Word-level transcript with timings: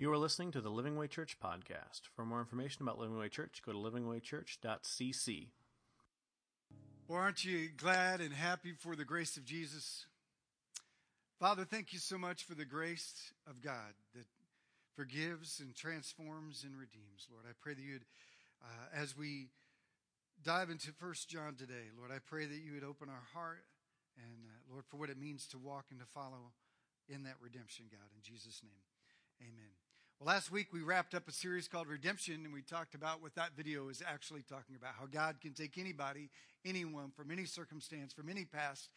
You 0.00 0.10
are 0.10 0.16
listening 0.16 0.50
to 0.52 0.62
the 0.62 0.70
Living 0.70 0.96
Way 0.96 1.08
Church 1.08 1.36
podcast. 1.38 2.08
For 2.16 2.24
more 2.24 2.40
information 2.40 2.80
about 2.80 2.98
Living 2.98 3.18
Way 3.18 3.28
Church, 3.28 3.60
go 3.62 3.72
to 3.72 3.78
livingwaychurch.cc. 3.78 5.48
Well, 7.06 7.18
aren't 7.18 7.44
you 7.44 7.68
glad 7.76 8.22
and 8.22 8.32
happy 8.32 8.72
for 8.72 8.96
the 8.96 9.04
grace 9.04 9.36
of 9.36 9.44
Jesus? 9.44 10.06
Father, 11.38 11.66
thank 11.66 11.92
you 11.92 11.98
so 11.98 12.16
much 12.16 12.44
for 12.44 12.54
the 12.54 12.64
grace 12.64 13.34
of 13.46 13.60
God 13.60 13.92
that 14.14 14.24
forgives 14.96 15.60
and 15.60 15.74
transforms 15.74 16.64
and 16.64 16.78
redeems. 16.78 17.28
Lord, 17.30 17.44
I 17.46 17.52
pray 17.60 17.74
that 17.74 17.82
you'd, 17.82 18.06
uh, 18.64 18.98
as 18.98 19.14
we 19.14 19.48
dive 20.42 20.70
into 20.70 20.92
First 20.92 21.28
John 21.28 21.56
today, 21.56 21.92
Lord, 21.98 22.10
I 22.10 22.20
pray 22.24 22.46
that 22.46 22.62
you 22.64 22.72
would 22.72 22.84
open 22.84 23.10
our 23.10 23.26
heart 23.34 23.66
and, 24.16 24.46
uh, 24.46 24.72
Lord, 24.72 24.86
for 24.86 24.96
what 24.96 25.10
it 25.10 25.18
means 25.18 25.46
to 25.48 25.58
walk 25.58 25.88
and 25.90 26.00
to 26.00 26.06
follow 26.06 26.54
in 27.06 27.24
that 27.24 27.36
redemption, 27.38 27.84
God. 27.90 28.08
In 28.16 28.22
Jesus' 28.22 28.62
name, 28.62 28.80
amen. 29.42 29.79
Well, 30.20 30.34
last 30.34 30.52
week 30.52 30.66
we 30.70 30.82
wrapped 30.82 31.14
up 31.14 31.28
a 31.28 31.32
series 31.32 31.66
called 31.66 31.88
Redemption, 31.88 32.42
and 32.44 32.52
we 32.52 32.60
talked 32.60 32.94
about 32.94 33.22
what 33.22 33.34
that 33.36 33.56
video 33.56 33.88
is 33.88 34.02
actually 34.06 34.42
talking 34.42 34.76
about 34.76 34.92
how 35.00 35.06
God 35.06 35.36
can 35.40 35.54
take 35.54 35.78
anybody, 35.78 36.28
anyone, 36.62 37.10
from 37.16 37.30
any 37.30 37.46
circumstance, 37.46 38.12
from 38.12 38.28
any 38.28 38.44
past, 38.44 38.90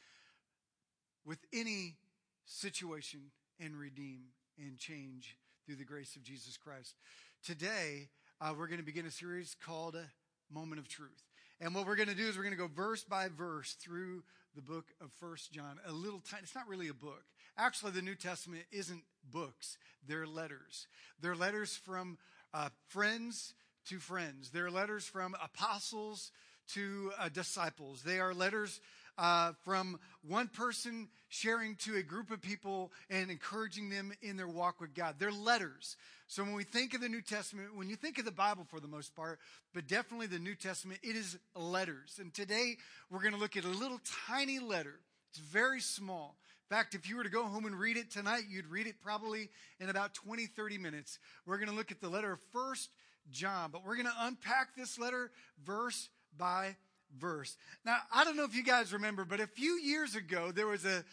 with 1.26 1.40
any 1.54 1.96
situation, 2.44 3.22
and 3.58 3.80
redeem 3.80 4.24
and 4.58 4.78
change 4.78 5.38
through 5.66 5.78
the 5.78 5.86
grace 5.86 6.18
of 6.18 6.24
Jesus 6.24 6.58
Christ. 6.58 6.96
Today, 7.42 8.10
uh, 8.42 8.54
we're 8.58 8.68
going 8.68 8.82
to 8.82 8.86
begin 8.86 9.06
a 9.06 9.12
series 9.12 9.56
called 9.66 9.96
a 9.96 10.10
Moment 10.54 10.80
of 10.80 10.90
Truth. 10.90 11.24
And 11.62 11.74
what 11.74 11.88
we're 11.88 11.96
going 11.96 12.10
to 12.10 12.16
do 12.16 12.28
is 12.28 12.36
we're 12.36 12.44
going 12.44 12.52
to 12.52 12.62
go 12.62 12.68
verse 12.68 13.06
by 13.06 13.30
verse 13.30 13.78
through 13.80 14.24
the 14.58 14.62
book 14.62 14.88
of 15.00 15.10
First 15.14 15.54
John. 15.54 15.80
A 15.88 15.94
little 15.94 16.20
tiny, 16.20 16.44
it's 16.44 16.54
not 16.54 16.68
really 16.68 16.90
a 16.90 16.94
book. 16.94 17.24
Actually, 17.58 17.92
the 17.92 18.02
New 18.02 18.16
Testament 18.16 18.64
isn't 18.72 19.04
books, 19.32 19.78
they're 20.08 20.28
letters. 20.28 20.88
They're 21.22 21.36
letters 21.36 21.76
from 21.76 22.18
uh, 22.54 22.70
friends 22.88 23.54
to 23.88 24.00
friends, 24.00 24.50
they're 24.50 24.72
letters 24.72 25.06
from 25.06 25.36
apostles 25.44 26.32
to 26.74 27.12
uh, 27.20 27.30
disciples. 27.30 28.02
They 28.04 28.20
are 28.20 28.34
letters 28.34 28.80
uh, 29.18 29.52
from 29.64 30.00
one 30.28 30.48
person 30.48 31.10
sharing 31.30 31.76
to 31.76 31.96
a 31.98 32.04
group 32.04 32.32
of 32.32 32.42
people 32.42 32.92
and 33.10 33.30
encouraging 33.30 33.90
them 33.90 34.14
in 34.22 34.38
their 34.38 34.48
walk 34.48 34.80
with 34.80 34.94
God. 34.94 35.16
They're 35.20 35.32
letters. 35.32 35.98
So 36.28 36.44
when 36.44 36.54
we 36.54 36.64
think 36.64 36.94
of 36.94 37.02
the 37.02 37.10
New 37.10 37.22
Testament, 37.22 37.76
when 37.76 37.90
you 37.90 37.96
think 37.96 38.18
of 38.18 38.26
the 38.26 38.32
Bible 38.32 38.66
for 38.70 38.80
the 38.80 38.88
most 38.88 39.16
part, 39.16 39.40
but 39.74 39.88
definitely 39.88 40.28
the 40.28 40.40
New 40.40 40.56
Testament, 40.56 41.00
it 41.04 41.16
is 41.16 41.38
letters. 41.56 42.18
And 42.20 42.34
today 42.34 42.78
we're 43.12 43.22
going 43.22 43.34
to 43.34 43.40
look 43.40 43.58
at 43.58 43.66
a 43.66 43.70
little 43.70 44.00
tiny 44.28 44.60
letter. 44.60 44.96
It's 45.32 45.40
very 45.40 45.82
small. 45.82 46.38
Fact, 46.74 46.96
if 46.96 47.08
you 47.08 47.18
were 47.18 47.24
to 47.24 47.30
go 47.30 47.44
home 47.44 47.66
and 47.66 47.80
read 47.80 47.98
it 47.98 48.10
tonight, 48.10 48.46
you'd 48.50 48.66
read 48.66 48.88
it 48.88 48.96
probably 49.00 49.52
in 49.80 49.92
about 49.92 50.16
20, 50.16 50.48
30 50.48 50.80
minutes. 50.80 51.20
We're 51.46 51.58
going 51.58 51.70
to 51.70 51.76
look 51.76 51.92
at 51.92 52.02
the 52.02 52.10
letter 52.10 52.32
of 52.32 52.40
First 52.52 52.90
John, 53.30 53.70
but 53.70 53.86
we're 53.86 53.94
going 53.94 54.08
to 54.08 54.16
unpack 54.22 54.76
this 54.76 54.98
letter 54.98 55.30
verse 55.64 56.10
by 56.36 56.76
verse. 57.16 57.58
Now, 57.86 57.98
I 58.12 58.24
don't 58.24 58.36
know 58.36 58.44
if 58.44 58.56
you 58.56 58.64
guys 58.64 58.92
remember, 58.92 59.24
but 59.24 59.40
a 59.40 59.46
few 59.46 59.80
years 59.84 60.16
ago, 60.16 60.52
there 60.52 60.66
was 60.66 60.84
a, 60.84 61.04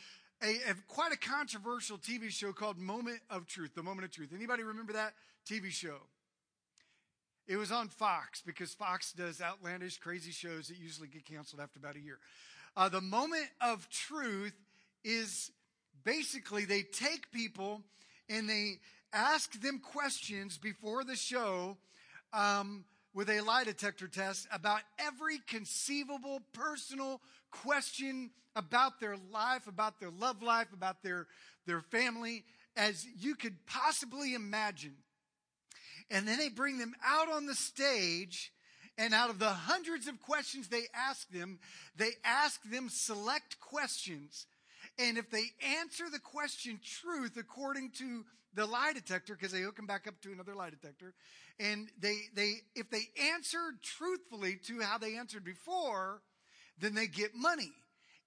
a, 0.42 0.70
a, 0.70 0.74
quite 0.88 1.12
a 1.12 1.18
controversial 1.18 1.98
TV 1.98 2.30
show 2.30 2.54
called 2.54 2.78
Moment 2.78 3.20
of 3.28 3.46
Truth, 3.46 3.74
The 3.74 3.82
Moment 3.82 4.06
of 4.06 4.12
Truth. 4.12 4.30
Anybody 4.34 4.62
remember 4.62 4.94
that 4.94 5.12
TV 5.46 5.68
show? 5.68 5.98
It 7.46 7.58
was 7.58 7.70
on 7.70 7.88
Fox 7.88 8.40
because 8.40 8.72
Fox 8.72 9.12
does 9.12 9.42
outlandish, 9.42 9.98
crazy 9.98 10.30
shows 10.30 10.68
that 10.68 10.78
usually 10.78 11.08
get 11.08 11.26
canceled 11.26 11.60
after 11.60 11.78
about 11.78 11.96
a 11.96 12.00
year. 12.00 12.18
Uh, 12.78 12.88
the 12.88 13.02
Moment 13.02 13.48
of 13.60 13.90
Truth 13.90 14.54
is 15.04 15.50
basically 16.04 16.64
they 16.64 16.82
take 16.82 17.30
people 17.32 17.82
and 18.28 18.48
they 18.48 18.78
ask 19.12 19.60
them 19.60 19.80
questions 19.80 20.58
before 20.58 21.04
the 21.04 21.16
show 21.16 21.76
um, 22.32 22.84
with 23.14 23.28
a 23.28 23.40
lie 23.40 23.64
detector 23.64 24.08
test 24.08 24.46
about 24.52 24.80
every 24.98 25.38
conceivable 25.48 26.40
personal 26.52 27.20
question 27.50 28.30
about 28.56 29.00
their 29.00 29.16
life, 29.32 29.66
about 29.66 30.00
their 30.00 30.10
love 30.10 30.42
life, 30.42 30.68
about 30.72 31.02
their, 31.02 31.26
their 31.66 31.80
family, 31.80 32.44
as 32.76 33.06
you 33.18 33.34
could 33.34 33.66
possibly 33.66 34.34
imagine. 34.34 34.94
And 36.10 36.26
then 36.26 36.38
they 36.38 36.48
bring 36.48 36.78
them 36.78 36.94
out 37.04 37.30
on 37.30 37.46
the 37.46 37.54
stage, 37.54 38.52
and 38.98 39.14
out 39.14 39.30
of 39.30 39.38
the 39.38 39.48
hundreds 39.48 40.08
of 40.08 40.20
questions 40.20 40.68
they 40.68 40.84
ask 40.94 41.28
them, 41.30 41.58
they 41.96 42.10
ask 42.24 42.60
them 42.70 42.88
select 42.88 43.60
questions. 43.60 44.46
And 44.98 45.16
if 45.16 45.30
they 45.30 45.44
answer 45.80 46.04
the 46.10 46.18
question 46.18 46.78
truth 46.84 47.36
according 47.38 47.92
to 47.98 48.24
the 48.54 48.66
lie 48.66 48.92
detector, 48.92 49.34
because 49.34 49.52
they 49.52 49.62
hook 49.62 49.76
them 49.76 49.86
back 49.86 50.06
up 50.06 50.20
to 50.22 50.32
another 50.32 50.54
lie 50.54 50.70
detector, 50.70 51.14
and 51.58 51.88
they, 51.98 52.16
they, 52.34 52.54
if 52.74 52.90
they 52.90 53.02
answer 53.34 53.58
truthfully 53.82 54.58
to 54.66 54.80
how 54.80 54.98
they 54.98 55.16
answered 55.16 55.44
before, 55.44 56.22
then 56.78 56.94
they 56.94 57.06
get 57.06 57.34
money. 57.34 57.72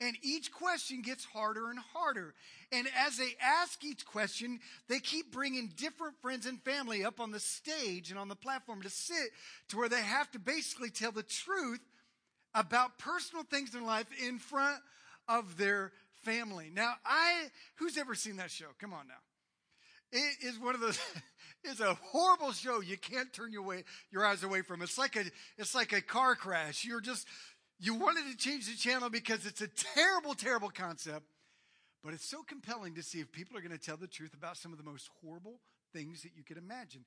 And 0.01 0.18
each 0.22 0.51
question 0.51 1.01
gets 1.01 1.24
harder 1.24 1.69
and 1.69 1.79
harder. 1.94 2.34
And 2.72 2.88
as 3.06 3.18
they 3.18 3.35
ask 3.41 3.84
each 3.85 4.06
question, 4.06 4.59
they 4.90 5.00
keep 5.00 5.31
bringing 5.31 5.72
different 5.78 6.16
friends 6.22 6.45
and 6.45 6.62
family 6.62 7.06
up 7.06 7.19
on 7.19 7.31
the 7.31 7.40
stage 7.40 8.09
and 8.09 8.19
on 8.19 8.28
the 8.28 8.35
platform 8.35 8.81
to 8.81 8.90
sit 8.90 9.30
to 9.69 9.78
where 9.78 9.90
they 9.90 10.01
have 10.01 10.30
to 10.31 10.40
basically 10.40 10.90
tell 10.90 11.12
the 11.12 11.24
truth 11.24 11.80
about 12.53 12.97
personal 12.97 13.44
things 13.44 13.75
in 13.75 13.85
life 13.85 14.07
in 14.22 14.40
front 14.40 14.78
of 15.28 15.57
their 15.57 15.91
family. 16.24 16.72
Now, 16.74 16.94
I, 17.06 17.48
who's 17.76 17.98
ever 17.98 18.16
seen 18.16 18.38
that 18.38 18.52
show? 18.52 18.68
Come 18.80 18.94
on 18.94 19.08
now. 19.08 19.14
It 20.12 20.48
is 20.48 20.60
one 20.60 20.76
of 20.76 20.82
those, 20.82 21.00
it's 21.64 21.80
a 21.80 21.96
horrible 21.96 22.52
show. 22.52 22.82
You 22.82 22.98
can't 22.98 23.34
turn 23.34 23.52
your 23.52 23.64
way, 23.64 23.84
your 24.12 24.26
eyes 24.26 24.44
away 24.44 24.62
from. 24.62 24.82
It's 24.82 24.98
like 24.98 25.16
a, 25.16 25.24
it's 25.58 25.74
like 25.74 25.92
a 25.92 26.02
car 26.02 26.36
crash. 26.36 26.86
You're 26.86 27.02
just, 27.02 27.28
you 27.80 27.96
wanted 27.96 28.32
to 28.32 28.38
change 28.38 28.68
the 28.68 28.78
channel 28.78 29.10
because 29.10 29.46
it's 29.46 29.62
a 29.62 29.68
terrible, 29.96 30.36
terrible 30.36 30.70
concept. 30.70 31.26
But 32.04 32.14
it's 32.14 32.30
so 32.30 32.44
compelling 32.44 32.96
to 32.96 33.04
see 33.04 33.20
if 33.20 33.32
people 33.32 33.58
are 33.58 33.62
going 33.62 33.78
to 33.78 33.84
tell 33.84 33.98
the 33.98 34.08
truth 34.08 34.34
about 34.34 34.58
some 34.58 34.72
of 34.72 34.78
the 34.78 34.84
most 34.84 35.10
horrible 35.22 35.60
things 35.94 36.22
that 36.24 36.32
you 36.36 36.44
could 36.44 36.58
imagine. 36.58 37.06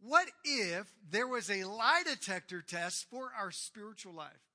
What 0.00 0.28
if 0.44 0.86
there 1.10 1.26
was 1.26 1.50
a 1.50 1.64
lie 1.64 2.02
detector 2.04 2.62
test 2.62 3.06
for 3.10 3.32
our 3.36 3.50
spiritual 3.50 4.14
life? 4.14 4.45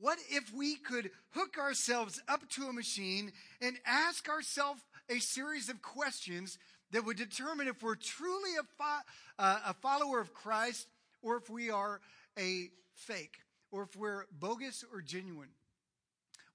What 0.00 0.18
if 0.30 0.52
we 0.54 0.76
could 0.76 1.10
hook 1.32 1.58
ourselves 1.58 2.20
up 2.26 2.48
to 2.50 2.64
a 2.64 2.72
machine 2.72 3.32
and 3.60 3.76
ask 3.84 4.28
ourselves 4.30 4.80
a 5.10 5.18
series 5.18 5.68
of 5.68 5.82
questions 5.82 6.58
that 6.92 7.04
would 7.04 7.18
determine 7.18 7.68
if 7.68 7.82
we're 7.82 7.96
truly 7.96 8.50
a, 8.58 8.62
fo- 8.62 9.04
uh, 9.38 9.58
a 9.66 9.74
follower 9.74 10.18
of 10.20 10.32
Christ 10.32 10.88
or 11.20 11.36
if 11.36 11.50
we 11.50 11.70
are 11.70 12.00
a 12.38 12.70
fake 12.94 13.40
or 13.70 13.82
if 13.82 13.94
we're 13.94 14.24
bogus 14.32 14.84
or 14.90 15.02
genuine. 15.02 15.50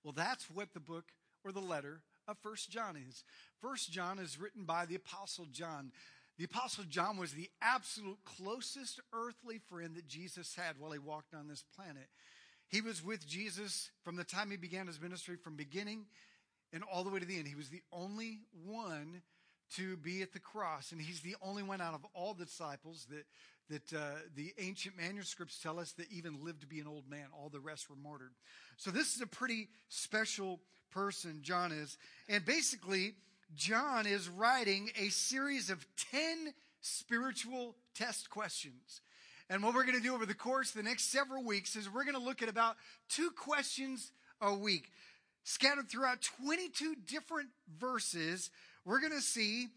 Well, 0.03 0.13
that's 0.13 0.49
what 0.49 0.73
the 0.73 0.79
book 0.79 1.05
or 1.43 1.51
the 1.51 1.59
letter 1.59 2.01
of 2.27 2.37
First 2.39 2.71
John 2.71 2.97
is. 2.97 3.23
First 3.61 3.91
John 3.91 4.17
is 4.17 4.39
written 4.39 4.65
by 4.65 4.87
the 4.87 4.95
Apostle 4.95 5.45
John. 5.51 5.91
The 6.39 6.45
Apostle 6.45 6.83
John 6.89 7.17
was 7.17 7.33
the 7.33 7.49
absolute 7.61 8.17
closest 8.25 8.99
earthly 9.13 9.59
friend 9.69 9.95
that 9.95 10.07
Jesus 10.07 10.55
had 10.55 10.79
while 10.79 10.91
he 10.91 10.99
walked 10.99 11.35
on 11.35 11.47
this 11.47 11.63
planet. 11.75 12.09
He 12.67 12.81
was 12.81 13.03
with 13.03 13.25
Jesus 13.27 13.91
from 14.03 14.15
the 14.15 14.23
time 14.23 14.51
he 14.51 14.57
began 14.57 14.87
his 14.87 15.01
ministry, 15.01 15.35
from 15.35 15.55
beginning 15.55 16.05
and 16.73 16.83
all 16.83 17.03
the 17.03 17.09
way 17.09 17.19
to 17.19 17.25
the 17.25 17.37
end. 17.37 17.47
He 17.47 17.55
was 17.55 17.69
the 17.69 17.83
only 17.91 18.39
one 18.65 19.21
to 19.75 19.97
be 19.97 20.21
at 20.21 20.33
the 20.33 20.39
cross. 20.39 20.91
And 20.91 21.01
he's 21.01 21.21
the 21.21 21.35
only 21.41 21.63
one 21.63 21.81
out 21.81 21.93
of 21.93 22.05
all 22.13 22.33
the 22.33 22.45
disciples 22.45 23.07
that, 23.09 23.25
that 23.69 23.97
uh, 23.97 24.15
the 24.35 24.53
ancient 24.59 24.97
manuscripts 24.97 25.59
tell 25.59 25.79
us 25.79 25.93
that 25.93 26.11
even 26.11 26.43
lived 26.43 26.61
to 26.61 26.67
be 26.67 26.79
an 26.79 26.87
old 26.87 27.09
man. 27.09 27.27
All 27.33 27.49
the 27.49 27.59
rest 27.59 27.89
were 27.89 27.95
martyred. 27.95 28.33
So 28.77 28.91
this 28.91 29.15
is 29.15 29.21
a 29.21 29.27
pretty 29.27 29.69
special 29.89 30.59
person, 30.91 31.39
John 31.41 31.71
is. 31.71 31.97
And 32.29 32.45
basically, 32.45 33.15
John 33.55 34.05
is 34.05 34.29
writing 34.29 34.89
a 34.99 35.09
series 35.09 35.69
of 35.69 35.85
10 36.11 36.53
spiritual 36.81 37.75
test 37.95 38.29
questions. 38.29 39.01
And 39.49 39.61
what 39.61 39.75
we're 39.75 39.85
going 39.85 39.97
to 39.97 40.03
do 40.03 40.15
over 40.15 40.25
the 40.25 40.33
course 40.33 40.69
of 40.69 40.77
the 40.77 40.83
next 40.83 41.11
several 41.11 41.43
weeks 41.43 41.75
is 41.75 41.89
we're 41.89 42.03
going 42.03 42.15
to 42.15 42.21
look 42.21 42.41
at 42.41 42.49
about 42.49 42.77
two 43.09 43.29
questions 43.31 44.11
a 44.41 44.53
week, 44.53 44.91
scattered 45.43 45.89
throughout 45.89 46.21
22 46.21 46.95
different 47.07 47.49
verses 47.79 48.49
we're 48.85 49.01
going 49.01 49.13
to 49.13 49.21
see 49.21 49.67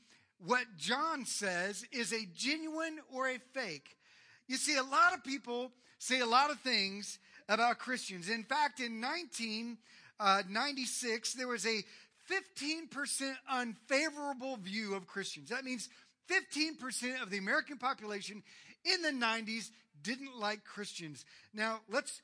what 0.44 0.64
John 0.76 1.24
says 1.24 1.86
is 1.92 2.12
a 2.12 2.26
genuine 2.36 2.98
or 3.12 3.28
a 3.28 3.38
fake. 3.54 3.96
You 4.46 4.56
see, 4.56 4.76
a 4.76 4.82
lot 4.82 5.14
of 5.14 5.24
people 5.24 5.72
say 5.98 6.20
a 6.20 6.26
lot 6.26 6.50
of 6.50 6.60
things 6.60 7.18
about 7.48 7.78
Christians. 7.78 8.28
In 8.28 8.44
fact, 8.44 8.80
in 8.80 9.00
1996, 9.00 11.34
uh, 11.34 11.38
there 11.38 11.48
was 11.48 11.66
a 11.66 11.82
15% 12.30 13.34
unfavorable 13.50 14.58
view 14.58 14.94
of 14.94 15.06
Christians. 15.06 15.48
That 15.48 15.64
means 15.64 15.88
15% 16.30 17.22
of 17.22 17.30
the 17.30 17.38
American 17.38 17.78
population 17.78 18.42
in 18.94 19.02
the 19.02 19.26
90s 19.26 19.70
didn't 20.02 20.38
like 20.38 20.64
Christians. 20.64 21.24
Now, 21.52 21.80
let's 21.88 22.22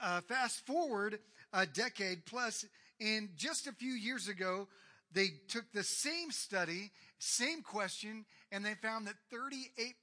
uh, 0.00 0.20
fast 0.22 0.66
forward 0.66 1.18
a 1.52 1.66
decade 1.66 2.26
plus. 2.26 2.64
And 3.00 3.30
just 3.36 3.66
a 3.66 3.72
few 3.72 3.92
years 3.92 4.28
ago, 4.28 4.68
they 5.12 5.28
took 5.48 5.70
the 5.72 5.82
same 5.82 6.30
study, 6.30 6.90
same 7.18 7.62
question, 7.62 8.24
and 8.50 8.64
they 8.64 8.74
found 8.74 9.06
that 9.06 9.14
38% 9.32 9.94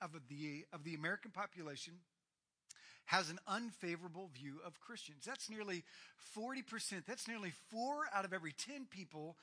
of 0.00 0.10
the, 0.28 0.64
of 0.72 0.84
the 0.84 0.94
American 0.94 1.30
population 1.30 1.94
has 3.06 3.28
an 3.28 3.38
unfavorable 3.46 4.30
view 4.34 4.60
of 4.64 4.80
Christians. 4.80 5.24
That's 5.26 5.50
nearly 5.50 5.84
40%. 6.36 7.04
That's 7.06 7.28
nearly 7.28 7.52
four 7.70 8.04
out 8.14 8.24
of 8.24 8.32
every 8.32 8.52
10 8.52 8.86
people 8.90 9.36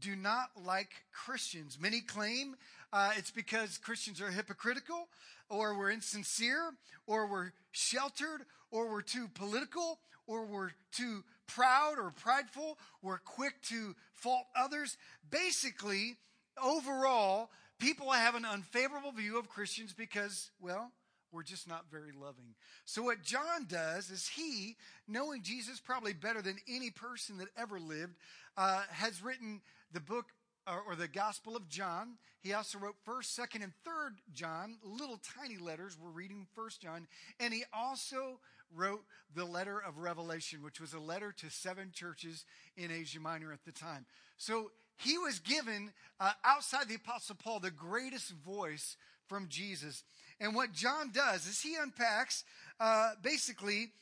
do 0.00 0.16
not 0.16 0.50
like 0.64 0.90
Christians. 1.12 1.78
Many 1.80 2.00
claim 2.00 2.56
uh, 2.92 3.12
it's 3.16 3.30
because 3.30 3.78
Christians 3.78 4.20
are 4.20 4.30
hypocritical, 4.30 5.08
or 5.48 5.76
we're 5.76 5.90
insincere, 5.90 6.72
or 7.06 7.26
we're 7.26 7.52
sheltered, 7.72 8.42
or 8.70 8.90
we're 8.90 9.02
too 9.02 9.28
political, 9.34 9.98
or 10.26 10.44
we're 10.44 10.70
too 10.92 11.22
proud 11.46 11.98
or 11.98 12.10
prideful, 12.10 12.78
we're 13.02 13.18
quick 13.18 13.60
to 13.62 13.94
fault 14.12 14.46
others. 14.56 14.96
Basically, 15.30 16.16
overall, 16.62 17.50
people 17.78 18.10
have 18.10 18.34
an 18.34 18.44
unfavorable 18.44 19.12
view 19.12 19.38
of 19.38 19.48
Christians 19.48 19.92
because, 19.92 20.50
well, 20.60 20.90
we're 21.32 21.42
just 21.42 21.68
not 21.68 21.84
very 21.90 22.12
loving. 22.12 22.54
So, 22.84 23.02
what 23.02 23.22
John 23.22 23.66
does 23.68 24.10
is 24.10 24.28
he, 24.28 24.76
knowing 25.06 25.42
Jesus 25.42 25.80
probably 25.80 26.12
better 26.12 26.40
than 26.40 26.56
any 26.68 26.90
person 26.90 27.38
that 27.38 27.48
ever 27.56 27.78
lived, 27.78 28.14
uh, 28.56 28.82
has 28.90 29.22
written 29.22 29.60
the 29.92 30.00
book 30.00 30.26
or, 30.66 30.96
the 30.96 31.08
Gospel 31.08 31.56
of 31.56 31.68
John. 31.68 32.18
He 32.40 32.52
also 32.52 32.78
wrote 32.78 32.96
1st, 33.06 33.40
2nd, 33.40 33.62
and 33.62 33.72
3rd 33.86 34.16
John, 34.32 34.78
little 34.82 35.20
tiny 35.38 35.58
letters. 35.58 35.96
We're 36.00 36.10
reading 36.10 36.46
1st 36.58 36.80
John. 36.80 37.06
And 37.38 37.54
he 37.54 37.64
also 37.72 38.40
wrote 38.74 39.04
the 39.34 39.44
letter 39.44 39.78
of 39.78 39.98
Revelation, 39.98 40.62
which 40.62 40.80
was 40.80 40.92
a 40.92 40.98
letter 40.98 41.32
to 41.38 41.50
seven 41.50 41.90
churches 41.92 42.44
in 42.76 42.90
Asia 42.90 43.20
Minor 43.20 43.52
at 43.52 43.64
the 43.64 43.72
time. 43.72 44.06
So 44.38 44.70
he 44.96 45.18
was 45.18 45.38
given, 45.38 45.92
uh, 46.18 46.32
outside 46.44 46.88
the 46.88 46.96
Apostle 46.96 47.36
Paul, 47.36 47.60
the 47.60 47.70
greatest 47.70 48.32
voice 48.32 48.96
from 49.28 49.48
Jesus. 49.48 50.02
And 50.40 50.54
what 50.54 50.72
John 50.72 51.10
does 51.12 51.46
is 51.46 51.60
he 51.60 51.76
unpacks 51.80 52.44
uh, 52.80 53.12
basically 53.22 53.92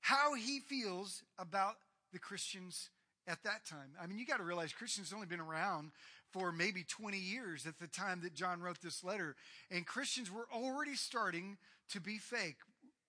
how 0.00 0.34
he 0.34 0.60
feels 0.60 1.22
about 1.38 1.76
the 2.12 2.18
Christians 2.18 2.90
at 3.26 3.42
that 3.44 3.64
time. 3.66 3.92
I 4.00 4.06
mean, 4.06 4.18
you 4.18 4.26
got 4.26 4.38
to 4.38 4.44
realize 4.44 4.72
Christians 4.72 5.12
only 5.12 5.26
been 5.26 5.40
around 5.40 5.92
for 6.32 6.50
maybe 6.50 6.84
20 6.84 7.18
years 7.18 7.66
at 7.66 7.78
the 7.78 7.86
time 7.86 8.20
that 8.22 8.34
John 8.34 8.60
wrote 8.60 8.80
this 8.80 9.04
letter. 9.04 9.36
And 9.70 9.86
Christians 9.86 10.30
were 10.30 10.48
already 10.52 10.94
starting 10.94 11.58
to 11.90 12.00
be 12.00 12.18
fake, 12.18 12.56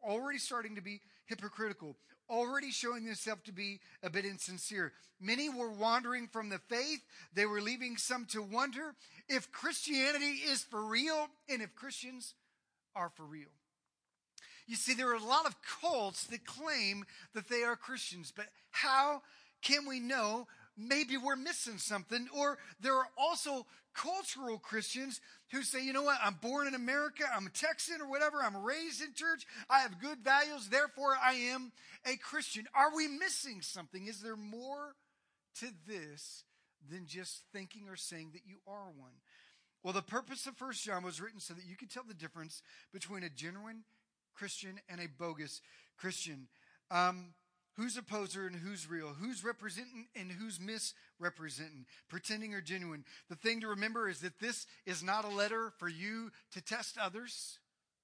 already 0.03 0.39
starting 0.39 0.75
to 0.75 0.81
be 0.81 1.01
hypocritical, 1.25 1.95
already 2.29 2.71
showing 2.71 3.05
themselves 3.05 3.43
to 3.45 3.53
be 3.53 3.79
a 4.01 4.09
bit 4.09 4.25
insincere. 4.25 4.91
Many 5.19 5.49
were 5.49 5.71
wandering 5.71 6.27
from 6.27 6.49
the 6.49 6.59
faith. 6.59 7.01
They 7.33 7.45
were 7.45 7.61
leaving 7.61 7.97
some 7.97 8.25
to 8.31 8.41
wonder 8.41 8.93
if 9.29 9.51
Christianity 9.51 10.41
is 10.49 10.63
for 10.63 10.83
real 10.83 11.29
and 11.49 11.61
if 11.61 11.73
Christians 11.75 12.33
are 12.95 13.09
for 13.15 13.23
real. 13.23 13.49
You 14.67 14.75
see, 14.75 14.93
there 14.93 15.09
are 15.09 15.15
a 15.15 15.23
lot 15.23 15.45
of 15.45 15.55
cults 15.81 16.25
that 16.27 16.45
claim 16.45 17.05
that 17.33 17.49
they 17.49 17.63
are 17.63 17.75
Christians, 17.75 18.31
but 18.35 18.45
how 18.71 19.21
can 19.63 19.87
we 19.87 19.99
know 19.99 20.47
maybe 20.77 21.17
we're 21.17 21.35
missing 21.35 21.77
something? 21.77 22.27
Or 22.37 22.57
there 22.79 22.95
are 22.95 23.07
also 23.17 23.65
cultural 23.93 24.57
Christians 24.57 25.21
who 25.51 25.61
say, 25.61 25.83
you 25.83 25.93
know 25.93 26.03
what, 26.03 26.17
I'm 26.23 26.37
born 26.41 26.67
in 26.67 26.73
America, 26.75 27.23
I'm 27.35 27.47
a 27.47 27.51
Texan 27.51 28.01
or 28.01 28.09
whatever, 28.09 28.37
I'm 28.43 28.57
raised 28.57 29.01
in 29.01 29.13
church, 29.13 29.45
I 29.69 29.79
have 29.79 30.01
good 30.01 30.19
values, 30.23 30.67
therefore 30.69 31.15
I 31.23 31.33
am 31.33 31.71
a 32.05 32.17
Christian. 32.17 32.65
Are 32.73 32.95
we 32.95 33.07
missing 33.07 33.61
something? 33.61 34.07
Is 34.07 34.21
there 34.21 34.35
more 34.35 34.95
to 35.59 35.67
this 35.87 36.43
than 36.89 37.05
just 37.05 37.43
thinking 37.53 37.87
or 37.87 37.95
saying 37.95 38.31
that 38.33 38.41
you 38.47 38.57
are 38.67 38.89
one? 38.97 39.13
Well, 39.83 39.93
the 39.93 40.01
purpose 40.01 40.47
of 40.47 40.55
First 40.55 40.83
John 40.83 41.03
was 41.03 41.21
written 41.21 41.39
so 41.39 41.53
that 41.53 41.65
you 41.65 41.75
could 41.75 41.91
tell 41.91 42.03
the 42.07 42.13
difference 42.13 42.61
between 42.91 43.23
a 43.23 43.29
genuine 43.29 43.83
Christian 44.33 44.79
and 44.89 44.99
a 44.99 45.07
bogus 45.07 45.61
Christian. 45.97 46.47
Um, 46.89 47.33
Who's 47.75 47.97
a 47.97 48.03
poser 48.03 48.45
and 48.45 48.55
who's 48.55 48.89
real? 48.89 49.15
Who's 49.19 49.43
representing 49.43 50.07
and 50.15 50.31
who's 50.31 50.59
misrepresenting? 50.59 51.85
Pretending 52.07 52.53
or 52.53 52.61
genuine? 52.61 53.03
The 53.29 53.35
thing 53.35 53.61
to 53.61 53.67
remember 53.69 54.07
is 54.07 54.19
that 54.19 54.39
this 54.39 54.67
is 54.85 55.01
not 55.01 55.25
a 55.25 55.29
letter 55.29 55.73
for 55.79 55.89
you 55.89 56.31
to 56.51 56.61
test 56.61 56.97
others, 56.99 57.57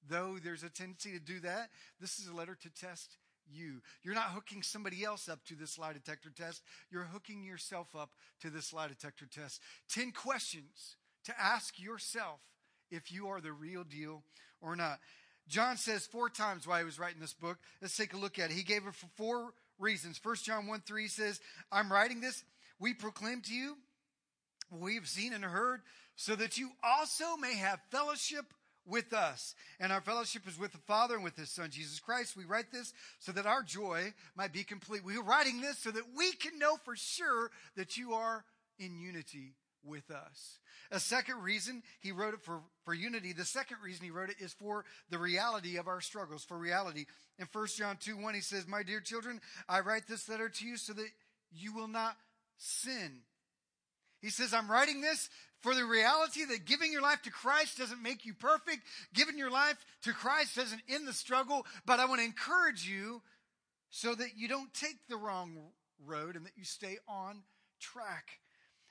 though 0.09 0.37
there's 0.43 0.63
a 0.63 0.69
tendency 0.69 1.11
to 1.11 1.19
do 1.19 1.39
that. 1.41 1.69
This 1.99 2.19
is 2.19 2.27
a 2.27 2.35
letter 2.35 2.55
to 2.55 2.69
test 2.69 3.17
you. 3.51 3.81
You're 4.03 4.15
not 4.15 4.31
hooking 4.31 4.63
somebody 4.63 5.03
else 5.03 5.29
up 5.29 5.43
to 5.45 5.55
this 5.55 5.77
lie 5.77 5.93
detector 5.93 6.31
test. 6.35 6.63
You're 6.89 7.03
hooking 7.03 7.43
yourself 7.43 7.95
up 7.95 8.11
to 8.41 8.49
this 8.49 8.73
lie 8.73 8.87
detector 8.87 9.27
test. 9.27 9.61
10 9.89 10.11
questions 10.11 10.95
to 11.25 11.39
ask 11.39 11.79
yourself 11.79 12.39
if 12.89 13.11
you 13.11 13.27
are 13.27 13.41
the 13.41 13.53
real 13.53 13.83
deal 13.83 14.23
or 14.61 14.75
not. 14.75 14.99
John 15.49 15.77
says 15.77 16.05
four 16.05 16.29
times 16.29 16.67
why 16.67 16.79
he 16.79 16.85
was 16.85 16.99
writing 16.99 17.19
this 17.19 17.33
book. 17.33 17.57
Let's 17.81 17.97
take 17.97 18.13
a 18.13 18.17
look 18.17 18.37
at 18.39 18.51
it. 18.51 18.55
He 18.55 18.63
gave 18.63 18.85
it 18.85 18.93
for 18.93 19.07
four 19.17 19.53
reasons. 19.79 20.19
1 20.21 20.35
John 20.43 20.67
1 20.67 20.81
3 20.81 21.07
says, 21.07 21.39
I'm 21.71 21.91
writing 21.91 22.21
this. 22.21 22.43
We 22.79 22.93
proclaim 22.93 23.41
to 23.41 23.53
you 23.53 23.75
what 24.69 24.81
we 24.81 24.95
have 24.95 25.07
seen 25.07 25.33
and 25.33 25.43
heard, 25.43 25.81
so 26.15 26.35
that 26.35 26.57
you 26.57 26.69
also 26.83 27.35
may 27.37 27.55
have 27.55 27.79
fellowship 27.89 28.45
with 28.85 29.11
us. 29.13 29.55
And 29.79 29.91
our 29.91 30.01
fellowship 30.01 30.47
is 30.47 30.59
with 30.59 30.71
the 30.71 30.77
Father 30.79 31.15
and 31.15 31.23
with 31.23 31.35
His 31.35 31.49
Son, 31.49 31.69
Jesus 31.71 31.99
Christ. 31.99 32.37
We 32.37 32.45
write 32.45 32.71
this 32.71 32.93
so 33.19 33.31
that 33.31 33.47
our 33.47 33.63
joy 33.63 34.13
might 34.35 34.53
be 34.53 34.63
complete. 34.63 35.03
We 35.03 35.17
are 35.17 35.23
writing 35.23 35.61
this 35.61 35.79
so 35.79 35.91
that 35.91 36.03
we 36.15 36.31
can 36.33 36.59
know 36.59 36.77
for 36.77 36.95
sure 36.95 37.49
that 37.75 37.97
you 37.97 38.13
are 38.13 38.45
in 38.77 38.97
unity 38.97 39.55
with 39.83 40.11
us. 40.11 40.59
A 40.91 40.99
second 40.99 41.43
reason 41.43 41.83
he 41.99 42.11
wrote 42.11 42.33
it 42.33 42.41
for, 42.41 42.61
for 42.83 42.93
unity, 42.93 43.33
the 43.33 43.45
second 43.45 43.77
reason 43.83 44.05
he 44.05 44.11
wrote 44.11 44.29
it 44.29 44.37
is 44.39 44.53
for 44.53 44.85
the 45.09 45.17
reality 45.17 45.77
of 45.77 45.87
our 45.87 46.01
struggles, 46.01 46.43
for 46.43 46.57
reality. 46.57 47.05
In 47.37 47.47
1 47.51 47.67
John 47.77 47.97
2 47.99 48.17
1, 48.17 48.33
he 48.33 48.41
says, 48.41 48.67
My 48.67 48.83
dear 48.83 48.99
children, 48.99 49.39
I 49.67 49.81
write 49.81 50.07
this 50.07 50.27
letter 50.27 50.49
to 50.49 50.65
you 50.65 50.77
so 50.77 50.93
that 50.93 51.09
you 51.51 51.73
will 51.73 51.87
not 51.87 52.15
sin. 52.57 53.21
He 54.21 54.29
says, 54.29 54.53
I'm 54.53 54.69
writing 54.69 55.01
this 55.01 55.29
for 55.61 55.73
the 55.75 55.85
reality 55.85 56.45
that 56.45 56.65
giving 56.65 56.91
your 56.91 57.01
life 57.01 57.21
to 57.23 57.31
Christ 57.31 57.77
doesn't 57.77 58.01
make 58.01 58.25
you 58.25 58.33
perfect. 58.33 58.79
Giving 59.13 59.37
your 59.37 59.51
life 59.51 59.77
to 60.03 60.13
Christ 60.13 60.55
doesn't 60.55 60.81
end 60.89 61.07
the 61.07 61.13
struggle, 61.13 61.65
but 61.85 61.99
I 61.99 62.05
want 62.05 62.19
to 62.19 62.25
encourage 62.25 62.87
you 62.87 63.21
so 63.89 64.13
that 64.15 64.37
you 64.37 64.47
don't 64.47 64.73
take 64.73 65.07
the 65.07 65.17
wrong 65.17 65.57
road 66.05 66.35
and 66.35 66.45
that 66.45 66.57
you 66.57 66.63
stay 66.63 66.97
on 67.07 67.43
track. 67.79 68.39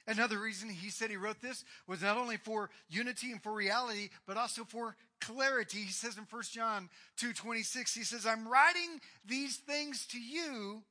Another 0.08 0.38
reason 0.38 0.70
he 0.70 0.88
said 0.88 1.10
he 1.10 1.18
wrote 1.18 1.42
this 1.42 1.66
was 1.86 2.00
not 2.00 2.16
only 2.16 2.38
for 2.38 2.70
unity 2.88 3.30
and 3.30 3.42
for 3.42 3.52
reality, 3.52 4.08
but 4.26 4.38
also 4.38 4.64
for 4.64 4.96
clarity. 5.20 5.82
He 5.82 5.92
says 5.92 6.16
in 6.16 6.24
1 6.24 6.50
John 6.50 6.88
2:26, 7.18 7.92
he 7.92 8.04
says, 8.04 8.24
"I'm 8.24 8.48
writing 8.48 9.02
these 9.22 9.58
things 9.58 10.06
to 10.06 10.18
you 10.18 10.82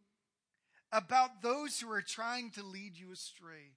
about 0.92 1.42
those 1.42 1.80
who 1.80 1.92
are 1.92 2.04
trying 2.04 2.52
to 2.52 2.64
lead 2.64 2.96
you 2.96 3.12
astray." 3.12 3.74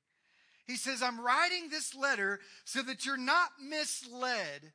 He 0.66 0.76
says, 0.76 1.02
"I'm 1.02 1.18
writing 1.18 1.70
this 1.70 1.94
letter 1.94 2.42
so 2.66 2.82
that 2.82 3.06
you're 3.06 3.16
not 3.16 3.62
misled, 3.62 4.74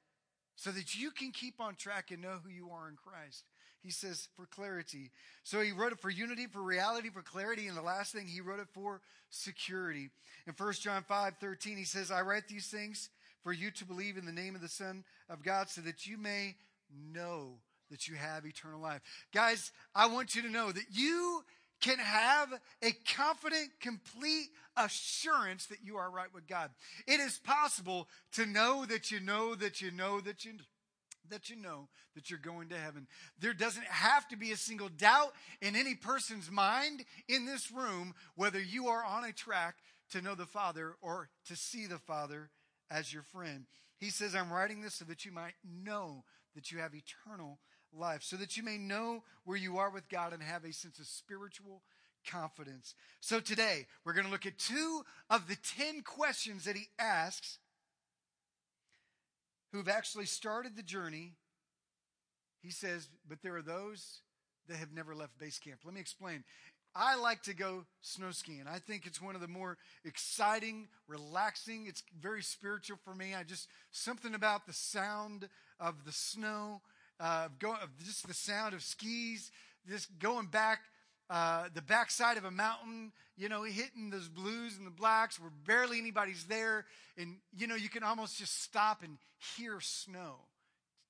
so 0.55 0.71
that 0.71 0.95
you 0.95 1.11
can 1.11 1.31
keep 1.31 1.61
on 1.61 1.75
track 1.75 2.09
and 2.09 2.23
know 2.23 2.39
who 2.39 2.49
you 2.49 2.71
are 2.71 2.89
in 2.89 2.97
Christ." 2.97 3.45
He 3.85 3.91
says 3.91 4.27
for 4.35 4.47
clarity. 4.47 5.11
So 5.43 5.61
he 5.61 5.71
wrote 5.71 5.91
it 5.91 5.99
for 5.99 6.09
unity, 6.09 6.47
for 6.47 6.61
reality, 6.61 7.09
for 7.09 7.21
clarity. 7.21 7.67
And 7.67 7.77
the 7.77 7.83
last 7.83 8.11
thing, 8.11 8.25
he 8.25 8.41
wrote 8.41 8.59
it 8.59 8.67
for 8.73 8.99
security. 9.29 10.09
In 10.47 10.53
1 10.57 10.73
John 10.81 11.03
5 11.03 11.35
13, 11.39 11.77
he 11.77 11.83
says, 11.83 12.09
I 12.09 12.21
write 12.21 12.47
these 12.47 12.67
things 12.67 13.09
for 13.43 13.53
you 13.53 13.69
to 13.69 13.85
believe 13.85 14.17
in 14.17 14.25
the 14.25 14.31
name 14.31 14.55
of 14.55 14.61
the 14.61 14.67
Son 14.67 15.03
of 15.29 15.43
God 15.43 15.69
so 15.69 15.81
that 15.81 16.07
you 16.07 16.17
may 16.17 16.55
know 17.13 17.59
that 17.91 18.07
you 18.07 18.15
have 18.15 18.43
eternal 18.47 18.81
life. 18.81 19.01
Guys, 19.31 19.71
I 19.93 20.07
want 20.07 20.35
you 20.35 20.41
to 20.41 20.49
know 20.49 20.71
that 20.71 20.87
you 20.91 21.43
can 21.79 21.99
have 21.99 22.51
a 22.81 22.91
confident, 23.15 23.69
complete 23.79 24.47
assurance 24.75 25.67
that 25.67 25.83
you 25.83 25.97
are 25.97 26.09
right 26.09 26.33
with 26.33 26.47
God. 26.47 26.71
It 27.05 27.19
is 27.19 27.37
possible 27.37 28.07
to 28.33 28.47
know 28.47 28.85
that 28.85 29.11
you 29.11 29.19
know 29.19 29.53
that 29.53 29.79
you 29.79 29.91
know 29.91 30.19
that 30.21 30.43
you 30.43 30.53
that 31.29 31.49
you 31.49 31.55
know 31.55 31.87
that 32.15 32.29
you're 32.29 32.39
going 32.39 32.69
to 32.69 32.77
heaven. 32.77 33.07
There 33.39 33.53
doesn't 33.53 33.85
have 33.85 34.27
to 34.29 34.37
be 34.37 34.51
a 34.51 34.57
single 34.57 34.89
doubt 34.89 35.33
in 35.61 35.75
any 35.75 35.95
person's 35.95 36.51
mind 36.51 37.03
in 37.27 37.45
this 37.45 37.71
room 37.71 38.13
whether 38.35 38.61
you 38.61 38.87
are 38.87 39.03
on 39.03 39.23
a 39.23 39.31
track 39.31 39.75
to 40.11 40.21
know 40.21 40.35
the 40.35 40.45
Father 40.45 40.95
or 41.01 41.29
to 41.47 41.55
see 41.55 41.87
the 41.87 41.99
Father 41.99 42.49
as 42.89 43.13
your 43.13 43.23
friend. 43.23 43.65
He 43.97 44.09
says, 44.09 44.35
I'm 44.35 44.51
writing 44.51 44.81
this 44.81 44.95
so 44.95 45.05
that 45.05 45.25
you 45.25 45.31
might 45.31 45.55
know 45.63 46.23
that 46.55 46.71
you 46.71 46.79
have 46.79 46.93
eternal 46.93 47.59
life, 47.93 48.23
so 48.23 48.35
that 48.37 48.57
you 48.57 48.63
may 48.63 48.77
know 48.77 49.23
where 49.43 49.57
you 49.57 49.77
are 49.77 49.89
with 49.89 50.09
God 50.09 50.33
and 50.33 50.43
have 50.43 50.65
a 50.65 50.73
sense 50.73 50.99
of 50.99 51.07
spiritual 51.07 51.81
confidence. 52.29 52.95
So 53.21 53.39
today, 53.39 53.87
we're 54.03 54.13
going 54.13 54.25
to 54.25 54.31
look 54.31 54.45
at 54.45 54.57
two 54.57 55.03
of 55.29 55.47
the 55.47 55.57
10 55.77 56.01
questions 56.01 56.65
that 56.65 56.75
he 56.75 56.87
asks 56.99 57.59
who've 59.75 59.89
actually 59.89 60.25
started 60.25 60.77
the 60.77 60.83
journey, 60.83 61.33
he 62.61 62.71
says, 62.71 63.09
but 63.27 63.39
there 63.43 63.57
are 63.57 63.61
those 63.61 64.21
that 64.69 64.77
have 64.77 64.93
never 64.93 65.13
left 65.13 65.37
base 65.37 65.59
camp. 65.59 65.81
Let 65.83 65.93
me 65.93 65.99
explain. 65.99 66.45
I 66.95 67.17
like 67.17 67.43
to 67.43 67.53
go 67.53 67.83
snow 67.99 68.31
skiing. 68.31 68.63
I 68.69 68.79
think 68.79 69.05
it's 69.05 69.21
one 69.21 69.35
of 69.35 69.41
the 69.41 69.49
more 69.49 69.77
exciting, 70.05 70.87
relaxing. 71.09 71.87
It's 71.87 72.03
very 72.17 72.41
spiritual 72.41 72.97
for 73.03 73.13
me. 73.13 73.35
I 73.35 73.43
just 73.43 73.67
something 73.91 74.33
about 74.33 74.65
the 74.65 74.71
sound 74.71 75.49
of 75.77 76.05
the 76.05 76.13
snow, 76.13 76.81
uh, 77.19 77.49
go, 77.59 77.73
of 77.73 77.89
just 78.01 78.25
the 78.25 78.33
sound 78.33 78.73
of 78.73 78.81
skis, 78.81 79.51
just 79.89 80.07
going 80.19 80.45
back 80.45 80.79
uh, 81.29 81.65
the 81.73 81.81
backside 81.81 82.37
of 82.37 82.45
a 82.45 82.51
mountain, 82.51 83.11
you 83.37 83.49
know, 83.49 83.63
hitting 83.63 84.09
those 84.09 84.27
blues 84.27 84.77
and 84.77 84.85
the 84.85 84.91
blacks 84.91 85.39
where 85.39 85.51
barely 85.65 85.97
anybody's 85.97 86.45
there. 86.45 86.85
And, 87.17 87.37
you 87.57 87.67
know, 87.67 87.75
you 87.75 87.89
can 87.89 88.03
almost 88.03 88.37
just 88.37 88.61
stop 88.61 89.03
and 89.03 89.17
hear 89.57 89.79
snow, 89.81 90.35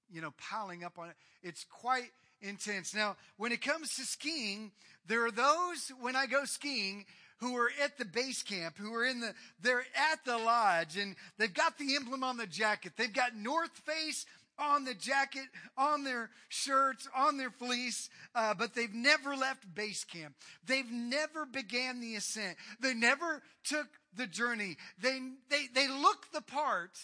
you 0.09 0.21
know, 0.21 0.33
piling 0.37 0.83
up 0.83 0.97
on 0.97 1.09
it. 1.09 1.15
It's 1.43 1.65
quite 1.65 2.11
intense. 2.41 2.95
Now, 2.95 3.17
when 3.37 3.51
it 3.51 3.61
comes 3.61 3.95
to 3.95 4.03
skiing, 4.03 4.71
there 5.07 5.25
are 5.25 5.31
those 5.31 5.91
when 5.99 6.15
I 6.15 6.27
go 6.27 6.45
skiing 6.45 7.05
who 7.39 7.57
are 7.57 7.69
at 7.83 7.97
the 7.97 8.05
base 8.05 8.43
camp, 8.43 8.77
who 8.77 8.93
are 8.93 9.05
in 9.05 9.19
the, 9.19 9.33
they're 9.61 9.85
at 10.11 10.23
the 10.25 10.37
lodge 10.37 10.97
and 10.97 11.15
they've 11.37 11.53
got 11.53 11.77
the 11.77 11.95
emblem 11.95 12.23
on 12.23 12.37
the 12.37 12.47
jacket. 12.47 12.93
They've 12.95 13.11
got 13.11 13.35
North 13.35 13.75
Face 13.85 14.25
on 14.57 14.85
the 14.85 14.93
jacket, 14.93 15.47
on 15.77 16.03
their 16.03 16.29
shirts, 16.49 17.07
on 17.15 17.37
their 17.37 17.49
fleece, 17.49 18.09
uh, 18.33 18.53
but 18.53 18.73
they've 18.73 18.93
never 18.93 19.35
left 19.35 19.73
base 19.73 20.03
camp. 20.03 20.35
They've 20.65 20.91
never 20.91 21.45
began 21.45 21.99
the 21.99 22.15
ascent. 22.15 22.57
They 22.79 22.93
never 22.93 23.41
took 23.63 23.87
the 24.15 24.27
journey. 24.27 24.77
They, 25.01 25.19
they, 25.49 25.65
they 25.73 25.87
look 25.87 26.31
the 26.33 26.41
part. 26.41 26.97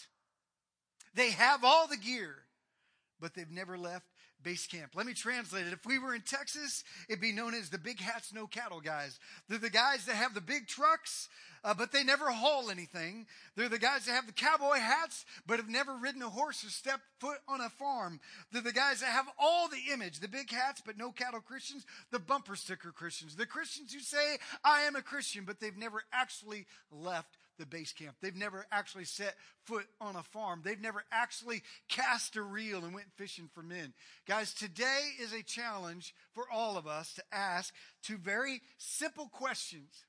They 1.13 1.31
have 1.31 1.63
all 1.63 1.87
the 1.87 1.97
gear, 1.97 2.35
but 3.19 3.33
they've 3.33 3.51
never 3.51 3.77
left 3.77 4.05
base 4.43 4.67
camp. 4.67 4.91
Let 4.95 5.05
me 5.05 5.13
translate 5.13 5.67
it. 5.67 5.73
If 5.73 5.85
we 5.85 5.99
were 5.99 6.13
in 6.13 6.21
Texas, 6.21 6.83
it'd 7.09 7.21
be 7.21 7.31
known 7.31 7.53
as 7.53 7.69
the 7.69 7.77
big 7.77 7.99
hats, 7.99 8.33
no 8.33 8.47
cattle 8.47 8.81
guys. 8.81 9.19
They're 9.47 9.59
the 9.59 9.69
guys 9.69 10.05
that 10.05 10.15
have 10.15 10.33
the 10.33 10.41
big 10.41 10.67
trucks, 10.67 11.29
uh, 11.63 11.73
but 11.73 11.91
they 11.91 12.03
never 12.03 12.31
haul 12.31 12.69
anything. 12.69 13.27
They're 13.55 13.69
the 13.69 13.79
guys 13.79 14.05
that 14.05 14.13
have 14.13 14.27
the 14.27 14.33
cowboy 14.33 14.77
hats, 14.77 15.25
but 15.45 15.57
have 15.57 15.69
never 15.69 15.95
ridden 15.95 16.21
a 16.21 16.29
horse 16.29 16.63
or 16.63 16.69
stepped 16.69 17.03
foot 17.19 17.39
on 17.47 17.61
a 17.61 17.69
farm. 17.69 18.19
They're 18.51 18.61
the 18.61 18.71
guys 18.71 19.01
that 19.01 19.09
have 19.09 19.27
all 19.39 19.67
the 19.67 19.93
image, 19.93 20.19
the 20.19 20.27
big 20.27 20.51
hats, 20.51 20.81
but 20.85 20.97
no 20.97 21.11
cattle 21.11 21.41
Christians, 21.41 21.85
the 22.11 22.19
bumper 22.19 22.55
sticker 22.55 22.91
Christians, 22.91 23.35
the 23.35 23.45
Christians 23.45 23.93
who 23.93 23.99
say, 23.99 24.37
I 24.63 24.81
am 24.81 24.95
a 24.95 25.01
Christian, 25.01 25.43
but 25.45 25.59
they've 25.59 25.77
never 25.77 26.03
actually 26.11 26.65
left 26.91 27.37
the 27.61 27.65
base 27.67 27.93
camp. 27.93 28.15
They've 28.21 28.35
never 28.35 28.65
actually 28.71 29.05
set 29.05 29.35
foot 29.65 29.85
on 30.01 30.15
a 30.15 30.23
farm. 30.23 30.61
They've 30.65 30.81
never 30.81 31.03
actually 31.11 31.61
cast 31.87 32.35
a 32.35 32.41
reel 32.41 32.83
and 32.83 32.93
went 32.93 33.13
fishing 33.15 33.49
for 33.53 33.61
men. 33.61 33.93
Guys, 34.27 34.53
today 34.53 35.11
is 35.21 35.31
a 35.31 35.43
challenge 35.43 36.13
for 36.33 36.45
all 36.51 36.77
of 36.77 36.87
us 36.87 37.13
to 37.13 37.23
ask 37.31 37.73
two 38.03 38.17
very 38.17 38.61
simple 38.77 39.27
questions. 39.27 40.05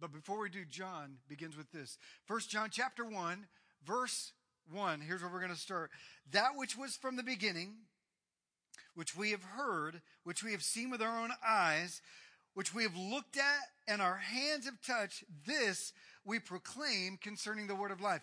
But 0.00 0.12
before 0.12 0.40
we 0.40 0.50
do, 0.50 0.64
John 0.64 1.18
begins 1.28 1.56
with 1.56 1.70
this. 1.72 1.98
First 2.26 2.50
John 2.50 2.68
chapter 2.70 3.04
1, 3.04 3.46
verse 3.86 4.32
1. 4.72 5.00
Here's 5.00 5.22
where 5.22 5.30
we're 5.30 5.40
going 5.40 5.52
to 5.52 5.56
start. 5.56 5.90
That 6.32 6.50
which 6.56 6.76
was 6.76 6.96
from 6.96 7.16
the 7.16 7.22
beginning, 7.22 7.74
which 8.94 9.16
we 9.16 9.30
have 9.30 9.44
heard, 9.44 10.02
which 10.24 10.42
we 10.42 10.52
have 10.52 10.62
seen 10.62 10.90
with 10.90 11.00
our 11.00 11.20
own 11.20 11.30
eyes, 11.46 12.02
which 12.58 12.74
we 12.74 12.82
have 12.82 12.96
looked 12.96 13.36
at 13.36 13.68
and 13.86 14.02
our 14.02 14.16
hands 14.16 14.64
have 14.64 14.82
touched, 14.82 15.22
this 15.46 15.92
we 16.24 16.40
proclaim 16.40 17.16
concerning 17.16 17.68
the 17.68 17.74
word 17.76 17.92
of 17.92 18.00
life. 18.00 18.20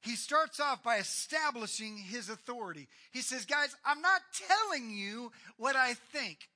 He 0.00 0.14
starts 0.14 0.60
off 0.60 0.84
by 0.84 0.98
establishing 0.98 1.96
his 1.96 2.28
authority. 2.28 2.86
He 3.10 3.20
says, 3.20 3.44
Guys, 3.44 3.74
I'm 3.84 4.00
not 4.00 4.20
telling 4.48 4.92
you 4.92 5.32
what 5.56 5.74
I 5.74 5.94
think. 5.94 6.48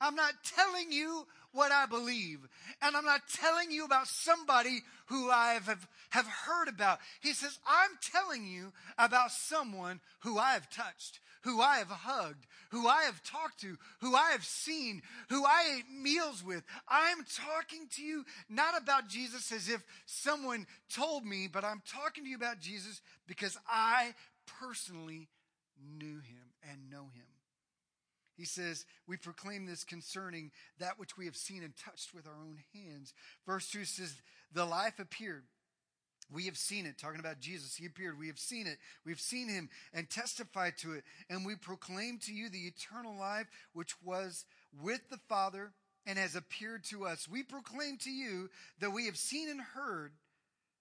I'm 0.00 0.14
not 0.14 0.32
telling 0.44 0.90
you 0.90 1.26
what 1.52 1.72
I 1.72 1.84
believe. 1.84 2.38
And 2.80 2.96
I'm 2.96 3.04
not 3.04 3.28
telling 3.30 3.70
you 3.70 3.84
about 3.84 4.06
somebody 4.06 4.80
who 5.08 5.30
I 5.30 5.60
have, 5.62 5.86
have 6.08 6.26
heard 6.26 6.68
about. 6.68 7.00
He 7.20 7.34
says, 7.34 7.58
I'm 7.68 7.90
telling 8.00 8.46
you 8.46 8.72
about 8.96 9.30
someone 9.30 10.00
who 10.20 10.38
I 10.38 10.52
have 10.54 10.70
touched, 10.70 11.20
who 11.42 11.60
I 11.60 11.78
have 11.78 11.88
hugged, 11.90 12.46
who 12.70 12.88
I 12.88 13.02
have 13.04 13.22
talked 13.22 13.60
to, 13.60 13.76
who 14.00 14.14
I 14.14 14.30
have 14.30 14.44
seen, 14.44 15.02
who 15.28 15.44
I 15.44 15.78
ate 15.78 16.02
meals 16.02 16.42
with. 16.44 16.62
I'm 16.88 17.24
talking 17.36 17.88
to 17.96 18.02
you 18.02 18.24
not 18.48 18.80
about 18.80 19.08
Jesus 19.08 19.52
as 19.52 19.68
if 19.68 19.82
someone 20.06 20.66
told 20.92 21.24
me, 21.24 21.48
but 21.52 21.64
I'm 21.64 21.82
talking 21.86 22.24
to 22.24 22.30
you 22.30 22.36
about 22.36 22.60
Jesus 22.60 23.00
because 23.26 23.56
I 23.68 24.14
personally 24.60 25.28
knew 25.98 26.16
him 26.20 26.52
and 26.70 26.90
know 26.90 27.10
him. 27.14 27.26
He 28.36 28.44
says, 28.44 28.86
We 29.06 29.16
proclaim 29.16 29.66
this 29.66 29.84
concerning 29.84 30.50
that 30.78 30.98
which 30.98 31.16
we 31.16 31.26
have 31.26 31.36
seen 31.36 31.62
and 31.62 31.76
touched 31.76 32.14
with 32.14 32.26
our 32.26 32.40
own 32.40 32.58
hands. 32.74 33.12
Verse 33.46 33.68
2 33.70 33.84
says, 33.84 34.14
The 34.52 34.64
life 34.64 34.98
appeared. 34.98 35.44
We 36.32 36.44
have 36.46 36.56
seen 36.56 36.86
it, 36.86 36.98
talking 36.98 37.20
about 37.20 37.40
Jesus. 37.40 37.76
He 37.76 37.86
appeared. 37.86 38.18
We 38.18 38.28
have 38.28 38.38
seen 38.38 38.66
it. 38.66 38.78
We've 39.04 39.20
seen 39.20 39.48
him 39.48 39.68
and 39.92 40.08
testified 40.08 40.78
to 40.78 40.92
it. 40.92 41.04
And 41.28 41.44
we 41.44 41.56
proclaim 41.56 42.18
to 42.20 42.32
you 42.32 42.48
the 42.48 42.66
eternal 42.66 43.16
life 43.18 43.46
which 43.72 43.94
was 44.02 44.44
with 44.82 45.00
the 45.10 45.20
Father 45.28 45.72
and 46.06 46.18
has 46.18 46.34
appeared 46.34 46.84
to 46.84 47.06
us. 47.06 47.28
We 47.28 47.42
proclaim 47.42 47.98
to 47.98 48.10
you 48.10 48.50
that 48.80 48.92
we 48.92 49.06
have 49.06 49.16
seen 49.16 49.48
and 49.48 49.60
heard 49.60 50.12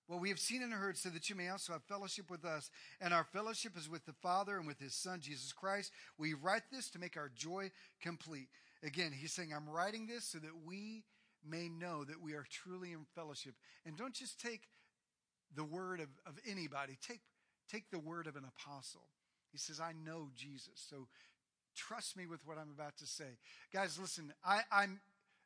what 0.07 0.19
we 0.19 0.29
have 0.29 0.39
seen 0.39 0.61
and 0.61 0.73
heard, 0.73 0.97
so 0.97 1.07
that 1.09 1.29
you 1.29 1.35
may 1.35 1.47
also 1.47 1.71
have 1.71 1.83
fellowship 1.83 2.29
with 2.29 2.43
us. 2.43 2.69
And 2.99 3.13
our 3.13 3.23
fellowship 3.23 3.77
is 3.77 3.89
with 3.89 4.05
the 4.05 4.15
Father 4.21 4.57
and 4.57 4.67
with 4.67 4.77
his 4.77 4.93
Son, 4.93 5.21
Jesus 5.21 5.53
Christ. 5.53 5.93
We 6.17 6.33
write 6.33 6.63
this 6.69 6.89
to 6.89 6.99
make 6.99 7.15
our 7.15 7.31
joy 7.33 7.71
complete. 8.01 8.49
Again, 8.83 9.13
he's 9.13 9.31
saying, 9.31 9.53
I'm 9.55 9.69
writing 9.69 10.07
this 10.07 10.25
so 10.25 10.39
that 10.39 10.65
we 10.65 11.05
may 11.49 11.69
know 11.69 12.03
that 12.03 12.21
we 12.21 12.33
are 12.33 12.45
truly 12.49 12.91
in 12.91 13.05
fellowship. 13.15 13.53
And 13.85 13.95
don't 13.95 14.13
just 14.13 14.39
take 14.39 14.67
the 15.55 15.63
word 15.63 15.99
of, 15.99 16.07
of 16.25 16.39
anybody, 16.49 16.97
take, 17.05 17.21
take 17.71 17.89
the 17.91 17.99
word 17.99 18.27
of 18.27 18.35
an 18.35 18.43
apostle. 18.45 19.07
He 19.51 19.57
says, 19.57 19.79
I 19.79 19.91
know 20.05 20.29
Jesus. 20.35 20.85
So 20.89 21.07
trust 21.75 22.17
me 22.17 22.25
with 22.25 22.45
what 22.45 22.57
I'm 22.57 22.71
about 22.73 22.97
to 22.97 23.05
say. 23.05 23.37
Guys, 23.73 23.99
listen, 23.99 24.33
I, 24.43 24.61
I'm 24.71 24.99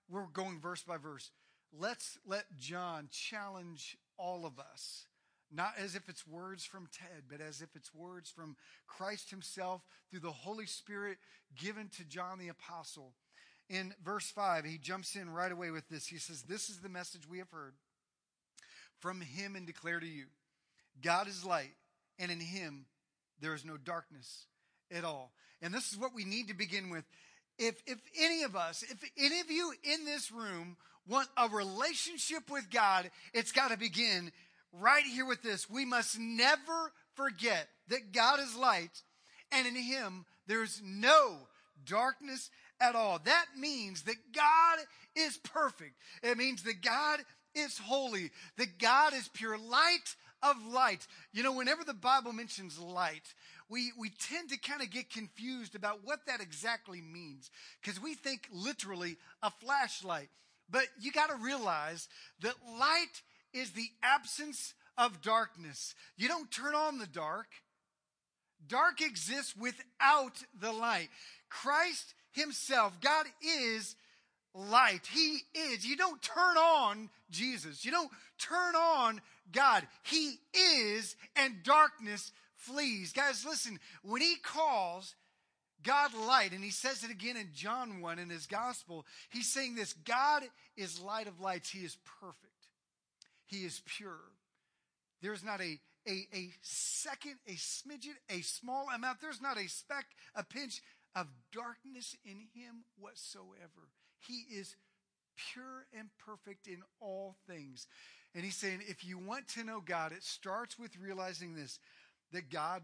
we're 0.09 0.27
going 0.27 0.59
verse 0.59 0.83
by 0.83 0.97
verse. 0.97 1.31
Let's 1.77 2.17
let 2.25 2.45
John 2.57 3.09
challenge 3.11 3.97
all 4.17 4.45
of 4.45 4.59
us. 4.59 5.05
Not 5.51 5.73
as 5.79 5.95
if 5.95 6.09
it's 6.09 6.27
words 6.27 6.65
from 6.65 6.89
Ted, 6.91 7.23
but 7.29 7.41
as 7.41 7.61
if 7.61 7.69
it's 7.75 7.93
words 7.93 8.29
from 8.29 8.55
Christ 8.87 9.29
Himself 9.29 9.81
through 10.09 10.19
the 10.21 10.31
Holy 10.31 10.65
Spirit 10.65 11.17
given 11.55 11.89
to 11.97 12.03
John 12.03 12.39
the 12.39 12.49
Apostle. 12.49 13.13
In 13.69 13.93
verse 14.03 14.29
5, 14.29 14.65
he 14.65 14.77
jumps 14.77 15.15
in 15.15 15.29
right 15.29 15.51
away 15.51 15.71
with 15.71 15.87
this. 15.89 16.07
He 16.07 16.17
says, 16.17 16.43
This 16.43 16.69
is 16.69 16.79
the 16.79 16.89
message 16.89 17.27
we 17.27 17.39
have 17.39 17.49
heard 17.49 17.73
from 18.99 19.21
Him 19.21 19.55
and 19.55 19.65
declare 19.65 19.99
to 19.99 20.07
you 20.07 20.25
God 21.01 21.27
is 21.27 21.45
light, 21.45 21.73
and 22.19 22.31
in 22.31 22.39
Him 22.39 22.85
there 23.41 23.53
is 23.53 23.65
no 23.65 23.77
darkness 23.77 24.45
at 24.91 25.03
all. 25.03 25.31
And 25.61 25.73
this 25.73 25.91
is 25.91 25.97
what 25.97 26.13
we 26.13 26.25
need 26.25 26.47
to 26.47 26.53
begin 26.53 26.89
with. 26.89 27.03
If, 27.57 27.81
if 27.85 27.99
any 28.19 28.43
of 28.43 28.55
us, 28.55 28.83
if 28.83 29.03
any 29.17 29.39
of 29.39 29.49
you 29.49 29.73
in 29.83 30.05
this 30.05 30.31
room 30.31 30.77
want 31.07 31.27
a 31.37 31.47
relationship 31.47 32.49
with 32.49 32.69
God, 32.69 33.09
it's 33.33 33.51
got 33.51 33.71
to 33.71 33.77
begin 33.77 34.31
right 34.73 35.03
here 35.03 35.25
with 35.25 35.41
this. 35.41 35.69
We 35.69 35.85
must 35.85 36.19
never 36.19 36.91
forget 37.15 37.67
that 37.87 38.11
God 38.11 38.39
is 38.39 38.55
light 38.55 39.01
and 39.51 39.67
in 39.67 39.75
him 39.75 40.25
there's 40.47 40.81
no 40.83 41.37
darkness 41.85 42.49
at 42.79 42.95
all. 42.95 43.19
That 43.23 43.45
means 43.57 44.03
that 44.03 44.15
God 44.33 44.79
is 45.15 45.37
perfect. 45.37 45.95
It 46.23 46.37
means 46.37 46.63
that 46.63 46.81
God 46.81 47.19
is 47.55 47.77
holy, 47.77 48.31
that 48.57 48.79
God 48.79 49.13
is 49.13 49.27
pure 49.29 49.57
light 49.57 50.15
of 50.43 50.55
light. 50.65 51.07
You 51.33 51.43
know, 51.43 51.53
whenever 51.53 51.83
the 51.83 51.93
Bible 51.93 52.33
mentions 52.33 52.79
light, 52.79 53.33
we, 53.69 53.91
we 53.97 54.09
tend 54.09 54.49
to 54.49 54.57
kind 54.57 54.81
of 54.81 54.91
get 54.91 55.09
confused 55.09 55.75
about 55.75 55.99
what 56.03 56.19
that 56.27 56.41
exactly 56.41 57.01
means 57.01 57.49
because 57.81 58.01
we 58.01 58.13
think 58.13 58.47
literally 58.51 59.17
a 59.41 59.49
flashlight. 59.49 60.29
But 60.69 60.85
you 60.99 61.11
got 61.11 61.29
to 61.29 61.35
realize 61.35 62.07
that 62.41 62.55
light 62.79 63.21
is 63.53 63.71
the 63.71 63.89
absence 64.03 64.73
of 64.97 65.21
darkness. 65.21 65.95
You 66.17 66.27
don't 66.27 66.51
turn 66.51 66.75
on 66.75 66.99
the 66.99 67.07
dark. 67.07 67.47
Dark 68.67 69.01
exists 69.01 69.55
without 69.55 70.43
the 70.59 70.71
light. 70.71 71.09
Christ 71.49 72.13
himself, 72.31 72.99
God 73.01 73.25
is 73.41 73.95
light. 74.55 75.07
He 75.11 75.39
is. 75.53 75.85
You 75.85 75.97
don't 75.97 76.21
turn 76.21 76.57
on 76.57 77.09
Jesus. 77.29 77.83
You 77.83 77.91
don't 77.91 78.11
turn 78.39 78.75
on 78.75 79.21
God. 79.51 79.85
He 80.03 80.39
is, 80.53 81.15
and 81.35 81.63
darkness 81.63 82.31
flees. 82.55 83.13
Guys, 83.13 83.45
listen, 83.45 83.79
when 84.03 84.21
he 84.21 84.35
calls, 84.41 85.15
God 85.83 86.13
light, 86.13 86.51
and 86.51 86.63
he 86.63 86.71
says 86.71 87.03
it 87.03 87.11
again 87.11 87.37
in 87.37 87.49
John 87.53 88.01
1 88.01 88.19
in 88.19 88.29
his 88.29 88.47
gospel. 88.47 89.05
He's 89.29 89.51
saying 89.51 89.75
this 89.75 89.93
God 89.93 90.43
is 90.75 90.99
light 90.99 91.27
of 91.27 91.39
lights. 91.39 91.69
He 91.69 91.85
is 91.85 91.97
perfect, 92.19 92.67
He 93.45 93.65
is 93.65 93.81
pure. 93.85 94.19
There's 95.21 95.43
not 95.43 95.61
a, 95.61 95.79
a, 96.07 96.27
a 96.33 96.51
second, 96.61 97.35
a 97.47 97.53
smidget, 97.53 98.17
a 98.29 98.41
small 98.41 98.87
amount, 98.93 99.21
there's 99.21 99.41
not 99.41 99.57
a 99.57 99.67
speck, 99.67 100.05
a 100.35 100.43
pinch 100.43 100.81
of 101.15 101.27
darkness 101.51 102.15
in 102.25 102.47
Him 102.53 102.83
whatsoever. 102.99 103.89
He 104.27 104.45
is 104.55 104.75
pure 105.53 105.85
and 105.97 106.09
perfect 106.17 106.67
in 106.67 106.81
all 106.99 107.35
things. 107.47 107.87
And 108.33 108.43
he's 108.43 108.55
saying, 108.55 108.81
if 108.87 109.05
you 109.05 109.17
want 109.17 109.47
to 109.49 109.63
know 109.63 109.81
God, 109.85 110.11
it 110.11 110.23
starts 110.23 110.77
with 110.77 110.97
realizing 110.97 111.55
this 111.55 111.79
that 112.31 112.49
God 112.49 112.81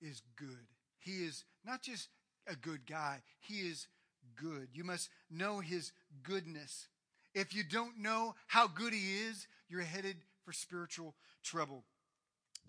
is 0.00 0.22
good. 0.36 0.66
He 0.98 1.24
is 1.24 1.44
not 1.64 1.82
just 1.82 2.08
a 2.48 2.56
good 2.56 2.86
guy, 2.86 3.22
He 3.40 3.60
is 3.60 3.86
good. 4.36 4.68
You 4.72 4.84
must 4.84 5.08
know 5.30 5.60
His 5.60 5.92
goodness. 6.22 6.88
If 7.34 7.54
you 7.54 7.62
don't 7.62 7.98
know 7.98 8.34
how 8.46 8.66
good 8.66 8.92
He 8.92 9.20
is, 9.28 9.46
you're 9.68 9.82
headed 9.82 10.16
for 10.44 10.52
spiritual 10.52 11.14
trouble. 11.44 11.84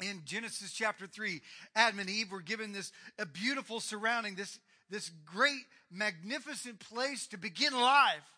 In 0.02 0.22
Genesis 0.26 0.72
chapter 0.72 1.06
3, 1.08 1.42
Adam 1.76 2.00
and 2.00 2.10
Eve 2.10 2.32
were 2.32 2.42
given 2.42 2.72
this 2.72 2.92
a 3.20 3.26
beautiful 3.26 3.80
surrounding, 3.80 4.36
this, 4.36 4.60
this 4.92 5.10
great, 5.26 5.66
magnificent 5.90 6.80
place 6.80 7.26
to 7.28 7.38
begin 7.38 7.74
life. 7.74 8.30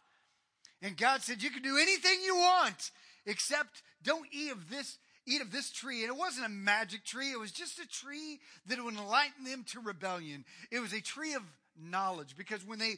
And 0.81 0.95
God 0.95 1.21
said, 1.21 1.43
You 1.43 1.49
can 1.49 1.63
do 1.63 1.77
anything 1.77 2.19
you 2.23 2.35
want, 2.35 2.91
except 3.25 3.81
don't 4.03 4.27
eat 4.31 4.51
of 4.51 4.69
this 4.69 4.97
eat 5.25 5.41
of 5.41 5.51
this 5.51 5.71
tree. 5.71 6.03
And 6.03 6.09
it 6.09 6.17
wasn't 6.17 6.45
a 6.45 6.49
magic 6.49 7.03
tree, 7.03 7.31
it 7.31 7.39
was 7.39 7.51
just 7.51 7.79
a 7.79 7.87
tree 7.87 8.39
that 8.67 8.83
would 8.83 8.93
enlighten 8.93 9.45
them 9.45 9.65
to 9.71 9.79
rebellion. 9.79 10.45
It 10.71 10.79
was 10.79 10.93
a 10.93 11.01
tree 11.01 11.33
of 11.33 11.43
knowledge 11.81 12.35
because 12.37 12.65
when 12.65 12.79
they 12.79 12.95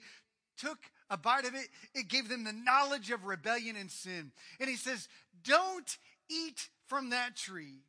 took 0.57 0.77
a 1.09 1.17
bite 1.17 1.45
of 1.45 1.53
it, 1.53 1.67
it 1.93 2.09
gave 2.09 2.29
them 2.29 2.43
the 2.43 2.53
knowledge 2.53 3.11
of 3.11 3.25
rebellion 3.25 3.75
and 3.75 3.91
sin. 3.91 4.31
And 4.59 4.69
he 4.69 4.75
says, 4.75 5.07
Don't 5.43 5.97
eat 6.29 6.69
from 6.87 7.11
that 7.11 7.35
tree. 7.35 7.83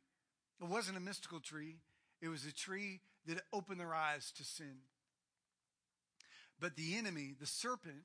It 0.61 0.67
wasn't 0.67 0.97
a 0.97 1.01
mystical 1.01 1.39
tree, 1.39 1.77
it 2.21 2.29
was 2.29 2.45
a 2.45 2.53
tree 2.53 3.01
that 3.27 3.41
opened 3.51 3.79
their 3.79 3.93
eyes 3.93 4.31
to 4.37 4.43
sin. 4.43 4.77
But 6.59 6.75
the 6.75 6.97
enemy, 6.97 7.33
the 7.39 7.45
serpent, 7.45 8.03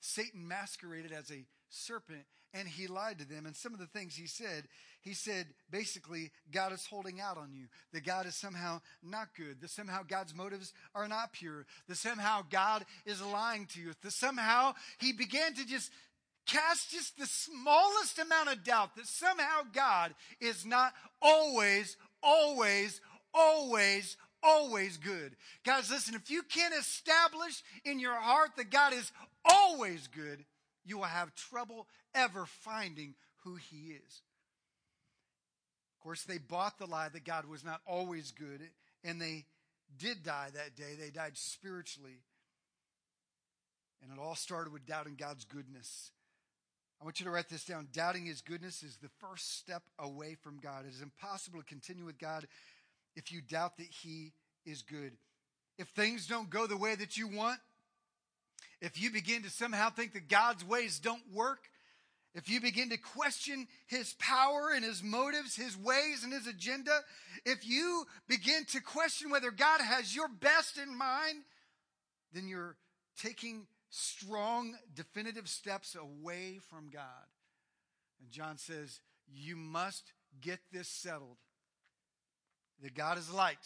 Satan 0.00 0.46
masqueraded 0.46 1.12
as 1.12 1.30
a 1.30 1.44
serpent 1.68 2.24
and 2.54 2.68
he 2.68 2.86
lied 2.86 3.18
to 3.18 3.26
them. 3.26 3.46
And 3.46 3.56
some 3.56 3.72
of 3.72 3.80
the 3.80 3.86
things 3.86 4.14
he 4.14 4.26
said, 4.26 4.64
he 5.00 5.14
said 5.14 5.46
basically, 5.70 6.30
God 6.50 6.72
is 6.72 6.86
holding 6.86 7.20
out 7.20 7.38
on 7.38 7.52
you, 7.52 7.66
that 7.92 8.04
God 8.04 8.26
is 8.26 8.34
somehow 8.34 8.80
not 9.02 9.28
good, 9.36 9.60
that 9.60 9.70
somehow 9.70 10.02
God's 10.06 10.34
motives 10.34 10.72
are 10.94 11.08
not 11.08 11.32
pure, 11.32 11.66
that 11.88 11.96
somehow 11.96 12.42
God 12.50 12.84
is 13.06 13.22
lying 13.22 13.66
to 13.66 13.80
you, 13.80 13.92
that 14.02 14.12
somehow 14.12 14.74
he 14.98 15.12
began 15.12 15.54
to 15.54 15.66
just 15.66 15.90
cast 16.46 16.90
just 16.90 17.18
the 17.18 17.26
smallest 17.26 18.18
amount 18.18 18.50
of 18.50 18.64
doubt 18.64 18.96
that 18.96 19.06
somehow 19.06 19.62
God 19.72 20.14
is 20.40 20.66
not 20.66 20.92
always, 21.20 21.96
always, 22.22 23.00
always, 23.32 24.16
always 24.42 24.96
good. 24.96 25.36
Guys, 25.64 25.90
listen, 25.90 26.14
if 26.14 26.30
you 26.30 26.42
can't 26.42 26.74
establish 26.74 27.62
in 27.84 27.98
your 27.98 28.14
heart 28.14 28.50
that 28.56 28.70
God 28.70 28.92
is 28.92 29.10
always 29.44 30.08
good, 30.08 30.44
you 30.84 30.98
will 30.98 31.04
have 31.04 31.34
trouble 31.34 31.86
ever 32.14 32.46
finding 32.46 33.14
who 33.44 33.56
he 33.56 33.92
is. 33.92 34.22
Of 35.98 36.04
course, 36.04 36.24
they 36.24 36.38
bought 36.38 36.78
the 36.78 36.86
lie 36.86 37.08
that 37.08 37.24
God 37.24 37.46
was 37.46 37.64
not 37.64 37.80
always 37.86 38.32
good, 38.32 38.60
and 39.04 39.20
they 39.20 39.44
did 39.98 40.22
die 40.24 40.48
that 40.54 40.74
day. 40.76 40.94
They 40.98 41.10
died 41.10 41.36
spiritually. 41.36 42.22
And 44.02 44.10
it 44.10 44.20
all 44.20 44.34
started 44.34 44.72
with 44.72 44.84
doubting 44.84 45.14
God's 45.16 45.44
goodness. 45.44 46.10
I 47.00 47.04
want 47.04 47.18
you 47.18 47.26
to 47.26 47.32
write 47.32 47.48
this 47.48 47.64
down. 47.64 47.88
Doubting 47.92 48.26
his 48.26 48.40
goodness 48.40 48.82
is 48.82 48.96
the 48.96 49.10
first 49.20 49.58
step 49.58 49.82
away 49.98 50.36
from 50.40 50.58
God. 50.60 50.84
It 50.86 50.94
is 50.94 51.02
impossible 51.02 51.60
to 51.60 51.64
continue 51.66 52.04
with 52.04 52.18
God 52.18 52.46
if 53.16 53.32
you 53.32 53.40
doubt 53.40 53.76
that 53.78 53.86
he 53.86 54.32
is 54.64 54.82
good. 54.82 55.12
If 55.78 55.88
things 55.88 56.26
don't 56.26 56.50
go 56.50 56.66
the 56.66 56.76
way 56.76 56.94
that 56.94 57.16
you 57.16 57.28
want, 57.28 57.58
if 58.80 59.00
you 59.00 59.10
begin 59.10 59.42
to 59.42 59.50
somehow 59.50 59.90
think 59.90 60.12
that 60.12 60.28
God's 60.28 60.64
ways 60.64 60.98
don't 60.98 61.22
work, 61.32 61.68
if 62.34 62.48
you 62.48 62.60
begin 62.60 62.88
to 62.90 62.96
question 62.96 63.66
his 63.86 64.14
power 64.14 64.70
and 64.74 64.84
his 64.84 65.02
motives, 65.02 65.54
his 65.54 65.76
ways 65.76 66.24
and 66.24 66.32
his 66.32 66.46
agenda, 66.46 67.00
if 67.44 67.66
you 67.66 68.06
begin 68.26 68.64
to 68.70 68.80
question 68.80 69.30
whether 69.30 69.50
God 69.50 69.80
has 69.80 70.14
your 70.14 70.28
best 70.28 70.78
in 70.78 70.96
mind, 70.96 71.42
then 72.32 72.48
you're 72.48 72.76
taking 73.20 73.66
strong, 73.90 74.74
definitive 74.94 75.48
steps 75.48 75.94
away 75.94 76.58
from 76.70 76.88
God. 76.90 77.02
And 78.20 78.30
John 78.30 78.56
says, 78.56 79.00
You 79.30 79.56
must 79.56 80.12
get 80.40 80.60
this 80.72 80.88
settled 80.88 81.36
that 82.82 82.94
God 82.94 83.18
is 83.18 83.32
light, 83.32 83.56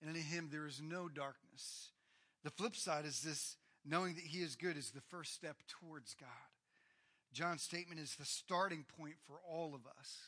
and 0.00 0.14
in 0.14 0.22
him 0.22 0.48
there 0.50 0.66
is 0.66 0.80
no 0.82 1.08
darkness. 1.08 1.90
The 2.44 2.50
flip 2.50 2.76
side 2.76 3.04
is 3.04 3.22
this 3.22 3.56
knowing 3.84 4.14
that 4.14 4.24
he 4.24 4.38
is 4.38 4.56
good 4.56 4.76
is 4.76 4.90
the 4.90 5.00
first 5.00 5.34
step 5.34 5.56
towards 5.68 6.14
God. 6.14 6.28
John's 7.32 7.62
statement 7.62 8.00
is 8.00 8.16
the 8.16 8.24
starting 8.24 8.84
point 8.98 9.16
for 9.26 9.36
all 9.48 9.74
of 9.74 9.86
us. 9.98 10.18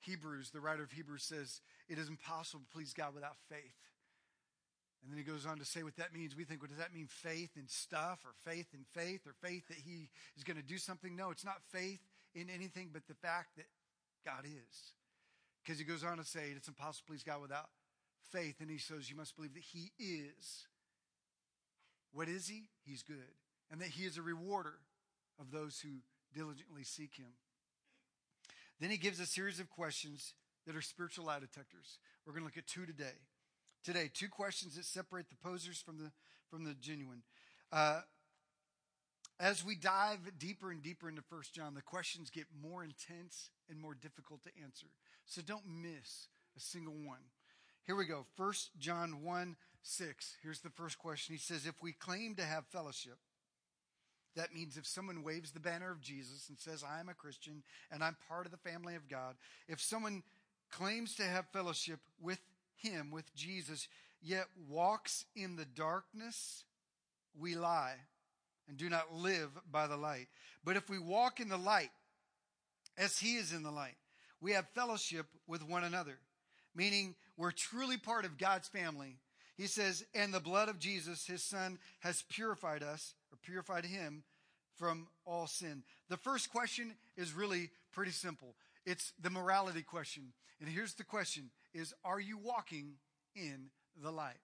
Hebrews, 0.00 0.50
the 0.50 0.60
writer 0.60 0.82
of 0.82 0.92
Hebrews 0.92 1.24
says, 1.24 1.60
it 1.88 1.98
is 1.98 2.08
impossible 2.08 2.60
to 2.60 2.74
please 2.74 2.92
God 2.94 3.14
without 3.14 3.36
faith. 3.48 3.76
And 5.02 5.10
then 5.10 5.18
he 5.18 5.24
goes 5.24 5.46
on 5.46 5.58
to 5.58 5.64
say 5.64 5.82
what 5.82 5.96
that 5.96 6.14
means. 6.14 6.36
We 6.36 6.44
think, 6.44 6.60
what 6.60 6.70
does 6.70 6.78
that 6.78 6.94
mean? 6.94 7.06
Faith 7.08 7.50
in 7.56 7.68
stuff 7.68 8.20
or 8.24 8.32
faith 8.50 8.68
in 8.74 8.84
faith 8.94 9.26
or 9.26 9.34
faith 9.42 9.68
that 9.68 9.78
he 9.78 10.10
is 10.36 10.44
going 10.44 10.56
to 10.56 10.62
do 10.62 10.78
something? 10.78 11.16
No, 11.16 11.30
it's 11.30 11.44
not 11.44 11.62
faith 11.72 12.00
in 12.34 12.50
anything 12.50 12.90
but 12.92 13.06
the 13.08 13.14
fact 13.14 13.56
that 13.56 13.66
God 14.24 14.44
is. 14.44 14.92
Because 15.62 15.78
he 15.78 15.84
goes 15.84 16.04
on 16.04 16.16
to 16.16 16.24
say 16.24 16.52
it's 16.56 16.68
impossible 16.68 17.06
to 17.06 17.12
please 17.12 17.22
God 17.22 17.42
without 17.42 17.68
faith. 18.32 18.56
And 18.60 18.70
he 18.70 18.78
says 18.78 19.10
you 19.10 19.16
must 19.16 19.36
believe 19.36 19.54
that 19.54 19.62
he 19.62 19.92
is. 19.98 20.66
What 22.12 22.28
is 22.28 22.48
he? 22.48 22.64
He's 22.84 23.02
good. 23.02 23.34
And 23.70 23.80
that 23.80 23.88
he 23.88 24.04
is 24.04 24.16
a 24.16 24.22
rewarder 24.22 24.78
of 25.38 25.50
those 25.50 25.80
who 25.80 26.00
diligently 26.34 26.84
seek 26.84 27.16
him. 27.16 27.32
Then 28.80 28.90
he 28.90 28.96
gives 28.96 29.20
a 29.20 29.26
series 29.26 29.60
of 29.60 29.68
questions 29.68 30.34
that 30.66 30.74
are 30.74 30.82
spiritual 30.82 31.26
lie 31.26 31.38
detectors. 31.38 31.98
We're 32.26 32.32
going 32.32 32.42
to 32.42 32.46
look 32.46 32.56
at 32.56 32.66
two 32.66 32.86
today. 32.86 33.18
Today, 33.84 34.10
two 34.12 34.28
questions 34.28 34.76
that 34.76 34.84
separate 34.84 35.28
the 35.30 35.36
posers 35.36 35.80
from 35.80 35.98
the 35.98 36.10
from 36.50 36.64
the 36.64 36.74
genuine. 36.74 37.22
Uh, 37.72 38.00
as 39.40 39.64
we 39.64 39.74
dive 39.74 40.18
deeper 40.38 40.70
and 40.70 40.82
deeper 40.82 41.08
into 41.08 41.22
First 41.22 41.54
John, 41.54 41.74
the 41.74 41.80
questions 41.80 42.28
get 42.28 42.44
more 42.62 42.84
intense 42.84 43.48
and 43.70 43.80
more 43.80 43.94
difficult 43.94 44.42
to 44.42 44.50
answer. 44.62 44.86
So 45.24 45.40
don't 45.40 45.66
miss 45.66 46.28
a 46.56 46.60
single 46.60 46.94
one. 46.94 47.20
Here 47.86 47.96
we 47.96 48.04
go. 48.04 48.26
First 48.36 48.70
John 48.78 49.24
1 49.24 49.56
6. 49.82 50.36
Here's 50.42 50.60
the 50.60 50.68
first 50.68 50.98
question. 50.98 51.34
He 51.34 51.40
says, 51.40 51.64
If 51.64 51.82
we 51.82 51.92
claim 51.92 52.34
to 52.34 52.44
have 52.44 52.66
fellowship, 52.66 53.16
that 54.36 54.54
means 54.54 54.76
if 54.76 54.86
someone 54.86 55.24
waves 55.24 55.52
the 55.52 55.58
banner 55.58 55.90
of 55.90 56.02
Jesus 56.02 56.50
and 56.50 56.58
says, 56.58 56.84
I 56.84 57.00
am 57.00 57.08
a 57.08 57.14
Christian 57.14 57.62
and 57.90 58.04
I'm 58.04 58.16
part 58.28 58.44
of 58.44 58.52
the 58.52 58.58
family 58.58 58.94
of 58.94 59.08
God, 59.08 59.36
if 59.68 59.80
someone 59.80 60.22
claims 60.70 61.14
to 61.14 61.22
have 61.22 61.46
fellowship 61.50 62.00
with 62.20 62.40
him, 62.76 63.10
with 63.10 63.34
Jesus, 63.34 63.88
yet 64.22 64.46
walks 64.68 65.24
in 65.34 65.56
the 65.56 65.64
darkness, 65.64 66.64
we 67.34 67.54
lie 67.54 67.96
and 68.70 68.78
do 68.78 68.88
not 68.88 69.12
live 69.12 69.50
by 69.70 69.88
the 69.88 69.96
light. 69.96 70.28
But 70.64 70.76
if 70.76 70.88
we 70.88 70.98
walk 70.98 71.40
in 71.40 71.48
the 71.48 71.58
light, 71.58 71.90
as 72.96 73.18
he 73.18 73.34
is 73.34 73.52
in 73.52 73.64
the 73.64 73.70
light, 73.70 73.96
we 74.40 74.52
have 74.52 74.68
fellowship 74.74 75.26
with 75.46 75.62
one 75.62 75.84
another, 75.84 76.18
meaning 76.74 77.16
we're 77.36 77.50
truly 77.50 77.98
part 77.98 78.24
of 78.24 78.38
God's 78.38 78.68
family. 78.68 79.16
He 79.56 79.66
says, 79.66 80.04
and 80.14 80.32
the 80.32 80.40
blood 80.40 80.68
of 80.68 80.78
Jesus, 80.78 81.26
his 81.26 81.42
son, 81.42 81.78
has 81.98 82.22
purified 82.30 82.82
us, 82.82 83.14
or 83.32 83.38
purified 83.42 83.84
him 83.84 84.22
from 84.76 85.08
all 85.26 85.48
sin. 85.48 85.82
The 86.08 86.16
first 86.16 86.50
question 86.50 86.94
is 87.16 87.34
really 87.34 87.70
pretty 87.92 88.12
simple. 88.12 88.54
It's 88.86 89.12
the 89.20 89.30
morality 89.30 89.82
question. 89.82 90.32
And 90.60 90.68
here's 90.68 90.94
the 90.94 91.04
question 91.04 91.50
is 91.74 91.92
are 92.04 92.20
you 92.20 92.38
walking 92.38 92.94
in 93.34 93.70
the 94.00 94.10
light? 94.10 94.36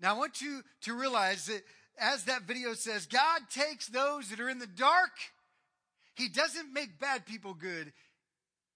Now 0.00 0.14
I 0.14 0.18
want 0.18 0.40
you 0.40 0.62
to 0.82 0.94
realize 0.94 1.46
that 1.46 1.62
as 2.00 2.24
that 2.24 2.42
video 2.42 2.74
says, 2.74 3.06
God 3.06 3.42
takes 3.50 3.86
those 3.88 4.30
that 4.30 4.40
are 4.40 4.48
in 4.48 4.58
the 4.58 4.66
dark. 4.66 5.10
He 6.14 6.28
doesn't 6.28 6.72
make 6.72 6.98
bad 6.98 7.26
people 7.26 7.54
good. 7.54 7.92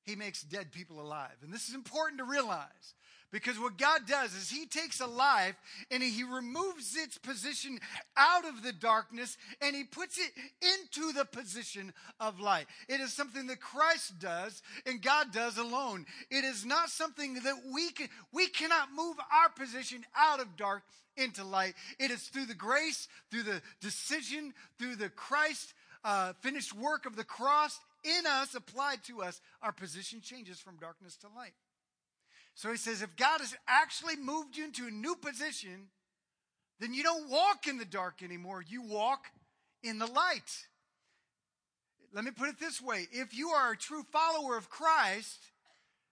He 0.04 0.16
makes 0.16 0.42
dead 0.42 0.72
people 0.72 1.00
alive. 1.00 1.36
And 1.42 1.52
this 1.52 1.68
is 1.68 1.74
important 1.74 2.18
to 2.18 2.24
realize 2.24 2.94
because 3.32 3.58
what 3.58 3.78
God 3.78 4.02
does 4.06 4.34
is 4.34 4.50
He 4.50 4.66
takes 4.66 5.00
a 5.00 5.06
life 5.06 5.56
and 5.90 6.02
He 6.02 6.22
removes 6.22 6.94
its 6.96 7.18
position 7.18 7.80
out 8.16 8.44
of 8.44 8.62
the 8.62 8.72
darkness 8.72 9.36
and 9.60 9.74
He 9.74 9.84
puts 9.84 10.18
it 10.18 10.30
into 10.60 11.12
the 11.12 11.24
position 11.24 11.92
of 12.20 12.38
light. 12.38 12.66
It 12.88 13.00
is 13.00 13.12
something 13.12 13.46
that 13.46 13.60
Christ 13.60 14.18
does 14.20 14.62
and 14.86 15.02
God 15.02 15.32
does 15.32 15.56
alone. 15.56 16.06
It 16.30 16.44
is 16.44 16.64
not 16.64 16.90
something 16.90 17.34
that 17.34 17.56
we 17.72 17.90
can, 17.90 18.08
we 18.32 18.48
cannot 18.48 18.88
move 18.94 19.16
our 19.18 19.48
position 19.48 20.04
out 20.16 20.40
of 20.40 20.56
dark 20.56 20.82
into 21.16 21.42
light. 21.42 21.74
It 21.98 22.10
is 22.10 22.22
through 22.24 22.46
the 22.46 22.54
grace, 22.54 23.08
through 23.30 23.44
the 23.44 23.62
decision, 23.80 24.52
through 24.78 24.96
the 24.96 25.08
Christ 25.08 25.72
uh, 26.04 26.32
finished 26.40 26.74
work 26.74 27.06
of 27.06 27.16
the 27.16 27.24
cross 27.24 27.78
in 28.04 28.26
us, 28.26 28.54
applied 28.54 29.04
to 29.04 29.22
us, 29.22 29.40
our 29.62 29.72
position 29.72 30.20
changes 30.20 30.58
from 30.58 30.76
darkness 30.76 31.16
to 31.18 31.28
light. 31.36 31.52
So 32.54 32.70
he 32.70 32.76
says, 32.76 33.02
if 33.02 33.16
God 33.16 33.40
has 33.40 33.56
actually 33.66 34.16
moved 34.16 34.56
you 34.56 34.64
into 34.64 34.86
a 34.86 34.90
new 34.90 35.16
position, 35.16 35.88
then 36.80 36.94
you 36.94 37.02
don't 37.02 37.30
walk 37.30 37.66
in 37.66 37.78
the 37.78 37.84
dark 37.84 38.22
anymore. 38.22 38.62
You 38.66 38.82
walk 38.82 39.26
in 39.82 39.98
the 39.98 40.06
light. 40.06 40.66
Let 42.12 42.24
me 42.24 42.30
put 42.30 42.48
it 42.48 42.60
this 42.60 42.80
way 42.80 43.06
if 43.10 43.34
you 43.34 43.50
are 43.50 43.72
a 43.72 43.76
true 43.76 44.04
follower 44.12 44.56
of 44.56 44.68
Christ, 44.68 45.38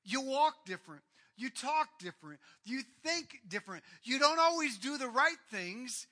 you 0.04 0.22
walk 0.22 0.64
different. 0.64 1.02
You 1.36 1.50
talk 1.50 1.88
different. 1.98 2.40
You 2.64 2.82
think 3.02 3.40
different. 3.48 3.82
You 4.02 4.18
don't 4.18 4.38
always 4.38 4.78
do 4.78 4.98
the 4.98 5.08
right 5.08 5.38
things, 5.50 6.06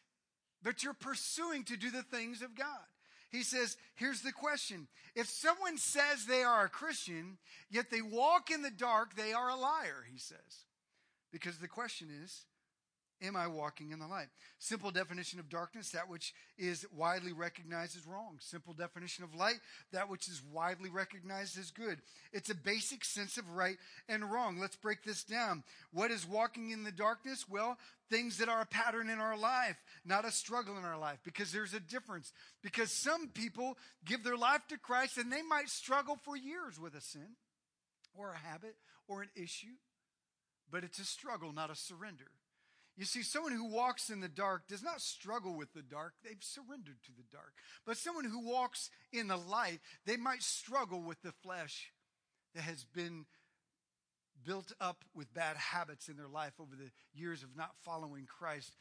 but 0.63 0.83
you're 0.83 0.95
pursuing 0.95 1.65
to 1.65 1.77
do 1.77 1.91
the 1.91 2.03
things 2.03 2.43
of 2.43 2.55
God. 2.55 2.67
He 3.31 3.43
says, 3.43 3.77
here's 3.95 4.23
the 4.23 4.33
question. 4.33 4.89
If 5.15 5.29
someone 5.29 5.77
says 5.77 6.25
they 6.25 6.43
are 6.43 6.65
a 6.65 6.71
Christian, 6.71 7.39
yet 7.71 7.91
they 7.91 8.01
walk 8.01 8.51
in 8.51 8.63
the 8.63 8.71
dark, 8.71 9.15
they 9.15 9.33
are 9.33 9.51
a 9.51 9.57
liar, 9.57 10.07
he 10.11 10.19
says. 10.19 10.65
Because 11.33 11.59
the 11.59 11.69
question 11.69 12.09
is, 12.25 12.47
Am 13.21 13.35
I 13.35 13.49
walking 13.49 13.91
in 13.91 13.99
the 13.99 14.07
light? 14.07 14.29
Simple 14.61 14.93
definition 14.93 15.41
of 15.41 15.49
darkness, 15.49 15.91
that 15.91 16.09
which 16.09 16.33
is 16.57 16.87
widely 16.97 17.33
recognized 17.33 17.97
as 17.97 18.07
wrong. 18.07 18.37
Simple 18.39 18.75
definition 18.75 19.25
of 19.25 19.35
light, 19.35 19.59
that 19.93 20.09
which 20.09 20.29
is 20.29 20.41
widely 20.53 20.89
recognized 20.89 21.59
as 21.59 21.73
good. 21.73 21.99
It's 22.33 22.51
a 22.51 22.55
basic 22.55 23.05
sense 23.05 23.37
of 23.37 23.51
right 23.51 23.77
and 24.09 24.31
wrong. 24.31 24.61
Let's 24.61 24.77
break 24.77 25.03
this 25.03 25.25
down. 25.25 25.65
What 25.93 26.13
is 26.13 26.29
walking 26.29 26.71
in 26.71 26.85
the 26.85 26.93
darkness? 26.93 27.47
Well, 27.49 27.77
things 28.09 28.39
that 28.39 28.49
are 28.49 28.61
a 28.61 28.67
pattern 28.67 29.11
in 29.11 29.19
our 29.19 29.37
life, 29.37 29.77
not 30.05 30.25
a 30.25 30.31
struggle 30.31 30.79
in 30.79 30.85
our 30.85 30.99
life, 30.99 31.19
because 31.25 31.51
there's 31.51 31.75
a 31.75 31.81
difference. 31.81 32.33
Because 32.63 32.93
some 32.93 33.29
people 33.29 33.77
give 34.05 34.23
their 34.23 34.37
life 34.37 34.63
to 34.69 34.79
Christ 34.79 35.19
and 35.19 35.33
they 35.33 35.43
might 35.43 35.71
struggle 35.71 36.17
for 36.25 36.37
years 36.37 36.79
with 36.79 36.95
a 36.95 37.01
sin 37.01 37.37
or 38.15 38.31
a 38.31 38.39
habit 38.39 38.77
or 39.09 39.23
an 39.23 39.31
issue, 39.35 39.75
but 40.71 40.85
it's 40.85 41.01
a 41.01 41.05
struggle, 41.05 41.53
not 41.53 41.71
a 41.71 41.75
surrender. 41.75 42.31
You 42.99 43.05
see, 43.05 43.23
someone 43.23 43.53
who 43.53 43.73
walks 43.73 44.11
in 44.11 44.19
the 44.19 44.29
dark 44.29 44.67
does 44.67 44.83
not 44.83 45.01
struggle 45.01 45.57
with 45.57 45.73
the 45.73 45.83
dark. 45.83 46.15
They've 46.25 46.37
surrendered 46.41 46.99
to 47.05 47.13
the 47.13 47.23
dark. 47.31 47.53
But 47.87 47.97
someone 47.97 48.25
who 48.25 48.45
walks 48.45 48.91
in 49.13 49.29
the 49.29 49.37
light, 49.37 49.79
they 50.05 50.17
might 50.17 50.43
struggle 50.43 51.01
with 51.01 51.23
the 51.23 51.31
flesh 51.31 51.93
that 52.57 52.63
has 52.63 52.85
been 52.85 53.27
built 54.45 54.73
up 54.81 55.05
with 55.15 55.33
bad 55.33 55.57
habits 55.57 56.09
in 56.09 56.17
their 56.17 56.27
life 56.27 56.55
over 56.61 56.75
the 56.75 56.91
years 57.15 57.45
of 57.45 57.57
not 57.57 57.71
following 57.85 58.27
Christ. 58.27 58.75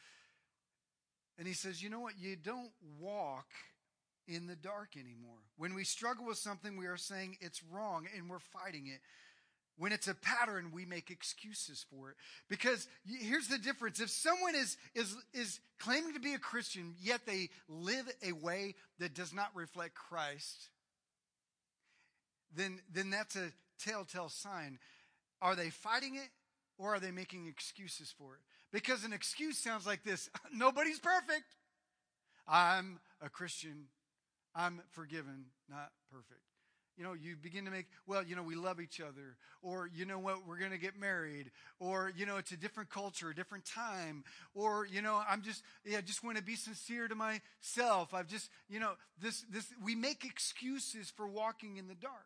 And 1.38 1.48
he 1.48 1.54
says, 1.54 1.84
you 1.84 1.92
know 1.92 2.00
what? 2.00 2.18
You 2.18 2.36
don't 2.36 2.72
walk 3.00 3.46
in 4.28 4.48
the 4.48 4.56
dark 4.56 4.98
anymore. 4.98 5.44
When 5.58 5.76
we 5.76 5.84
struggle 5.84 6.26
with 6.26 6.38
something, 6.38 6.76
we 6.76 6.88
are 6.88 6.98
saying 6.98 7.38
it's 7.40 7.62
wrong 7.64 8.08
and 8.18 8.28
we're 8.28 8.40
fighting 8.40 8.88
it. 8.88 9.00
When 9.78 9.92
it's 9.92 10.08
a 10.08 10.16
pattern, 10.16 10.72
we 10.74 10.86
make 10.86 11.12
excuses 11.12 11.86
for 11.92 12.10
it. 12.10 12.16
Because 12.50 12.88
here's 13.06 13.48
the 13.48 13.60
difference. 13.60 14.00
If 14.00 14.10
someone 14.10 14.56
is, 14.56 14.76
is, 14.96 15.16
is 15.34 15.60
claiming 15.80 16.14
to 16.14 16.20
be 16.20 16.34
a 16.34 16.40
Christian, 16.40 16.96
yet 17.00 17.22
they 17.28 17.50
live 17.70 18.10
a 18.24 18.32
way 18.32 18.74
that 19.00 19.14
does 19.14 19.34
not 19.34 19.50
reflect 19.54 19.94
Christ, 19.94 20.70
then, 22.56 22.80
then 22.92 23.12
that's 23.12 23.36
a 23.36 23.52
telltale 23.80 24.30
sign. 24.30 24.80
Are 25.42 25.56
they 25.56 25.70
fighting 25.70 26.16
it 26.16 26.30
or 26.80 26.96
are 26.96 27.00
they 27.00 27.12
making 27.12 27.48
excuses 27.48 28.14
for 28.18 28.34
it? 28.34 28.42
Because 28.72 29.04
an 29.04 29.14
excuse 29.14 29.60
sounds 29.60 29.86
like 29.86 30.04
this 30.04 30.30
Nobody's 30.54 31.00
perfect. 31.00 31.56
I'm 32.48 33.00
a 33.22 33.30
Christian. 33.30 33.86
I'm 34.56 34.82
forgiven, 34.92 35.46
not 35.70 35.92
perfect 36.12 36.47
you 36.98 37.04
know, 37.04 37.14
you 37.14 37.36
begin 37.36 37.66
to 37.66 37.72
make, 37.72 37.86
well, 38.08 38.24
you 38.24 38.36
know, 38.36 38.44
we 38.44 38.56
love 38.56 38.82
each 38.82 39.00
other, 39.00 39.38
or 39.62 39.90
you 39.94 40.06
know 40.06 40.20
what, 40.20 40.48
we're 40.48 40.58
going 40.58 40.72
to 40.72 40.78
get 40.78 41.00
married, 41.00 41.52
or 41.80 42.12
you 42.16 42.26
know, 42.26 42.38
it's 42.38 42.52
a 42.52 42.58
different 42.58 42.90
culture, 42.90 43.30
a 43.30 43.36
different 43.36 43.66
time, 43.66 44.24
or 44.56 44.86
you 44.86 45.02
know, 45.02 45.22
I'm 45.30 45.42
just, 45.42 45.64
yeah, 45.86 46.00
I 46.00 46.02
just 46.02 46.24
want 46.24 46.38
to 46.38 46.44
be 46.44 46.56
sincere 46.56 47.08
to 47.08 47.16
myself. 47.16 48.14
I've 48.14 48.28
just, 48.28 48.50
you 48.68 48.80
know, 48.80 48.94
this, 49.22 49.46
this, 49.52 49.66
we 49.84 49.96
make 49.96 50.26
excuses 50.26 51.12
for 51.16 51.28
walking 51.28 51.78
in 51.78 51.88
the 51.88 51.96
dark. 51.96 52.26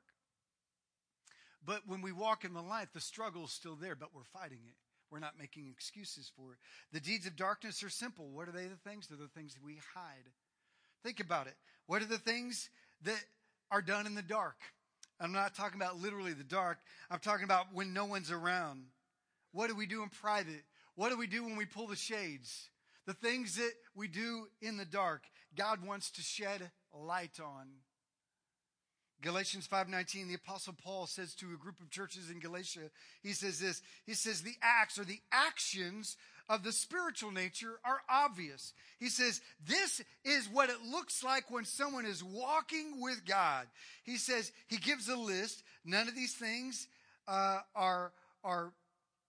But 1.63 1.81
when 1.85 2.01
we 2.01 2.11
walk 2.11 2.43
in 2.43 2.53
the 2.53 2.61
light, 2.61 2.87
the 2.93 3.01
struggle 3.01 3.45
is 3.45 3.51
still 3.51 3.75
there, 3.75 3.95
but 3.95 4.09
we're 4.15 4.23
fighting 4.23 4.59
it. 4.67 4.75
We're 5.11 5.19
not 5.19 5.37
making 5.37 5.67
excuses 5.67 6.31
for 6.35 6.53
it. 6.53 6.57
The 6.93 7.01
deeds 7.01 7.27
of 7.27 7.35
darkness 7.35 7.83
are 7.83 7.89
simple. 7.89 8.29
What 8.29 8.47
are 8.47 8.51
they 8.51 8.65
the 8.65 8.89
things? 8.89 9.07
They're 9.07 9.17
the 9.17 9.27
things 9.27 9.55
we 9.63 9.77
hide. 9.93 10.29
Think 11.03 11.19
about 11.19 11.47
it. 11.47 11.55
What 11.85 12.01
are 12.01 12.05
the 12.05 12.17
things 12.17 12.69
that 13.03 13.19
are 13.71 13.81
done 13.81 14.05
in 14.05 14.15
the 14.15 14.21
dark. 14.21 14.57
I'm 15.19 15.31
not 15.31 15.55
talking 15.55 15.79
about 15.79 15.99
literally 15.99 16.33
the 16.33 16.43
dark. 16.43 16.79
I'm 17.09 17.19
talking 17.19 17.45
about 17.45 17.67
when 17.73 17.93
no 17.93 18.05
one's 18.05 18.31
around. 18.31 18.85
What 19.53 19.69
do 19.69 19.75
we 19.75 19.85
do 19.85 20.03
in 20.03 20.09
private? 20.09 20.63
What 20.95 21.09
do 21.09 21.17
we 21.17 21.27
do 21.27 21.43
when 21.43 21.55
we 21.55 21.65
pull 21.65 21.87
the 21.87 21.95
shades? 21.95 22.69
The 23.05 23.13
things 23.13 23.55
that 23.55 23.71
we 23.95 24.07
do 24.07 24.47
in 24.61 24.77
the 24.77 24.85
dark, 24.85 25.23
God 25.55 25.85
wants 25.85 26.11
to 26.11 26.21
shed 26.21 26.71
light 26.93 27.39
on. 27.39 27.67
Galatians 29.21 29.67
5:19 29.67 30.27
the 30.27 30.33
apostle 30.33 30.73
Paul 30.73 31.05
says 31.05 31.35
to 31.35 31.53
a 31.53 31.57
group 31.57 31.79
of 31.79 31.91
churches 31.91 32.31
in 32.31 32.39
Galatia 32.39 32.89
he 33.21 33.33
says 33.33 33.59
this 33.59 33.83
he 34.03 34.15
says 34.15 34.41
the 34.41 34.57
acts 34.63 34.97
or 34.97 35.05
the 35.05 35.21
actions 35.31 36.17
of 36.51 36.63
the 36.63 36.73
spiritual 36.73 37.31
nature 37.31 37.79
are 37.85 38.01
obvious. 38.09 38.73
He 38.99 39.07
says 39.07 39.39
this 39.65 40.01
is 40.25 40.49
what 40.49 40.69
it 40.69 40.83
looks 40.91 41.23
like 41.23 41.49
when 41.49 41.63
someone 41.63 42.05
is 42.05 42.21
walking 42.21 42.99
with 42.99 43.25
God. 43.25 43.67
He 44.03 44.17
says 44.17 44.51
he 44.67 44.75
gives 44.75 45.07
a 45.07 45.15
list 45.15 45.63
none 45.85 46.09
of 46.09 46.15
these 46.15 46.33
things 46.33 46.89
uh, 47.25 47.59
are 47.73 48.11
are 48.43 48.73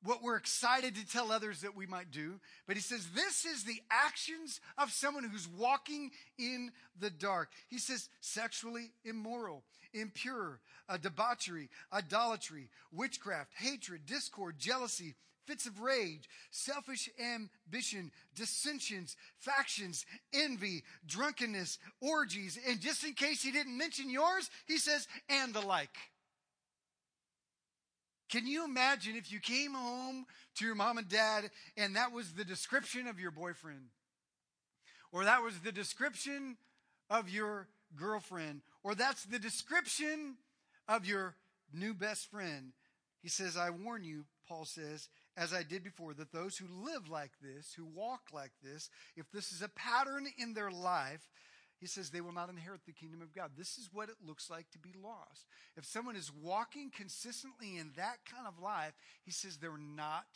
what 0.02 0.20
we're 0.20 0.34
excited 0.34 0.96
to 0.96 1.06
tell 1.06 1.30
others 1.30 1.60
that 1.60 1.76
we 1.76 1.86
might 1.86 2.10
do. 2.10 2.40
But 2.66 2.74
he 2.74 2.82
says 2.82 3.06
this 3.14 3.44
is 3.44 3.62
the 3.62 3.80
actions 3.88 4.60
of 4.76 4.90
someone 4.90 5.22
who's 5.22 5.46
walking 5.56 6.10
in 6.40 6.72
the 6.98 7.10
dark. 7.10 7.50
He 7.68 7.78
says 7.78 8.08
sexually 8.20 8.90
immoral, 9.04 9.62
impure, 9.94 10.58
debauchery, 11.00 11.68
idolatry, 11.92 12.68
witchcraft, 12.90 13.52
hatred, 13.54 14.06
discord, 14.06 14.58
jealousy, 14.58 15.14
fits 15.52 15.66
of 15.66 15.80
rage, 15.80 16.30
selfish 16.50 17.10
ambition, 17.20 18.10
dissensions, 18.34 19.16
factions, 19.36 20.06
envy, 20.32 20.82
drunkenness, 21.06 21.78
orgies. 22.00 22.58
And 22.66 22.80
just 22.80 23.04
in 23.04 23.12
case 23.12 23.42
he 23.42 23.52
didn't 23.52 23.76
mention 23.76 24.08
yours, 24.08 24.48
he 24.66 24.78
says, 24.78 25.06
and 25.28 25.52
the 25.52 25.60
like. 25.60 25.94
Can 28.30 28.46
you 28.46 28.64
imagine 28.64 29.14
if 29.14 29.30
you 29.30 29.40
came 29.40 29.74
home 29.74 30.24
to 30.54 30.64
your 30.64 30.74
mom 30.74 30.96
and 30.96 31.06
dad 31.06 31.50
and 31.76 31.96
that 31.96 32.12
was 32.12 32.32
the 32.32 32.46
description 32.46 33.06
of 33.06 33.20
your 33.20 33.30
boyfriend? 33.30 33.90
Or 35.12 35.24
that 35.24 35.42
was 35.42 35.58
the 35.58 35.72
description 35.72 36.56
of 37.10 37.28
your 37.28 37.68
girlfriend? 37.94 38.62
Or 38.82 38.94
that's 38.94 39.26
the 39.26 39.38
description 39.38 40.36
of 40.88 41.04
your 41.04 41.34
new 41.74 41.92
best 41.92 42.30
friend? 42.30 42.72
He 43.20 43.28
says, 43.28 43.58
I 43.58 43.68
warn 43.68 44.02
you, 44.02 44.24
Paul 44.48 44.64
says, 44.64 45.08
as 45.36 45.52
I 45.52 45.62
did 45.62 45.82
before, 45.82 46.14
that 46.14 46.32
those 46.32 46.56
who 46.56 46.66
live 46.84 47.08
like 47.08 47.32
this, 47.40 47.72
who 47.74 47.84
walk 47.84 48.22
like 48.32 48.52
this, 48.62 48.90
if 49.16 49.30
this 49.30 49.52
is 49.52 49.62
a 49.62 49.68
pattern 49.68 50.26
in 50.38 50.54
their 50.54 50.70
life, 50.70 51.28
he 51.78 51.86
says 51.86 52.10
they 52.10 52.20
will 52.20 52.32
not 52.32 52.48
inherit 52.48 52.82
the 52.86 52.92
kingdom 52.92 53.22
of 53.22 53.34
God. 53.34 53.50
This 53.56 53.76
is 53.76 53.88
what 53.92 54.08
it 54.08 54.14
looks 54.24 54.48
like 54.48 54.70
to 54.70 54.78
be 54.78 54.94
lost. 55.02 55.46
If 55.76 55.84
someone 55.84 56.14
is 56.14 56.30
walking 56.32 56.92
consistently 56.96 57.76
in 57.76 57.90
that 57.96 58.18
kind 58.30 58.46
of 58.46 58.62
life, 58.62 58.92
he 59.24 59.32
says 59.32 59.56
they're 59.56 59.72
not 59.76 60.26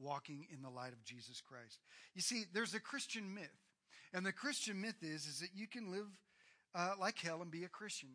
walking 0.00 0.46
in 0.52 0.62
the 0.62 0.70
light 0.70 0.92
of 0.92 1.04
Jesus 1.04 1.40
Christ. 1.40 1.80
You 2.14 2.22
see, 2.22 2.44
there's 2.52 2.74
a 2.74 2.80
Christian 2.80 3.34
myth. 3.34 3.48
And 4.14 4.24
the 4.24 4.32
Christian 4.32 4.80
myth 4.80 5.02
is, 5.02 5.26
is 5.26 5.40
that 5.40 5.50
you 5.54 5.66
can 5.66 5.90
live 5.90 6.06
uh, 6.74 6.92
like 7.00 7.18
hell 7.18 7.42
and 7.42 7.50
be 7.50 7.64
a 7.64 7.68
Christian. 7.68 8.10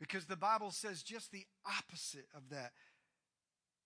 Because 0.00 0.24
the 0.24 0.36
Bible 0.36 0.70
says 0.70 1.02
just 1.02 1.32
the 1.32 1.44
opposite 1.66 2.26
of 2.34 2.48
that. 2.50 2.72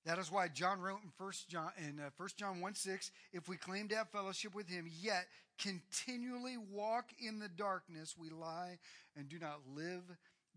That 0.08 0.18
is 0.18 0.32
why 0.32 0.48
John 0.48 0.80
wrote 0.80 1.00
in 1.04 1.10
First 1.18 1.50
John 1.50 1.70
in 1.76 2.00
uh, 2.00 2.08
1 2.16 2.30
John 2.38 2.62
1 2.62 2.74
6, 2.74 3.10
if 3.34 3.46
we 3.46 3.58
claim 3.58 3.88
to 3.88 3.96
have 3.96 4.08
fellowship 4.08 4.54
with 4.54 4.66
him, 4.66 4.90
yet 5.02 5.26
continually 5.60 6.56
walk 6.56 7.10
in 7.20 7.40
the 7.40 7.48
darkness, 7.50 8.14
we 8.18 8.30
lie 8.30 8.78
and 9.14 9.28
do 9.28 9.38
not 9.38 9.60
live 9.76 10.00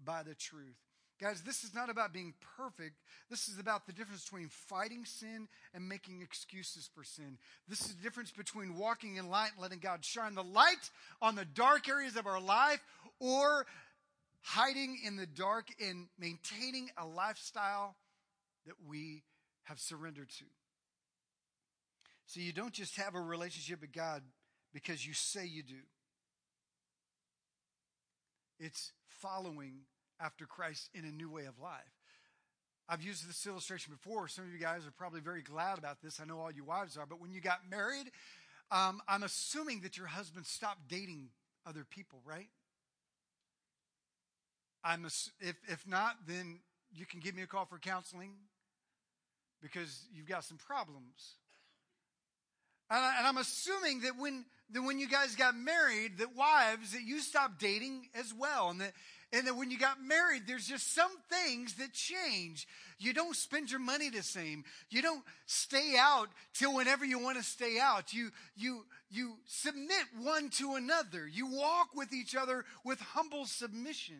by 0.06 0.24
the 0.24 0.36
truth. 0.36 0.78
Guys, 1.20 1.42
this 1.42 1.66
is 1.66 1.76
not 1.76 1.90
about 1.90 2.14
being 2.14 2.34
perfect. 2.56 2.96
This 3.30 3.50
is 3.50 3.60
about 3.60 3.86
the 3.86 3.92
difference 3.92 4.24
between 4.24 4.48
fighting 4.48 5.04
sin 5.04 5.50
and 5.74 5.90
making 5.90 6.22
excuses 6.22 6.90
for 6.96 7.04
sin. 7.04 7.38
This 7.68 7.82
is 7.82 7.94
the 7.94 8.04
difference 8.04 8.32
between 8.32 8.78
walking 8.78 9.18
in 9.18 9.30
light 9.30 9.52
and 9.52 9.62
letting 9.62 9.80
God 9.80 10.06
shine 10.06 10.34
the 10.34 10.44
light 10.44 10.90
on 11.22 11.36
the 11.36 11.44
dark 11.44 11.90
areas 11.90 12.16
of 12.16 12.26
our 12.26 12.40
life 12.40 12.82
or 13.20 13.66
hiding 14.44 14.98
in 15.06 15.18
the 15.18 15.28
dark 15.28 15.68
and 15.86 16.08
maintaining 16.18 16.90
a 16.98 17.06
lifestyle 17.06 17.98
that 18.66 18.76
we 18.88 19.24
have 19.64 19.80
surrendered 19.80 20.30
to. 20.30 20.46
So 22.26 22.40
you 22.40 22.54
don't 22.54 22.74
just 22.74 22.96
have 22.98 23.16
a 23.16 23.22
relationship 23.22 23.82
with 23.82 23.92
God 23.92 24.24
because 24.74 25.06
you 25.06 25.14
say 25.14 25.46
you 25.46 25.64
do. 25.64 25.84
It's 28.60 28.94
following 29.08 29.82
after 30.20 30.46
Christ 30.46 30.90
in 30.94 31.04
a 31.04 31.12
new 31.12 31.30
way 31.30 31.46
of 31.46 31.60
life. 31.60 31.92
I've 32.88 33.02
used 33.02 33.28
this 33.28 33.46
illustration 33.48 33.94
before. 33.94 34.28
Some 34.28 34.46
of 34.46 34.52
you 34.52 34.60
guys 34.60 34.86
are 34.86 34.92
probably 34.92 35.22
very 35.22 35.42
glad 35.42 35.78
about 35.78 36.02
this. 36.02 36.20
I 36.20 36.26
know 36.26 36.40
all 36.40 36.52
you 36.52 36.64
wives 36.64 36.98
are. 36.98 37.06
But 37.06 37.22
when 37.22 37.32
you 37.32 37.42
got 37.42 37.70
married, 37.70 38.12
um, 38.72 39.02
I'm 39.08 39.24
assuming 39.24 39.82
that 39.82 39.98
your 39.98 40.08
husband 40.08 40.46
stopped 40.46 40.88
dating 40.88 41.30
other 41.66 41.86
people, 41.90 42.22
right? 42.26 42.50
I'm 44.84 45.06
if 45.06 45.56
if 45.68 45.88
not, 45.88 46.16
then 46.28 46.60
you 46.94 47.06
can 47.06 47.20
give 47.20 47.36
me 47.36 47.44
a 47.44 47.48
call 47.48 47.66
for 47.66 47.78
counseling 47.78 48.32
because 49.62 50.06
you've 50.14 50.28
got 50.28 50.44
some 50.44 50.58
problems. 50.58 51.36
And, 52.90 53.00
I, 53.00 53.30
am 53.30 53.38
assuming 53.38 54.02
that 54.02 54.18
when 54.18 54.46
that 54.74 54.82
when 54.82 55.00
you 55.00 55.08
guys 55.08 55.36
got 55.36 55.56
married, 55.56 56.18
that 56.20 56.36
wives 56.36 56.92
that 56.94 57.04
you 57.04 57.20
stopped 57.20 57.60
dating 57.60 58.10
as 58.16 58.34
well, 58.34 58.70
and 58.70 58.82
that 58.82 58.94
and 59.34 59.48
that 59.48 59.56
when 59.56 59.72
you 59.72 59.78
got 59.78 60.04
married, 60.04 60.44
there's 60.46 60.68
just 60.68 60.94
some 60.94 61.12
things 61.30 61.76
that 61.76 61.94
change. 61.94 62.68
You 63.00 63.14
don't 63.14 63.36
spend 63.36 63.72
your 63.72 63.80
money 63.80 64.10
the 64.10 64.24
same. 64.24 64.66
You 64.90 65.02
don't 65.02 65.24
stay 65.46 65.96
out 65.98 66.28
till 66.54 66.76
whenever 66.76 67.06
you 67.06 67.18
want 67.18 67.38
to 67.38 67.44
stay 67.44 67.80
out. 67.80 68.14
You 68.14 68.32
you 68.58 68.86
you 69.10 69.36
submit 69.46 70.06
one 70.22 70.50
to 70.58 70.76
another. 70.76 71.26
You 71.28 71.48
walk 71.48 71.90
with 71.96 72.12
each 72.14 72.36
other 72.36 72.66
with 72.84 73.00
humble 73.00 73.46
submission. 73.46 74.20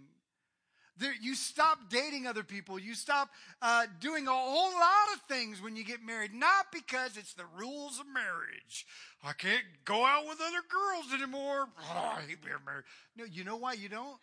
There, 1.02 1.16
you 1.20 1.34
stop 1.34 1.90
dating 1.90 2.28
other 2.28 2.44
people. 2.44 2.78
You 2.78 2.94
stop 2.94 3.30
uh, 3.60 3.88
doing 4.00 4.28
a 4.28 4.32
whole 4.32 4.72
lot 4.72 5.16
of 5.16 5.22
things 5.28 5.60
when 5.60 5.76
you 5.76 5.84
get 5.84 6.06
married, 6.06 6.32
not 6.32 6.68
because 6.72 7.18
it's 7.18 7.34
the 7.34 7.46
rules 7.58 8.00
of 8.00 8.06
marriage. 8.06 8.86
I 9.24 9.34
can't 9.34 9.64
go 9.84 10.06
out 10.06 10.28
with 10.28 10.40
other 10.40 10.62
girls 10.70 11.12
anymore. 11.12 11.70
Oh, 11.80 12.14
I 12.18 12.22
hate 12.22 12.44
being 12.44 12.56
married. 12.64 12.84
No, 13.18 13.24
you 13.24 13.44
know 13.44 13.56
why 13.58 13.74
you 13.74 13.90
don't? 13.90 14.20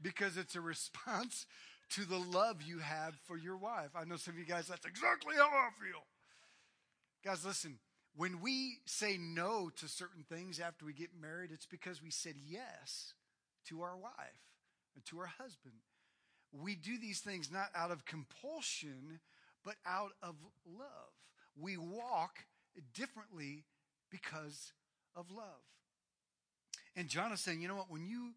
Because 0.00 0.38
it's 0.38 0.56
a 0.56 0.62
response 0.62 1.44
to 1.90 2.06
the 2.06 2.18
love 2.18 2.62
you 2.62 2.78
have 2.78 3.14
for 3.26 3.36
your 3.36 3.58
wife. 3.58 3.90
I 3.94 4.04
know 4.04 4.16
some 4.16 4.32
of 4.32 4.40
you 4.40 4.46
guys, 4.46 4.66
that's 4.66 4.86
exactly 4.86 5.34
how 5.36 5.48
I 5.48 5.68
feel. 5.78 6.02
Guys, 7.22 7.44
listen, 7.44 7.78
when 8.16 8.40
we 8.40 8.78
say 8.86 9.18
no 9.18 9.70
to 9.76 9.86
certain 9.88 10.24
things 10.26 10.58
after 10.58 10.86
we 10.86 10.94
get 10.94 11.10
married, 11.20 11.50
it's 11.52 11.66
because 11.66 12.02
we 12.02 12.10
said 12.10 12.36
yes 12.48 13.12
to 13.66 13.82
our 13.82 13.96
wife 13.98 14.40
and 14.94 15.04
to 15.04 15.18
our 15.18 15.26
husband 15.38 15.74
we 16.52 16.74
do 16.74 16.98
these 16.98 17.20
things 17.20 17.50
not 17.52 17.70
out 17.74 17.90
of 17.90 18.04
compulsion, 18.04 19.20
but 19.64 19.74
out 19.86 20.12
of 20.22 20.34
love. 20.66 21.12
We 21.60 21.76
walk 21.76 22.44
differently 22.94 23.64
because 24.10 24.72
of 25.16 25.30
love. 25.30 25.44
And 26.96 27.08
John 27.08 27.32
is 27.32 27.40
saying, 27.40 27.60
you 27.60 27.68
know 27.68 27.76
what? 27.76 27.90
When 27.90 28.06
you 28.06 28.32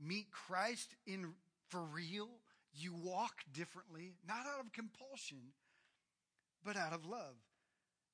meet 0.00 0.30
Christ 0.30 0.94
in 1.06 1.34
for 1.68 1.80
real, 1.80 2.28
you 2.74 2.94
walk 2.94 3.32
differently, 3.52 4.14
not 4.26 4.46
out 4.46 4.64
of 4.64 4.72
compulsion, 4.72 5.38
but 6.64 6.76
out 6.76 6.92
of 6.92 7.04
love. 7.04 7.36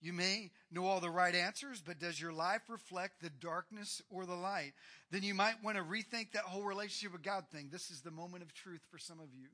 You 0.05 0.13
may 0.13 0.51
know 0.71 0.85
all 0.85 1.01
the 1.01 1.09
right 1.09 1.35
answers, 1.35 1.83
but 1.85 1.99
does 1.99 2.21
your 2.21 2.31
life 2.35 2.61
reflect 2.69 3.23
the 3.23 3.31
darkness 3.31 4.03
or 4.11 4.27
the 4.27 4.35
light? 4.35 4.75
Then 5.11 5.23
you 5.23 5.33
might 5.33 5.65
want 5.65 5.79
to 5.79 5.83
rethink 5.83 6.33
that 6.33 6.43
whole 6.43 6.65
relationship 6.65 7.15
with 7.15 7.23
God 7.23 7.45
thing. 7.51 7.71
This 7.73 7.91
is 7.91 8.03
the 8.03 8.11
moment 8.11 8.43
of 8.43 8.53
truth 8.53 8.83
for 8.91 8.99
some 8.99 9.19
of 9.19 9.33
you. 9.33 9.47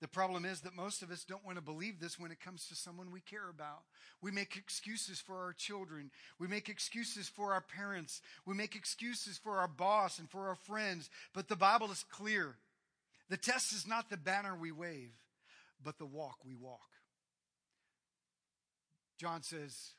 The 0.00 0.06
problem 0.06 0.44
is 0.44 0.60
that 0.60 0.76
most 0.76 1.02
of 1.02 1.10
us 1.10 1.24
don't 1.24 1.44
want 1.44 1.58
to 1.58 1.62
believe 1.62 1.98
this 1.98 2.16
when 2.16 2.30
it 2.30 2.38
comes 2.38 2.68
to 2.68 2.76
someone 2.76 3.10
we 3.10 3.18
care 3.18 3.50
about. 3.50 3.82
We 4.22 4.30
make 4.30 4.56
excuses 4.56 5.18
for 5.18 5.34
our 5.34 5.52
children. 5.52 6.12
We 6.38 6.46
make 6.46 6.68
excuses 6.68 7.28
for 7.28 7.52
our 7.52 7.60
parents. 7.60 8.22
We 8.46 8.54
make 8.54 8.76
excuses 8.76 9.36
for 9.36 9.58
our 9.58 9.66
boss 9.66 10.20
and 10.20 10.30
for 10.30 10.46
our 10.46 10.54
friends. 10.54 11.10
But 11.34 11.48
the 11.48 11.56
Bible 11.56 11.90
is 11.90 12.04
clear. 12.08 12.54
The 13.30 13.36
test 13.36 13.72
is 13.72 13.84
not 13.84 14.10
the 14.10 14.16
banner 14.16 14.54
we 14.54 14.70
wave, 14.70 15.10
but 15.82 15.98
the 15.98 16.06
walk 16.06 16.36
we 16.46 16.54
walk. 16.54 16.97
John 19.18 19.42
says, 19.42 19.90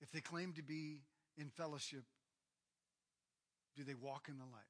if 0.00 0.10
they 0.10 0.20
claim 0.20 0.52
to 0.54 0.62
be 0.62 1.02
in 1.36 1.50
fellowship, 1.50 2.04
do 3.76 3.84
they 3.84 3.94
walk 3.94 4.26
in 4.28 4.38
the 4.38 4.44
light? 4.44 4.62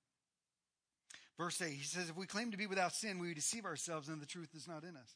Verse 1.38 1.62
8, 1.62 1.70
he 1.70 1.84
says, 1.84 2.10
If 2.10 2.16
we 2.16 2.26
claim 2.26 2.50
to 2.50 2.56
be 2.56 2.66
without 2.66 2.92
sin, 2.92 3.18
we 3.18 3.32
deceive 3.32 3.64
ourselves 3.64 4.08
and 4.08 4.20
the 4.20 4.26
truth 4.26 4.54
is 4.56 4.66
not 4.66 4.82
in 4.82 4.96
us. 4.96 5.14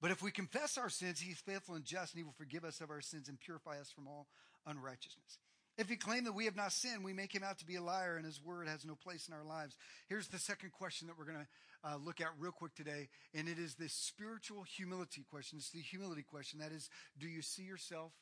But 0.00 0.10
if 0.10 0.22
we 0.22 0.30
confess 0.30 0.78
our 0.78 0.88
sins, 0.88 1.20
he's 1.20 1.38
faithful 1.38 1.74
and 1.74 1.84
just, 1.84 2.14
and 2.14 2.18
he 2.18 2.24
will 2.24 2.32
forgive 2.32 2.64
us 2.64 2.80
of 2.80 2.90
our 2.90 3.02
sins 3.02 3.28
and 3.28 3.38
purify 3.38 3.78
us 3.78 3.90
from 3.90 4.08
all 4.08 4.26
unrighteousness. 4.66 5.38
If 5.78 5.88
we 5.88 5.96
claim 5.96 6.24
that 6.24 6.32
we 6.32 6.44
have 6.44 6.56
not 6.56 6.72
sinned, 6.72 7.04
we 7.04 7.12
make 7.12 7.34
him 7.34 7.42
out 7.42 7.58
to 7.58 7.66
be 7.66 7.76
a 7.76 7.82
liar, 7.82 8.16
and 8.16 8.26
his 8.26 8.42
word 8.44 8.68
has 8.68 8.84
no 8.84 8.94
place 8.94 9.28
in 9.28 9.34
our 9.34 9.44
lives. 9.44 9.76
Here's 10.08 10.28
the 10.28 10.38
second 10.38 10.72
question 10.72 11.08
that 11.08 11.18
we're 11.18 11.24
going 11.24 11.38
to 11.38 11.88
uh, 11.88 11.96
look 11.96 12.20
at 12.20 12.28
real 12.38 12.52
quick 12.52 12.74
today, 12.74 13.08
and 13.34 13.48
it 13.48 13.58
is 13.58 13.74
this 13.74 13.92
spiritual 13.92 14.62
humility 14.62 15.24
question. 15.30 15.58
It's 15.58 15.70
the 15.70 15.80
humility 15.80 16.22
question. 16.22 16.58
That 16.58 16.72
is, 16.72 16.90
do 17.18 17.26
you 17.26 17.40
see 17.40 17.62
yourself 17.62 18.12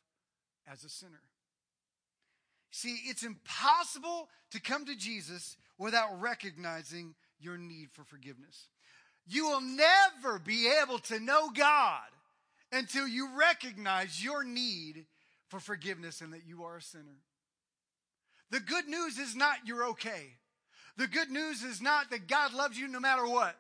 as 0.71 0.85
a 0.85 0.89
sinner? 0.89 1.23
See, 2.71 3.01
it's 3.07 3.23
impossible 3.23 4.29
to 4.53 4.61
come 4.61 4.85
to 4.87 4.95
Jesus 4.95 5.57
without 5.79 6.21
recognizing 6.21 7.15
your 7.41 7.57
need 7.57 7.89
for 7.93 8.05
forgiveness. 8.05 8.69
You 9.27 9.49
will 9.49 9.61
never 9.61 10.39
be 10.39 10.71
able 10.83 10.99
to 11.01 11.19
know 11.19 11.51
God 11.51 12.09
until 12.73 13.09
you 13.09 13.31
recognize 13.39 14.23
your 14.23 14.45
need 14.45 15.07
for 15.49 15.61
forgiveness 15.61 16.21
and 16.21 16.33
that 16.33 16.47
you 16.47 16.65
are 16.65 16.77
a 16.77 16.83
sinner. 16.83 17.23
The 18.51 18.61
good 18.61 18.89
news 18.89 19.19
is 19.19 19.37
not 19.37 19.59
you're 19.67 19.89
okay. 19.91 20.35
The 20.97 21.07
good 21.07 21.31
news 21.31 21.63
is 21.63 21.81
not 21.81 22.11
that 22.11 22.27
God 22.27 22.53
loves 22.55 22.79
you 22.79 22.89
no 22.89 23.01
matter 23.01 23.27
what. 23.27 23.57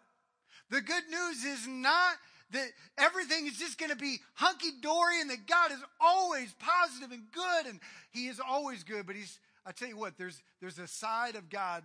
The 0.70 0.81
good 0.81 1.05
news 1.09 1.44
is 1.44 1.66
not 1.66 2.16
that 2.51 2.68
everything 2.96 3.46
is 3.46 3.59
just 3.59 3.79
going 3.79 3.90
to 3.90 3.96
be 3.96 4.18
hunky 4.35 4.70
dory 4.81 5.20
and 5.20 5.31
that 5.31 5.46
God 5.46 5.70
is 5.70 5.83
always 6.01 6.55
positive 6.59 7.12
and 7.12 7.31
good 7.31 7.66
and 7.66 7.81
he 8.11 8.27
is 8.27 8.40
always 8.40 8.83
good. 8.85 9.07
But 9.07 9.16
he's, 9.16 9.38
I 9.66 9.72
tell 9.72 9.88
you 9.88 9.96
what, 9.96 10.16
there's, 10.16 10.42
there's 10.61 10.79
a 10.79 10.87
side 10.87 11.37
of 11.37 11.51
God, 11.51 11.85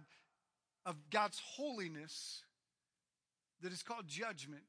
of 0.86 0.96
God's 1.12 1.40
holiness 1.40 2.42
that 3.62 3.74
is 3.74 3.84
called 3.84 4.08
judgment. 4.08 4.64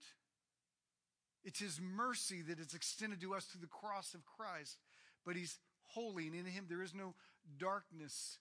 It's 1.45 1.61
his 1.61 1.81
mercy 1.81 2.43
that 2.43 2.59
is 2.59 2.75
extended 2.75 3.21
to 3.21 3.35
us 3.35 3.45
through 3.45 3.61
the 3.61 3.67
cross 3.69 4.15
of 4.15 4.21
Christ. 4.25 4.79
But 5.25 5.37
he's 5.37 5.59
holy 5.89 6.27
and 6.27 6.35
in 6.35 6.47
him 6.47 6.67
there 6.69 6.83
is 6.83 6.95
no 6.95 7.15
darkness. 7.59 8.39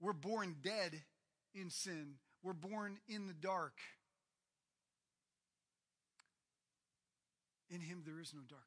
We're 0.00 0.12
born 0.12 0.56
dead 0.62 1.02
in 1.54 1.70
sin. 1.70 2.14
We're 2.42 2.52
born 2.52 2.98
in 3.08 3.26
the 3.26 3.34
dark. 3.34 3.74
In 7.70 7.80
him 7.80 8.02
there 8.04 8.20
is 8.20 8.32
no 8.34 8.40
darkness. 8.40 8.66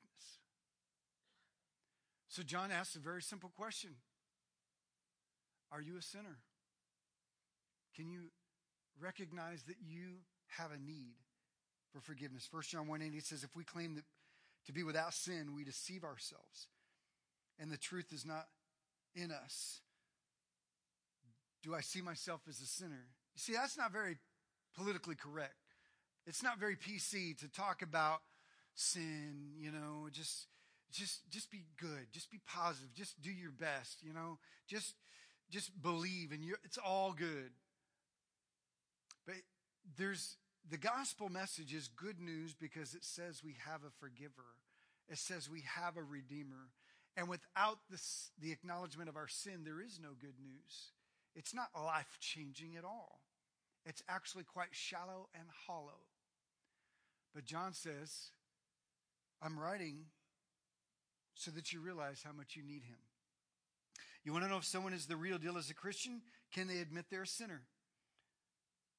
So 2.30 2.42
John 2.42 2.72
asks 2.72 2.96
a 2.96 3.00
very 3.00 3.22
simple 3.22 3.52
question 3.56 3.92
Are 5.72 5.82
you 5.82 5.98
a 5.98 6.02
sinner? 6.02 6.40
Can 7.96 8.10
you 8.10 8.32
recognize 9.00 9.64
that 9.64 9.76
you 9.86 10.22
have 10.58 10.72
a 10.72 10.80
need 10.80 11.16
for 11.92 12.00
forgiveness? 12.00 12.48
1 12.50 12.64
John 12.64 12.88
1 12.88 13.02
8 13.02 13.26
says, 13.26 13.44
If 13.44 13.56
we 13.56 13.64
claim 13.64 13.96
that 13.96 14.06
to 14.66 14.74
be 14.74 14.84
without 14.84 15.14
sin, 15.14 15.54
we 15.56 15.64
deceive 15.64 16.04
ourselves, 16.04 16.68
and 17.60 17.70
the 17.70 17.78
truth 17.78 18.14
is 18.14 18.26
not 18.26 18.48
in 19.16 19.32
us. 19.32 19.82
Do 21.64 21.74
I 21.74 21.82
see 21.82 22.02
myself 22.02 22.42
as 22.50 22.60
a 22.60 22.66
sinner? 22.66 23.08
You 23.36 23.40
see, 23.40 23.54
that's 23.54 23.78
not 23.78 23.92
very 23.92 24.18
politically 24.76 25.16
correct. 25.16 25.56
It's 26.26 26.44
not 26.44 26.60
very 26.60 26.76
PC 26.76 27.38
to 27.40 27.48
talk 27.50 27.82
about 27.82 28.22
sin, 28.76 29.54
you 29.58 29.72
know, 29.72 30.08
just 30.12 30.48
just 30.92 31.30
just 31.30 31.52
be 31.52 31.64
good, 31.80 32.08
just 32.12 32.32
be 32.32 32.40
positive, 32.48 32.94
just 32.94 33.22
do 33.22 33.32
your 33.32 33.52
best, 33.52 34.04
you 34.04 34.14
know. 34.14 34.38
Just 34.68 34.96
just 35.50 35.82
believe 35.82 36.32
and 36.32 36.44
you 36.44 36.56
it's 36.64 36.78
all 36.78 37.14
good. 37.14 37.52
But 39.26 39.36
there's 39.98 40.38
the 40.70 40.78
gospel 40.78 41.30
message 41.30 41.74
is 41.74 41.88
good 41.88 42.20
news 42.20 42.54
because 42.54 42.94
it 42.94 43.04
says 43.04 43.44
we 43.44 43.58
have 43.66 43.82
a 43.84 43.92
forgiver. 44.00 44.56
It 45.10 45.18
says 45.18 45.50
we 45.50 45.64
have 45.76 45.98
a 45.98 46.04
redeemer. 46.04 46.70
And 47.16 47.30
without 47.30 47.80
this, 47.90 48.32
the 48.42 48.52
acknowledgement 48.52 49.10
of 49.10 49.18
our 49.18 49.28
sin, 49.28 49.64
there 49.64 49.82
is 49.82 50.00
no 50.02 50.10
good 50.20 50.40
news. 50.42 50.92
It's 51.36 51.54
not 51.54 51.70
life 51.76 52.18
changing 52.20 52.76
at 52.76 52.84
all. 52.84 53.22
It's 53.86 54.04
actually 54.08 54.44
quite 54.44 54.70
shallow 54.72 55.30
and 55.36 55.48
hollow. 55.68 56.08
But 57.34 57.46
John 57.46 57.74
says 57.74 58.32
I'm 59.42 59.60
writing 59.60 60.06
so 61.36 61.52
that 61.52 61.74
you 61.74 61.82
realize 61.82 62.24
how 62.24 62.32
much 62.32 62.56
you 62.56 62.64
need 62.64 62.84
him. 62.84 62.98
You 64.24 64.32
want 64.32 64.46
to 64.46 64.50
know 64.50 64.58
if 64.58 64.66
someone 64.66 64.94
is 64.94 65.06
the 65.06 65.18
real 65.18 65.38
deal 65.38 65.58
as 65.58 65.70
a 65.70 65.74
Christian? 65.74 66.22
Can 66.54 66.68
they 66.68 66.80
admit 66.80 67.06
they're 67.10 67.24
a 67.24 67.28
sinner? 67.28 67.62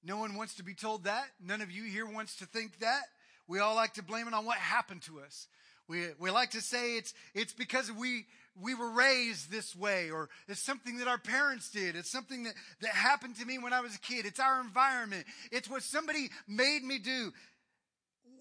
No 0.04 0.18
one 0.18 0.34
wants 0.34 0.54
to 0.56 0.62
be 0.62 0.74
told 0.74 1.04
that. 1.04 1.24
None 1.40 1.62
of 1.62 1.70
you 1.70 1.84
here 1.84 2.06
wants 2.06 2.36
to 2.36 2.46
think 2.46 2.80
that. 2.80 3.04
We 3.46 3.58
all 3.58 3.74
like 3.74 3.94
to 3.94 4.02
blame 4.02 4.28
it 4.28 4.34
on 4.34 4.44
what 4.44 4.58
happened 4.58 5.02
to 5.02 5.20
us. 5.20 5.48
We, 5.88 6.06
we 6.18 6.30
like 6.30 6.50
to 6.52 6.60
say 6.60 6.96
it's, 6.96 7.12
it's 7.34 7.52
because 7.52 7.92
we, 7.92 8.26
we 8.60 8.74
were 8.74 8.90
raised 8.90 9.50
this 9.50 9.76
way, 9.76 10.10
or 10.10 10.28
it's 10.48 10.64
something 10.64 10.98
that 10.98 11.08
our 11.08 11.18
parents 11.18 11.70
did. 11.70 11.96
It's 11.96 12.10
something 12.10 12.44
that, 12.44 12.54
that 12.80 12.90
happened 12.90 13.36
to 13.36 13.44
me 13.44 13.58
when 13.58 13.72
I 13.72 13.80
was 13.80 13.94
a 13.94 14.00
kid. 14.00 14.26
It's 14.26 14.40
our 14.40 14.60
environment. 14.60 15.26
It's 15.52 15.68
what 15.68 15.82
somebody 15.82 16.30
made 16.48 16.82
me 16.82 16.98
do 16.98 17.32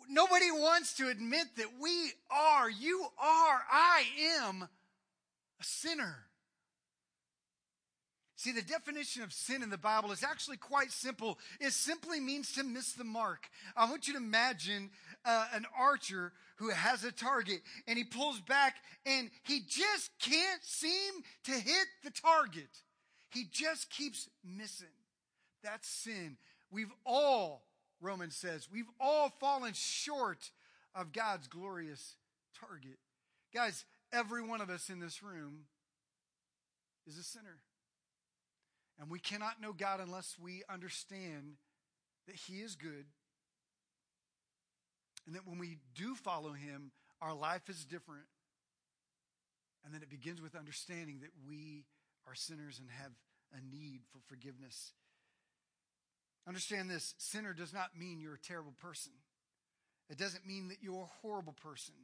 nobody 0.09 0.51
wants 0.51 0.93
to 0.93 1.09
admit 1.09 1.47
that 1.57 1.67
we 1.81 2.11
are, 2.31 2.69
you 2.69 3.05
are, 3.17 3.61
I 3.71 4.03
am 4.39 4.63
a 4.63 5.63
sinner. 5.63 6.17
See, 8.43 8.51
the 8.51 8.61
definition 8.61 9.23
of 9.23 9.31
sin 9.31 9.63
in 9.63 9.69
the 9.69 9.77
Bible 9.77 10.11
is 10.11 10.21
actually 10.21 10.57
quite 10.57 10.91
simple. 10.91 11.39
It 11.61 11.71
simply 11.71 12.19
means 12.19 12.51
to 12.55 12.63
miss 12.65 12.91
the 12.91 13.05
mark. 13.05 13.47
I 13.73 13.89
want 13.89 14.05
you 14.05 14.15
to 14.15 14.19
imagine 14.19 14.89
uh, 15.23 15.47
an 15.53 15.65
archer 15.79 16.33
who 16.57 16.69
has 16.69 17.05
a 17.05 17.13
target 17.13 17.61
and 17.87 17.97
he 17.97 18.03
pulls 18.03 18.41
back 18.41 18.75
and 19.05 19.29
he 19.43 19.61
just 19.65 20.11
can't 20.19 20.61
seem 20.61 21.13
to 21.45 21.53
hit 21.53 21.87
the 22.03 22.09
target. 22.09 22.67
He 23.29 23.45
just 23.49 23.89
keeps 23.89 24.27
missing. 24.43 24.87
That's 25.63 25.87
sin. 25.87 26.35
We've 26.69 26.91
all, 27.05 27.63
Romans 28.01 28.35
says, 28.35 28.67
we've 28.69 28.91
all 28.99 29.29
fallen 29.39 29.71
short 29.73 30.51
of 30.93 31.13
God's 31.13 31.47
glorious 31.47 32.15
target. 32.59 32.99
Guys, 33.53 33.85
every 34.11 34.43
one 34.43 34.59
of 34.59 34.69
us 34.69 34.89
in 34.89 34.99
this 34.99 35.23
room 35.23 35.59
is 37.07 37.17
a 37.17 37.23
sinner. 37.23 37.59
And 38.99 39.09
we 39.09 39.19
cannot 39.19 39.61
know 39.61 39.73
God 39.73 39.99
unless 39.99 40.35
we 40.39 40.63
understand 40.69 41.57
that 42.27 42.35
He 42.35 42.57
is 42.57 42.75
good 42.75 43.05
and 45.25 45.35
that 45.35 45.47
when 45.47 45.57
we 45.57 45.77
do 45.95 46.15
follow 46.15 46.51
Him, 46.51 46.91
our 47.21 47.33
life 47.33 47.69
is 47.69 47.85
different. 47.85 48.25
And 49.85 49.93
then 49.93 50.01
it 50.01 50.09
begins 50.09 50.41
with 50.41 50.55
understanding 50.55 51.19
that 51.21 51.31
we 51.47 51.85
are 52.27 52.35
sinners 52.35 52.79
and 52.79 52.89
have 52.89 53.11
a 53.53 53.75
need 53.75 54.01
for 54.11 54.19
forgiveness. 54.27 54.93
Understand 56.47 56.89
this 56.89 57.15
sinner 57.17 57.53
does 57.53 57.73
not 57.73 57.97
mean 57.97 58.19
you're 58.19 58.35
a 58.35 58.39
terrible 58.39 58.73
person. 58.81 59.13
It 60.09 60.17
doesn't 60.17 60.45
mean 60.45 60.67
that 60.69 60.77
you're 60.81 61.03
a 61.03 61.21
horrible 61.21 61.55
person. 61.63 61.95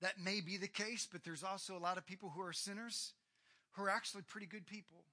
That 0.00 0.20
may 0.22 0.40
be 0.40 0.56
the 0.56 0.68
case, 0.68 1.08
but 1.10 1.24
there's 1.24 1.44
also 1.44 1.76
a 1.76 1.78
lot 1.78 1.96
of 1.96 2.06
people 2.06 2.32
who 2.34 2.42
are 2.42 2.52
sinners 2.52 3.14
who 3.72 3.84
are 3.84 3.90
actually 3.90 4.22
pretty 4.22 4.46
good 4.46 4.66
people. 4.66 5.04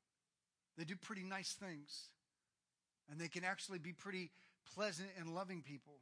They 0.78 0.84
do 0.84 0.96
pretty 0.96 1.24
nice 1.24 1.54
things. 1.54 2.10
And 3.10 3.20
they 3.20 3.28
can 3.28 3.44
actually 3.44 3.80
be 3.80 3.94
pretty 3.94 4.32
pleasant 4.74 5.10
and 5.20 5.36
loving 5.36 5.62
people. 5.62 6.00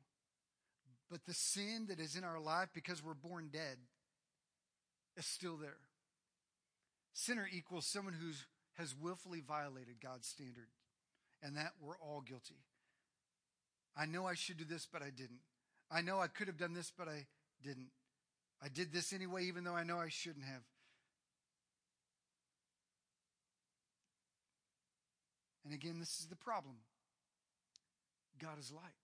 But 1.10 1.26
the 1.26 1.34
sin 1.34 1.88
that 1.90 2.00
is 2.00 2.16
in 2.16 2.24
our 2.24 2.40
life 2.40 2.70
because 2.74 3.04
we're 3.04 3.14
born 3.14 3.50
dead 3.52 3.78
is 5.18 5.26
still 5.26 5.58
there. 5.58 5.78
Sinner 7.14 7.48
equals 7.52 7.86
someone 7.86 8.14
who 8.14 8.32
has 8.78 8.96
willfully 8.96 9.42
violated 9.46 9.96
God's 10.02 10.28
standard, 10.28 10.70
and 11.44 11.58
that 11.58 11.74
we're 11.82 11.98
all 11.98 12.22
guilty. 12.22 12.64
I 13.98 14.06
know 14.06 14.26
I 14.26 14.36
should 14.36 14.58
do 14.58 14.64
this, 14.64 14.88
but 14.92 15.02
I 15.02 15.10
didn't. 15.10 15.42
I 15.92 16.02
know 16.02 16.20
I 16.20 16.28
could 16.28 16.48
have 16.48 16.58
done 16.58 16.74
this, 16.74 16.92
but 16.98 17.10
I 17.10 17.26
didn't. 17.62 17.90
I 18.64 18.70
did 18.70 18.94
this 18.94 19.12
anyway, 19.12 19.46
even 19.46 19.64
though 19.64 19.76
I 19.76 19.84
know 19.84 20.00
I 20.00 20.08
shouldn't 20.08 20.46
have. 20.46 20.64
And 25.63 25.74
again, 25.74 26.00
this 26.00 26.19
is 26.19 26.28
the 26.28 26.36
problem 26.36 26.76
God 28.39 28.60
is 28.60 28.71
light, 28.71 28.97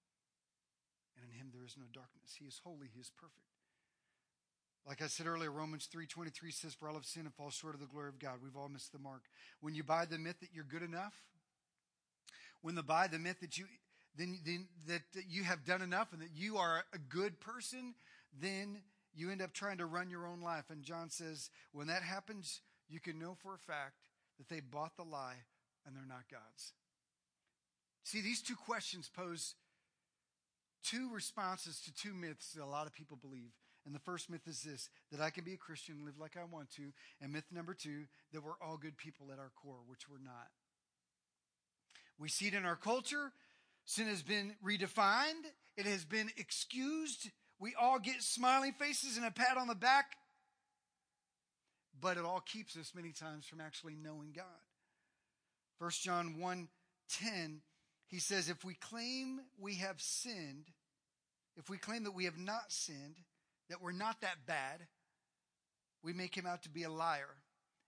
and 1.15 1.30
in 1.30 1.38
him 1.38 1.50
there 1.54 1.65
is 1.65 1.76
no 1.78 1.86
darkness. 1.93 2.36
He 2.39 2.46
is 2.46 2.60
holy, 2.63 2.88
he 2.93 3.00
is 3.00 3.12
perfect. 3.15 3.46
Like 4.88 5.02
I 5.02 5.08
said 5.08 5.28
earlier, 5.28 5.52
Romans 5.52 5.89
3.23 5.93 6.54
says, 6.54 6.74
For 6.74 6.88
all 6.88 6.96
have 6.96 7.06
sinned 7.06 7.26
and 7.26 7.36
fall 7.36 7.50
short 7.50 7.76
of 7.76 7.82
the 7.82 7.88
glory 7.88 8.08
of 8.08 8.20
God. 8.20 8.39
We've 8.41 8.56
all 8.56 8.70
missed 8.70 8.93
the 8.93 9.00
mark. 9.00 9.24
When 9.60 9.76
you 9.76 9.84
buy 9.84 10.06
the 10.06 10.17
myth 10.17 10.39
that 10.39 10.54
you're 10.54 10.63
good 10.63 10.82
enough, 10.82 11.13
when 12.62 12.78
you 12.78 12.84
buy 12.84 13.08
the 13.08 13.20
myth 13.20 13.41
that 13.41 13.58
you 13.58 13.65
then, 14.17 14.39
then 14.46 14.67
that 14.88 15.02
you 15.28 15.43
have 15.43 15.65
done 15.65 15.82
enough 15.82 16.13
and 16.13 16.22
that 16.22 16.32
you 16.34 16.58
are 16.58 16.86
a 16.93 16.98
good 16.98 17.39
person, 17.39 17.96
then 18.41 18.82
you 19.13 19.30
end 19.30 19.41
up 19.41 19.54
trying 19.54 19.78
to 19.80 19.86
run 19.86 20.10
your 20.10 20.26
own 20.26 20.41
life. 20.41 20.65
And 20.70 20.84
John 20.84 21.10
says, 21.10 21.50
when 21.72 21.88
that 21.88 22.02
happens, 22.02 22.62
you 22.89 23.00
can 23.00 23.20
know 23.20 23.36
for 23.41 23.54
a 23.54 23.60
fact 23.60 23.96
that 24.38 24.48
they 24.48 24.62
bought 24.62 24.96
the 24.96 25.04
lie 25.04 25.43
and 25.88 25.95
they're 25.95 26.06
not 26.06 26.30
God's. 26.30 26.73
See, 28.04 28.21
these 28.21 28.41
two 28.41 28.56
questions 28.56 29.10
pose 29.15 29.56
two 30.84 31.10
responses 31.13 31.82
to 31.82 31.93
two 31.93 32.13
myths 32.13 32.54
that 32.54 32.63
a 32.63 32.65
lot 32.65 32.88
of 32.88 32.93
people 32.93 33.17
believe. 33.17 33.52
And 33.86 33.95
the 33.95 34.00
first 34.00 34.30
myth 34.30 34.47
is 34.47 34.62
this 34.62 34.89
that 35.12 35.21
I 35.21 35.30
can 35.30 35.45
be 35.45 35.54
a 35.54 35.58
Christian, 35.58 35.95
and 35.95 36.06
live 36.06 36.19
like 36.19 36.36
I 36.36 36.43
want 36.43 36.71
to. 36.71 36.91
And 37.21 37.32
myth 37.32 37.45
number 37.52 37.73
two, 37.73 38.04
that 38.34 38.43
we're 38.43 38.60
all 38.62 38.78
good 38.78 38.97
people 38.97 39.32
at 39.32 39.39
our 39.39 39.52
core, 39.62 39.80
which 39.88 40.10
we're 40.10 40.23
not. 40.23 40.50
We 42.19 42.28
see 42.28 42.47
it 42.47 42.54
in 42.54 42.65
our 42.65 42.76
culture. 42.76 43.32
Sin 43.86 44.08
has 44.08 44.21
been 44.21 44.54
redefined, 44.65 45.45
it 45.78 45.86
has 45.86 46.04
been 46.04 46.30
excused. 46.36 47.30
We 47.60 47.73
all 47.80 47.97
get 47.97 48.21
smiling 48.21 48.73
faces 48.73 49.17
and 49.17 49.26
a 49.26 49.32
pat 49.32 49.58
on 49.58 49.67
the 49.67 49.76
back. 49.76 50.17
But 52.00 52.17
it 52.17 52.26
all 52.26 52.41
keeps 52.41 52.78
us 52.78 52.91
many 52.93 53.12
times 53.12 53.47
from 53.47 53.62
actually 53.62 53.95
knowing 53.95 54.34
God. 54.36 54.45
1 55.80 55.92
John 56.02 56.40
1 56.40 56.68
10, 57.10 57.62
he 58.08 58.20
says, 58.20 58.50
If 58.50 58.66
we 58.66 58.74
claim 58.74 59.42
we 59.60 59.76
have 59.76 60.02
sinned, 60.02 60.72
if 61.56 61.70
we 61.70 61.78
claim 61.78 62.04
that 62.04 62.16
we 62.16 62.26
have 62.26 62.38
not 62.38 62.72
sinned, 62.72 63.18
that 63.70 63.82
we're 63.82 63.92
not 63.92 64.22
that 64.22 64.46
bad, 64.46 64.88
we 66.04 66.13
make 66.13 66.36
him 66.36 66.46
out 66.46 66.63
to 66.63 66.70
be 66.70 66.84
a 66.84 66.90
liar, 66.90 67.36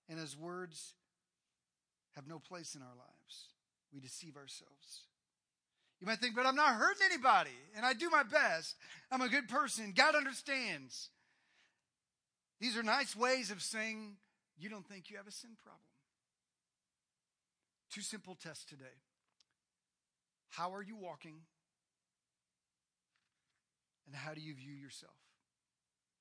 and 0.07 0.19
his 0.19 0.37
words 0.37 0.93
have 2.15 2.27
no 2.27 2.39
place 2.39 2.75
in 2.75 2.81
our 2.81 2.95
lives. 2.97 3.47
We 3.93 3.99
deceive 3.99 4.35
ourselves. 4.35 5.03
You 5.99 6.07
might 6.07 6.19
think, 6.19 6.35
but 6.35 6.45
I'm 6.45 6.55
not 6.55 6.75
hurting 6.75 7.01
anybody, 7.05 7.57
and 7.75 7.85
I 7.85 7.93
do 7.93 8.09
my 8.09 8.23
best. 8.23 8.75
I'm 9.11 9.21
a 9.21 9.29
good 9.29 9.49
person. 9.49 9.93
God 9.95 10.15
understands. 10.15 11.09
These 12.59 12.77
are 12.77 12.83
nice 12.83 13.15
ways 13.15 13.51
of 13.51 13.61
saying 13.61 14.15
you 14.57 14.69
don't 14.69 14.87
think 14.87 15.09
you 15.09 15.17
have 15.17 15.27
a 15.27 15.31
sin 15.31 15.51
problem. 15.61 15.88
Two 17.91 18.01
simple 18.01 18.35
tests 18.35 18.65
today. 18.65 19.01
How 20.49 20.73
are 20.73 20.83
you 20.83 20.95
walking? 20.95 21.41
And 24.05 24.15
how 24.15 24.33
do 24.33 24.41
you 24.41 24.53
view 24.53 24.73
yourself? 24.73 25.17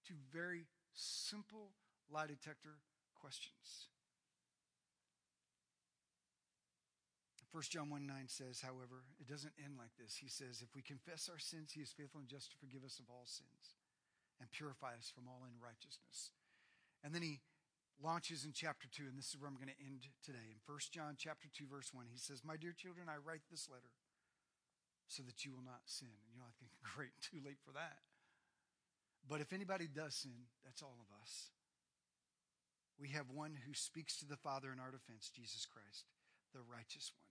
Two 0.07 0.15
very 0.33 0.67
simple 0.95 1.73
lie 2.11 2.27
detector 2.27 2.81
questions. 3.15 3.89
1 7.53 7.63
John 7.71 7.89
1 7.89 8.07
9 8.07 8.29
says, 8.29 8.61
however, 8.61 9.09
it 9.19 9.27
doesn't 9.27 9.57
end 9.57 9.81
like 9.81 9.97
this. 9.97 10.21
He 10.21 10.29
says, 10.29 10.61
If 10.61 10.77
we 10.77 10.83
confess 10.83 11.29
our 11.33 11.41
sins, 11.41 11.73
he 11.73 11.81
is 11.81 11.91
faithful 11.97 12.21
and 12.21 12.29
just 12.29 12.53
to 12.53 12.61
forgive 12.61 12.85
us 12.85 13.01
of 13.01 13.09
all 13.09 13.25
sins 13.25 13.81
and 14.41 14.51
purify 14.53 14.93
us 14.95 15.11
from 15.11 15.25
all 15.27 15.43
unrighteousness. 15.49 16.31
And 17.03 17.15
then 17.15 17.23
he 17.23 17.41
launches 18.03 18.45
in 18.47 18.55
chapter 18.55 18.87
2, 18.87 19.11
and 19.11 19.19
this 19.19 19.35
is 19.35 19.37
where 19.39 19.51
I'm 19.51 19.59
going 19.59 19.75
to 19.75 19.85
end 19.85 20.07
today. 20.23 20.55
In 20.55 20.59
1 20.63 20.95
John 20.95 21.19
chapter 21.19 21.51
2, 21.51 21.67
verse 21.67 21.91
1, 21.91 22.07
he 22.07 22.19
says, 22.19 22.47
My 22.47 22.57
dear 22.57 22.73
children, 22.73 23.11
I 23.11 23.19
write 23.19 23.47
this 23.51 23.67
letter 23.67 23.91
so 25.09 25.25
that 25.25 25.43
you 25.43 25.51
will 25.51 25.65
not 25.65 25.89
sin. 25.89 26.13
And 26.13 26.31
you're 26.31 26.45
like, 26.45 26.61
great, 26.85 27.17
too 27.25 27.43
late 27.43 27.59
for 27.65 27.73
that. 27.73 28.05
But 29.27 29.41
if 29.41 29.53
anybody 29.53 29.89
does 29.89 30.15
sin, 30.15 30.49
that's 30.65 30.85
all 30.85 31.01
of 31.01 31.11
us. 31.21 31.51
We 33.01 33.11
have 33.15 33.31
one 33.31 33.55
who 33.67 33.75
speaks 33.75 34.19
to 34.19 34.27
the 34.27 34.41
Father 34.41 34.73
in 34.73 34.81
our 34.81 34.91
defense, 34.91 35.31
Jesus 35.31 35.67
Christ, 35.67 36.07
the 36.53 36.65
righteous 36.65 37.13
one. 37.15 37.29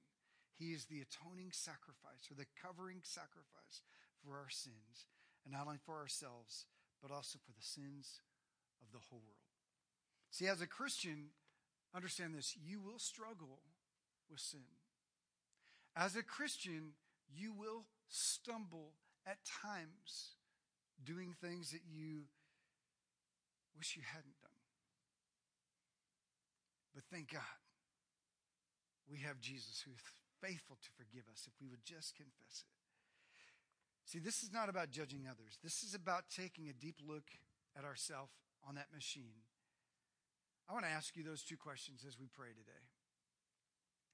He 0.56 0.74
is 0.74 0.86
the 0.86 1.04
atoning 1.06 1.54
sacrifice 1.54 2.32
or 2.32 2.36
the 2.36 2.50
covering 2.58 3.04
sacrifice 3.04 3.86
for 4.24 4.38
our 4.38 4.50
sins, 4.50 5.06
and 5.46 5.54
not 5.54 5.68
only 5.68 5.82
for 5.84 6.00
ourselves, 6.00 6.66
but 7.02 7.12
also 7.12 7.38
for 7.38 7.54
the 7.54 7.66
sins 7.66 8.22
of 8.82 8.90
the 8.92 9.04
whole 9.10 9.22
world. 9.22 9.47
See, 10.30 10.48
as 10.48 10.62
a 10.62 10.68
Christian, 10.68 11.30
understand 11.96 12.36
this 12.36 12.56
you 12.64 12.80
will 12.80 13.00
struggle 13.00 13.60
with 14.30 14.40
sin. 14.40 14.66
As 15.96 16.16
a 16.16 16.24
Christian, 16.24 16.94
you 17.34 17.54
will 17.54 17.86
stumble 18.10 18.94
at 19.26 19.38
times 19.46 20.38
doing 21.04 21.34
things 21.42 21.72
that 21.72 21.82
you 21.90 22.24
wish 23.78 23.96
you 23.96 24.04
hadn't 24.06 24.40
done. 24.42 24.52
But 26.94 27.04
thank 27.12 27.34
God 27.34 27.62
we 29.10 29.20
have 29.20 29.40
Jesus 29.40 29.84
who 29.86 29.92
is 29.92 30.02
faithful 30.42 30.78
to 30.82 30.90
forgive 30.98 31.24
us 31.32 31.48
if 31.48 31.54
we 31.62 31.68
would 31.68 31.84
just 31.84 32.16
confess 32.16 32.64
it. 32.66 32.74
See, 34.06 34.20
this 34.20 34.42
is 34.42 34.54
not 34.54 34.70
about 34.70 34.90
judging 34.90 35.28
others. 35.30 35.60
This 35.64 35.84
is 35.84 35.94
about 35.94 36.30
taking 36.34 36.70
a 36.70 36.74
deep 36.74 36.96
look 37.06 37.28
at 37.78 37.84
ourselves 37.84 38.32
on 38.68 38.76
that 38.76 38.88
machine. 38.94 39.44
I 40.70 40.74
want 40.74 40.86
to 40.86 40.92
ask 40.92 41.16
you 41.16 41.24
those 41.24 41.44
two 41.44 41.56
questions 41.56 42.04
as 42.06 42.20
we 42.20 42.28
pray 42.28 42.50
today. 42.50 42.84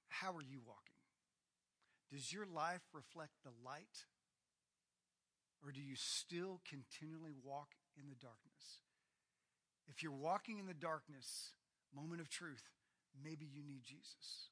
How 0.08 0.30
are 0.30 0.42
you 0.42 0.60
walking? 0.64 0.94
Does 2.12 2.32
your 2.32 2.46
life 2.46 2.82
reflect 2.92 3.32
the 3.42 3.50
light? 3.64 4.06
Or 5.64 5.72
do 5.72 5.80
you 5.80 5.96
still 5.96 6.60
continually 6.68 7.34
walk 7.42 7.74
in 7.98 8.08
the 8.08 8.14
darkness? 8.14 8.84
If 9.88 10.02
you're 10.02 10.12
walking 10.12 10.58
in 10.58 10.66
the 10.66 10.74
darkness, 10.74 11.52
moment 11.94 12.20
of 12.20 12.28
truth, 12.28 12.70
maybe 13.22 13.46
you 13.46 13.62
need 13.64 13.82
Jesus. 13.82 14.50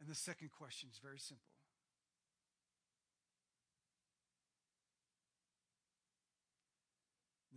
And 0.00 0.08
the 0.08 0.14
second 0.14 0.50
question 0.50 0.88
is 0.92 0.98
very 0.98 1.18
simple. 1.18 1.48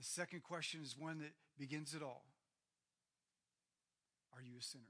The 0.01 0.07
second 0.07 0.41
question 0.41 0.81
is 0.81 0.97
one 0.97 1.19
that 1.19 1.33
begins 1.59 1.93
it 1.93 2.01
all. 2.01 2.25
Are 4.33 4.41
you 4.41 4.53
a 4.59 4.63
sinner? 4.63 4.83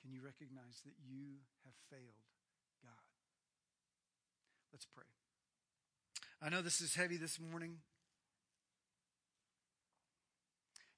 Can 0.00 0.10
you 0.10 0.22
recognize 0.24 0.80
that 0.86 0.94
you 1.06 1.36
have 1.66 1.74
failed 1.90 2.24
God? 2.82 2.92
Let's 4.72 4.86
pray. 4.86 5.04
I 6.40 6.48
know 6.48 6.62
this 6.62 6.80
is 6.80 6.94
heavy 6.94 7.18
this 7.18 7.38
morning. 7.38 7.76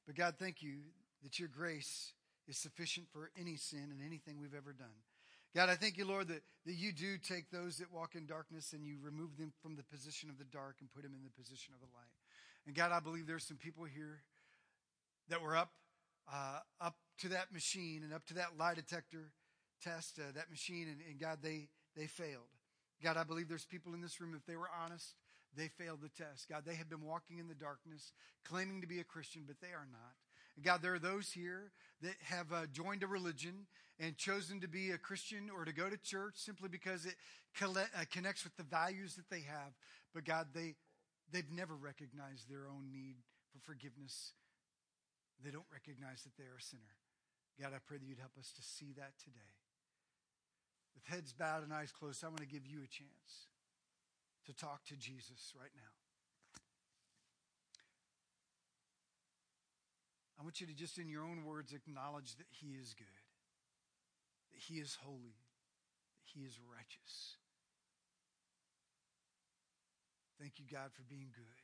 But 0.07 0.15
God, 0.15 0.35
thank 0.39 0.63
you 0.63 0.79
that 1.25 1.41
your 1.41 1.49
grace 1.49 2.13
is 2.47 2.57
sufficient 2.57 3.09
for 3.13 3.33
any 3.37 3.57
sin 3.57 3.89
and 3.91 4.01
anything 4.01 4.39
we've 4.41 4.55
ever 4.55 4.73
done. 4.73 5.03
God, 5.55 5.69
I 5.69 5.77
thank 5.77 5.97
you, 5.97 6.05
Lord, 6.05 6.29
that, 6.29 6.43
that 6.67 6.75
you 6.75 6.93
do 6.93 7.17
take 7.17 7.51
those 7.51 7.79
that 7.79 7.93
walk 7.93 8.15
in 8.15 8.27
darkness 8.27 8.73
and 8.73 8.85
you 8.85 8.97
remove 9.03 9.37
them 9.39 9.53
from 9.63 9.77
the 9.77 9.83
position 9.83 10.29
of 10.29 10.39
the 10.39 10.45
dark 10.45 10.77
and 10.81 10.93
put 10.93 11.03
them 11.03 11.13
in 11.15 11.25
the 11.25 11.31
position 11.31 11.75
of 11.75 11.81
the 11.81 11.87
light. 11.97 12.13
And 12.67 12.77
God, 12.77 12.93
I 12.93 13.01
believe 13.01 13.27
there's 13.27 13.47
some 13.47 13.57
people 13.57 13.85
here 13.85 14.21
that 15.29 15.43
were 15.43 15.57
up 15.57 15.71
uh, 16.31 16.59
up 16.81 16.97
to 17.21 17.29
that 17.29 17.53
machine 17.53 18.03
and 18.05 18.13
up 18.13 18.27
to 18.27 18.35
that 18.35 18.59
lie 18.59 18.75
detector 18.75 19.31
test, 19.83 20.19
uh, 20.19 20.33
that 20.35 20.51
machine, 20.51 20.87
and, 20.89 21.01
and 21.09 21.19
God, 21.19 21.39
they 21.43 21.69
they 21.97 22.07
failed. 22.07 22.53
God, 23.03 23.17
I 23.17 23.25
believe 23.25 23.49
there's 23.49 23.65
people 23.65 23.95
in 23.95 24.01
this 24.01 24.21
room, 24.21 24.35
if 24.37 24.45
they 24.45 24.57
were 24.57 24.69
honest, 24.85 25.15
they 25.57 25.69
failed 25.69 26.01
the 26.03 26.11
test. 26.11 26.49
God, 26.49 26.65
they 26.67 26.75
have 26.75 26.91
been 26.91 27.05
walking 27.05 27.39
in 27.39 27.49
the 27.49 27.55
darkness, 27.55 28.13
claiming 28.45 28.81
to 28.81 28.87
be 28.87 29.01
a 29.01 29.05
Christian, 29.05 29.45
but 29.47 29.61
they 29.61 29.69
are 29.69 29.89
not. 29.91 30.15
God, 30.63 30.83
there 30.83 30.95
are 30.95 30.99
those 30.99 31.31
here 31.31 31.71
that 32.03 32.17
have 32.25 32.53
uh, 32.53 32.67
joined 32.73 33.03
a 33.03 33.07
religion 33.07 33.67
and 33.99 34.17
chosen 34.17 34.61
to 34.61 34.69
be 34.69 34.91
a 34.91 34.99
Christian 34.99 35.51
or 35.51 35.65
to 35.65 35.73
go 35.73 35.91
to 35.91 35.97
church 35.97 36.35
simply 36.37 36.69
because 36.69 37.05
it 37.07 37.15
uh, 37.61 37.85
connects 38.11 38.45
with 38.45 38.57
the 38.57 38.63
values 38.63 39.17
that 39.17 39.29
they 39.31 39.41
have. 39.41 39.73
But 40.15 40.25
God, 40.25 40.49
they, 40.55 40.75
they've 41.33 41.51
never 41.51 41.75
recognized 41.75 42.49
their 42.49 42.69
own 42.69 42.91
need 42.93 43.17
for 43.51 43.59
forgiveness. 43.61 44.33
They 45.45 45.51
don't 45.51 45.67
recognize 45.73 46.23
that 46.23 46.37
they 46.37 46.45
are 46.45 46.59
a 46.59 46.63
sinner. 46.63 46.95
God, 47.61 47.73
I 47.75 47.79
pray 47.87 47.99
that 47.99 48.07
you'd 48.07 48.23
help 48.23 48.39
us 48.39 48.53
to 48.55 48.63
see 48.63 48.95
that 48.97 49.19
today. 49.19 49.51
With 50.95 51.05
heads 51.05 51.33
bowed 51.33 51.65
and 51.65 51.73
eyes 51.73 51.91
closed, 51.91 52.23
I 52.25 52.29
want 52.29 52.41
to 52.41 52.47
give 52.47 52.67
you 52.67 52.79
a 52.79 52.87
chance 52.87 53.51
to 54.47 54.53
talk 54.55 54.85
to 54.87 54.97
Jesus 54.97 55.55
right 55.59 55.75
now. 55.75 55.95
I 60.39 60.45
want 60.45 60.61
you 60.61 60.67
to 60.69 60.73
just, 60.73 60.99
in 60.99 61.09
your 61.09 61.25
own 61.25 61.45
words, 61.45 61.73
acknowledge 61.73 62.37
that 62.37 62.47
He 62.51 62.79
is 62.81 62.95
good, 62.95 63.18
He 64.59 64.83
is 64.83 64.99
holy, 65.01 65.39
He 66.25 66.43
is 66.43 66.59
righteous. 66.59 67.39
Thank 70.39 70.59
you, 70.59 70.67
God, 70.71 70.95
for 70.95 71.03
being 71.03 71.35
good. 71.35 71.59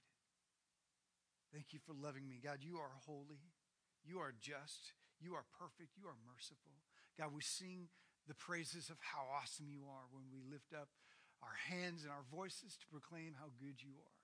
Thank 1.54 1.70
you 1.70 1.78
for 1.78 1.94
loving 1.94 2.26
me. 2.26 2.42
God, 2.42 2.58
you 2.58 2.82
are 2.82 2.90
holy. 3.06 3.54
You 4.02 4.18
are 4.18 4.34
just. 4.34 4.90
You 5.22 5.38
are 5.38 5.46
perfect. 5.54 5.94
You 5.94 6.10
are 6.10 6.18
merciful. 6.26 6.82
God, 7.14 7.30
we 7.30 7.40
sing 7.40 7.86
the 8.26 8.34
praises 8.34 8.90
of 8.90 8.98
how 8.98 9.30
awesome 9.30 9.70
you 9.70 9.86
are 9.86 10.10
when 10.10 10.26
we 10.34 10.42
lift 10.42 10.74
up 10.74 10.90
our 11.38 11.54
hands 11.70 12.02
and 12.02 12.10
our 12.10 12.26
voices 12.26 12.74
to 12.74 12.86
proclaim 12.90 13.38
how 13.38 13.54
good 13.62 13.78
you 13.78 13.94
are 13.94 14.18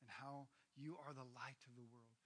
and 0.00 0.08
how 0.08 0.48
you 0.72 0.96
are 1.04 1.12
the 1.12 1.28
light 1.36 1.60
of 1.68 1.76
the 1.76 1.84
world. 1.84 2.16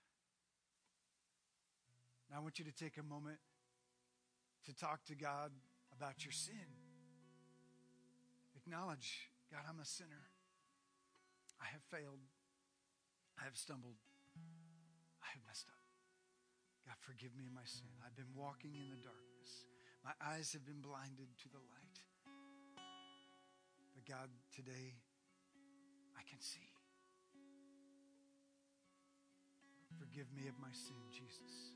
Now, 2.31 2.39
I 2.39 2.41
want 2.47 2.63
you 2.63 2.65
to 2.71 2.77
take 2.77 2.99
a 2.99 3.03
moment 3.03 3.43
to 4.67 4.75
talk 4.75 5.05
to 5.07 5.15
God 5.15 5.55
about 5.95 6.27
your 6.27 6.33
sin. 6.33 6.67
Acknowledge, 8.57 9.31
God, 9.51 9.63
I'm 9.69 9.79
a 9.79 9.87
sinner. 9.87 10.27
I 11.63 11.71
have 11.71 11.83
failed. 11.87 12.19
I 13.39 13.45
have 13.45 13.57
stumbled. 13.57 14.03
I 15.23 15.31
have 15.33 15.43
messed 15.47 15.71
up. 15.71 15.87
God, 16.85 16.99
forgive 16.99 17.31
me 17.39 17.47
of 17.47 17.55
my 17.55 17.65
sin. 17.65 17.87
I've 18.03 18.17
been 18.19 18.35
walking 18.35 18.75
in 18.75 18.91
the 18.91 18.99
darkness. 18.99 19.71
My 20.03 20.15
eyes 20.19 20.53
have 20.53 20.67
been 20.67 20.83
blinded 20.83 21.31
to 21.43 21.49
the 21.49 21.63
light. 21.71 21.97
But 23.95 24.05
God, 24.05 24.29
today 24.51 24.99
I 26.19 26.23
can 26.29 26.41
see. 26.43 26.67
Forgive 29.99 30.27
me 30.35 30.49
of 30.49 30.59
my 30.59 30.75
sin, 30.75 30.99
Jesus 31.15 31.76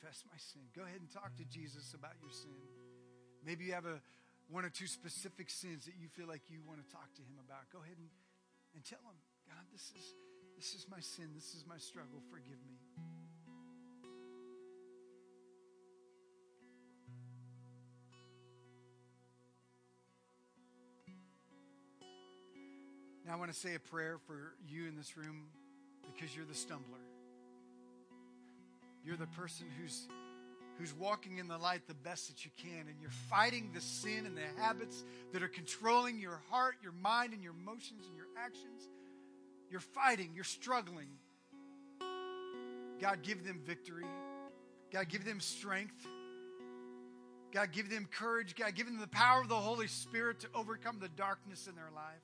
confess 0.00 0.24
my 0.30 0.38
sin. 0.38 0.62
Go 0.74 0.82
ahead 0.82 1.00
and 1.00 1.10
talk 1.12 1.36
to 1.36 1.44
Jesus 1.44 1.92
about 1.94 2.12
your 2.22 2.30
sin. 2.30 2.56
Maybe 3.44 3.64
you 3.64 3.72
have 3.72 3.84
a 3.84 4.00
one 4.48 4.64
or 4.64 4.70
two 4.70 4.86
specific 4.86 5.50
sins 5.50 5.84
that 5.84 5.94
you 6.00 6.08
feel 6.08 6.26
like 6.26 6.42
you 6.48 6.58
want 6.66 6.80
to 6.84 6.92
talk 6.92 7.12
to 7.14 7.22
him 7.22 7.36
about. 7.44 7.68
Go 7.72 7.78
ahead 7.84 7.96
and, 7.98 8.08
and 8.74 8.84
tell 8.84 9.00
him, 9.00 9.16
God, 9.46 9.64
this 9.72 9.92
is 9.96 10.14
this 10.56 10.74
is 10.74 10.86
my 10.90 11.00
sin. 11.00 11.28
This 11.34 11.54
is 11.54 11.64
my 11.68 11.78
struggle. 11.78 12.20
Forgive 12.30 12.58
me. 12.66 12.80
Now 23.26 23.34
I 23.34 23.36
want 23.36 23.52
to 23.52 23.58
say 23.58 23.74
a 23.74 23.80
prayer 23.80 24.18
for 24.26 24.54
you 24.66 24.88
in 24.88 24.96
this 24.96 25.16
room 25.16 25.48
because 26.02 26.34
you're 26.34 26.46
the 26.46 26.54
stumbler. 26.54 27.19
You're 29.04 29.16
the 29.16 29.26
person 29.26 29.66
who's 29.80 30.08
who's 30.78 30.94
walking 30.94 31.36
in 31.36 31.46
the 31.46 31.58
light 31.58 31.86
the 31.86 31.94
best 31.94 32.28
that 32.28 32.44
you 32.44 32.50
can 32.56 32.88
and 32.88 32.96
you're 33.02 33.10
fighting 33.28 33.70
the 33.74 33.82
sin 33.82 34.24
and 34.24 34.34
the 34.34 34.62
habits 34.62 35.04
that 35.32 35.42
are 35.42 35.48
controlling 35.48 36.18
your 36.18 36.40
heart, 36.48 36.76
your 36.82 36.92
mind 36.92 37.34
and 37.34 37.42
your 37.42 37.52
emotions 37.52 38.06
and 38.06 38.16
your 38.16 38.28
actions. 38.42 38.88
You're 39.70 39.80
fighting, 39.80 40.30
you're 40.34 40.42
struggling. 40.42 41.08
God 42.98 43.22
give 43.22 43.44
them 43.44 43.60
victory. 43.64 44.06
God 44.90 45.08
give 45.08 45.24
them 45.24 45.40
strength. 45.40 46.06
God 47.52 47.72
give 47.72 47.90
them 47.90 48.08
courage. 48.10 48.54
God 48.54 48.74
give 48.74 48.86
them 48.86 48.98
the 48.98 49.08
power 49.08 49.42
of 49.42 49.48
the 49.48 49.56
Holy 49.56 49.86
Spirit 49.86 50.40
to 50.40 50.48
overcome 50.54 50.98
the 51.00 51.08
darkness 51.08 51.66
in 51.66 51.74
their 51.74 51.90
life. 51.94 52.22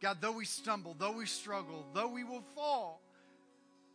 God, 0.00 0.18
though 0.20 0.32
we 0.32 0.44
stumble, 0.44 0.96
though 0.98 1.12
we 1.12 1.26
struggle, 1.26 1.86
though 1.94 2.08
we 2.08 2.24
will 2.24 2.42
fall, 2.54 3.00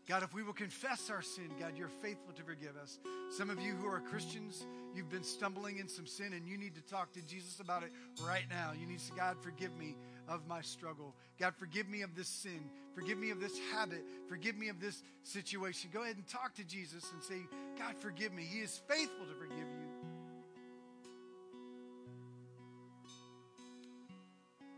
God, 0.08 0.24
if 0.24 0.34
we 0.34 0.42
will 0.42 0.54
confess 0.54 1.10
our 1.10 1.22
sin, 1.22 1.50
God, 1.60 1.74
you're 1.76 1.90
faithful 1.90 2.34
to 2.34 2.44
forgive 2.44 2.78
us. 2.82 2.98
Some 3.30 3.50
of 3.50 3.60
you 3.60 3.74
who 3.74 3.88
are 3.88 4.00
Christians, 4.00 4.66
you've 4.96 5.10
been 5.10 5.24
stumbling 5.24 5.80
in 5.80 5.90
some 5.90 6.08
sin 6.08 6.32
and 6.32 6.48
you 6.48 6.58
need 6.58 6.76
to 6.76 6.82
talk 6.82 7.12
to 7.14 7.22
Jesus 7.22 7.60
about 7.60 7.84
it 7.84 7.92
right 8.26 8.46
now. 8.50 8.72
You 8.80 8.88
need 8.88 9.00
to 9.00 9.06
say, 9.06 9.14
God, 9.18 9.36
forgive 9.42 9.78
me 9.78 9.98
of 10.30 10.48
my 10.48 10.62
struggle. 10.62 11.14
God, 11.38 11.56
forgive 11.58 11.90
me 11.90 12.04
of 12.04 12.16
this 12.16 12.30
sin. 12.30 12.70
Forgive 12.96 13.18
me 13.18 13.32
of 13.32 13.42
this 13.42 13.60
habit. 13.74 14.02
Forgive 14.30 14.58
me 14.58 14.70
of 14.70 14.80
this 14.80 15.04
situation. 15.24 15.90
Go 15.94 16.04
ahead 16.04 16.16
and 16.16 16.26
talk 16.26 16.56
to 16.56 16.64
Jesus 16.64 17.12
and 17.12 17.22
say, 17.22 17.46
God, 17.78 17.96
forgive 18.00 18.32
me. 18.32 18.44
He 18.44 18.60
is 18.60 18.80
faithful 18.88 19.26
to 19.26 19.34
forgive 19.34 19.58
you. 19.58 19.88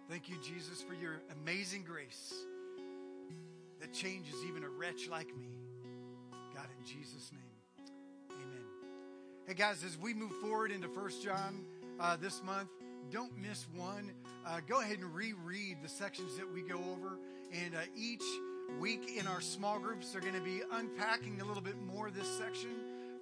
Thank 0.09 0.27
you, 0.27 0.38
Jesus, 0.43 0.82
for 0.82 0.95
your 0.95 1.21
amazing 1.43 1.84
grace 1.84 2.34
that 3.80 3.93
changes 3.93 4.36
even 4.47 4.63
a 4.63 4.69
wretch 4.69 5.07
like 5.09 5.27
me. 5.38 5.49
God, 6.53 6.67
in 6.77 6.86
Jesus' 6.86 7.32
name, 7.32 7.88
amen. 8.32 8.65
Hey, 9.47 9.53
guys, 9.53 9.84
as 9.84 9.97
we 9.97 10.13
move 10.13 10.34
forward 10.41 10.71
into 10.71 10.88
First 10.88 11.23
John 11.23 11.65
uh, 11.99 12.17
this 12.17 12.43
month, 12.43 12.69
don't 13.11 13.36
miss 13.38 13.67
one. 13.75 14.11
Uh, 14.45 14.59
go 14.67 14.82
ahead 14.82 14.99
and 14.99 15.13
reread 15.13 15.77
the 15.82 15.89
sections 15.89 16.38
that 16.38 16.51
we 16.51 16.61
go 16.61 16.77
over. 16.91 17.17
And 17.51 17.73
uh, 17.75 17.80
each 17.95 18.23
week 18.80 19.17
in 19.17 19.25
our 19.25 19.41
small 19.41 19.80
groups, 19.80 20.11
they're 20.11 20.21
going 20.21 20.36
to 20.36 20.41
be 20.41 20.61
unpacking 20.71 21.41
a 21.41 21.45
little 21.45 21.63
bit 21.63 21.82
more 21.82 22.11
this 22.11 22.27
section 22.38 22.69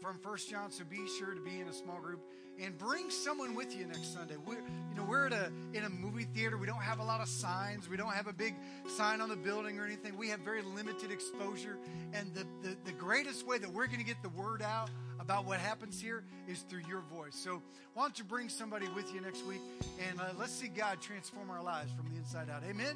from 0.01 0.17
First 0.19 0.49
John. 0.49 0.71
So 0.71 0.83
be 0.83 1.07
sure 1.17 1.33
to 1.33 1.41
be 1.41 1.59
in 1.59 1.67
a 1.67 1.73
small 1.73 1.99
group 1.99 2.21
and 2.61 2.77
bring 2.77 3.09
someone 3.09 3.55
with 3.55 3.75
you 3.75 3.85
next 3.85 4.13
Sunday. 4.13 4.35
We're, 4.45 4.55
you 4.55 4.95
know, 4.95 5.03
we're 5.03 5.27
at 5.27 5.33
a, 5.33 5.51
in 5.73 5.83
a 5.83 5.89
movie 5.89 6.25
theater. 6.33 6.57
We 6.57 6.67
don't 6.67 6.81
have 6.81 6.99
a 6.99 7.03
lot 7.03 7.21
of 7.21 7.27
signs. 7.27 7.89
We 7.89 7.97
don't 7.97 8.13
have 8.13 8.27
a 8.27 8.33
big 8.33 8.55
sign 8.95 9.21
on 9.21 9.29
the 9.29 9.35
building 9.35 9.79
or 9.79 9.85
anything. 9.85 10.17
We 10.17 10.29
have 10.29 10.39
very 10.41 10.61
limited 10.61 11.11
exposure. 11.11 11.77
And 12.13 12.33
the, 12.33 12.45
the, 12.61 12.75
the 12.85 12.91
greatest 12.91 13.45
way 13.45 13.57
that 13.57 13.71
we're 13.71 13.87
going 13.87 13.99
to 13.99 14.05
get 14.05 14.21
the 14.21 14.29
word 14.29 14.61
out 14.61 14.89
about 15.19 15.45
what 15.45 15.59
happens 15.59 15.99
here 15.99 16.23
is 16.47 16.59
through 16.69 16.81
your 16.87 17.01
voice. 17.01 17.35
So 17.35 17.61
why 17.93 18.03
don't 18.03 18.17
you 18.17 18.25
bring 18.25 18.49
somebody 18.49 18.87
with 18.95 19.13
you 19.13 19.21
next 19.21 19.45
week 19.45 19.61
and 20.07 20.19
uh, 20.19 20.25
let's 20.39 20.53
see 20.53 20.67
God 20.67 21.01
transform 21.01 21.49
our 21.49 21.63
lives 21.63 21.91
from 21.93 22.05
the 22.11 22.17
inside 22.17 22.49
out. 22.49 22.63
Amen. 22.69 22.95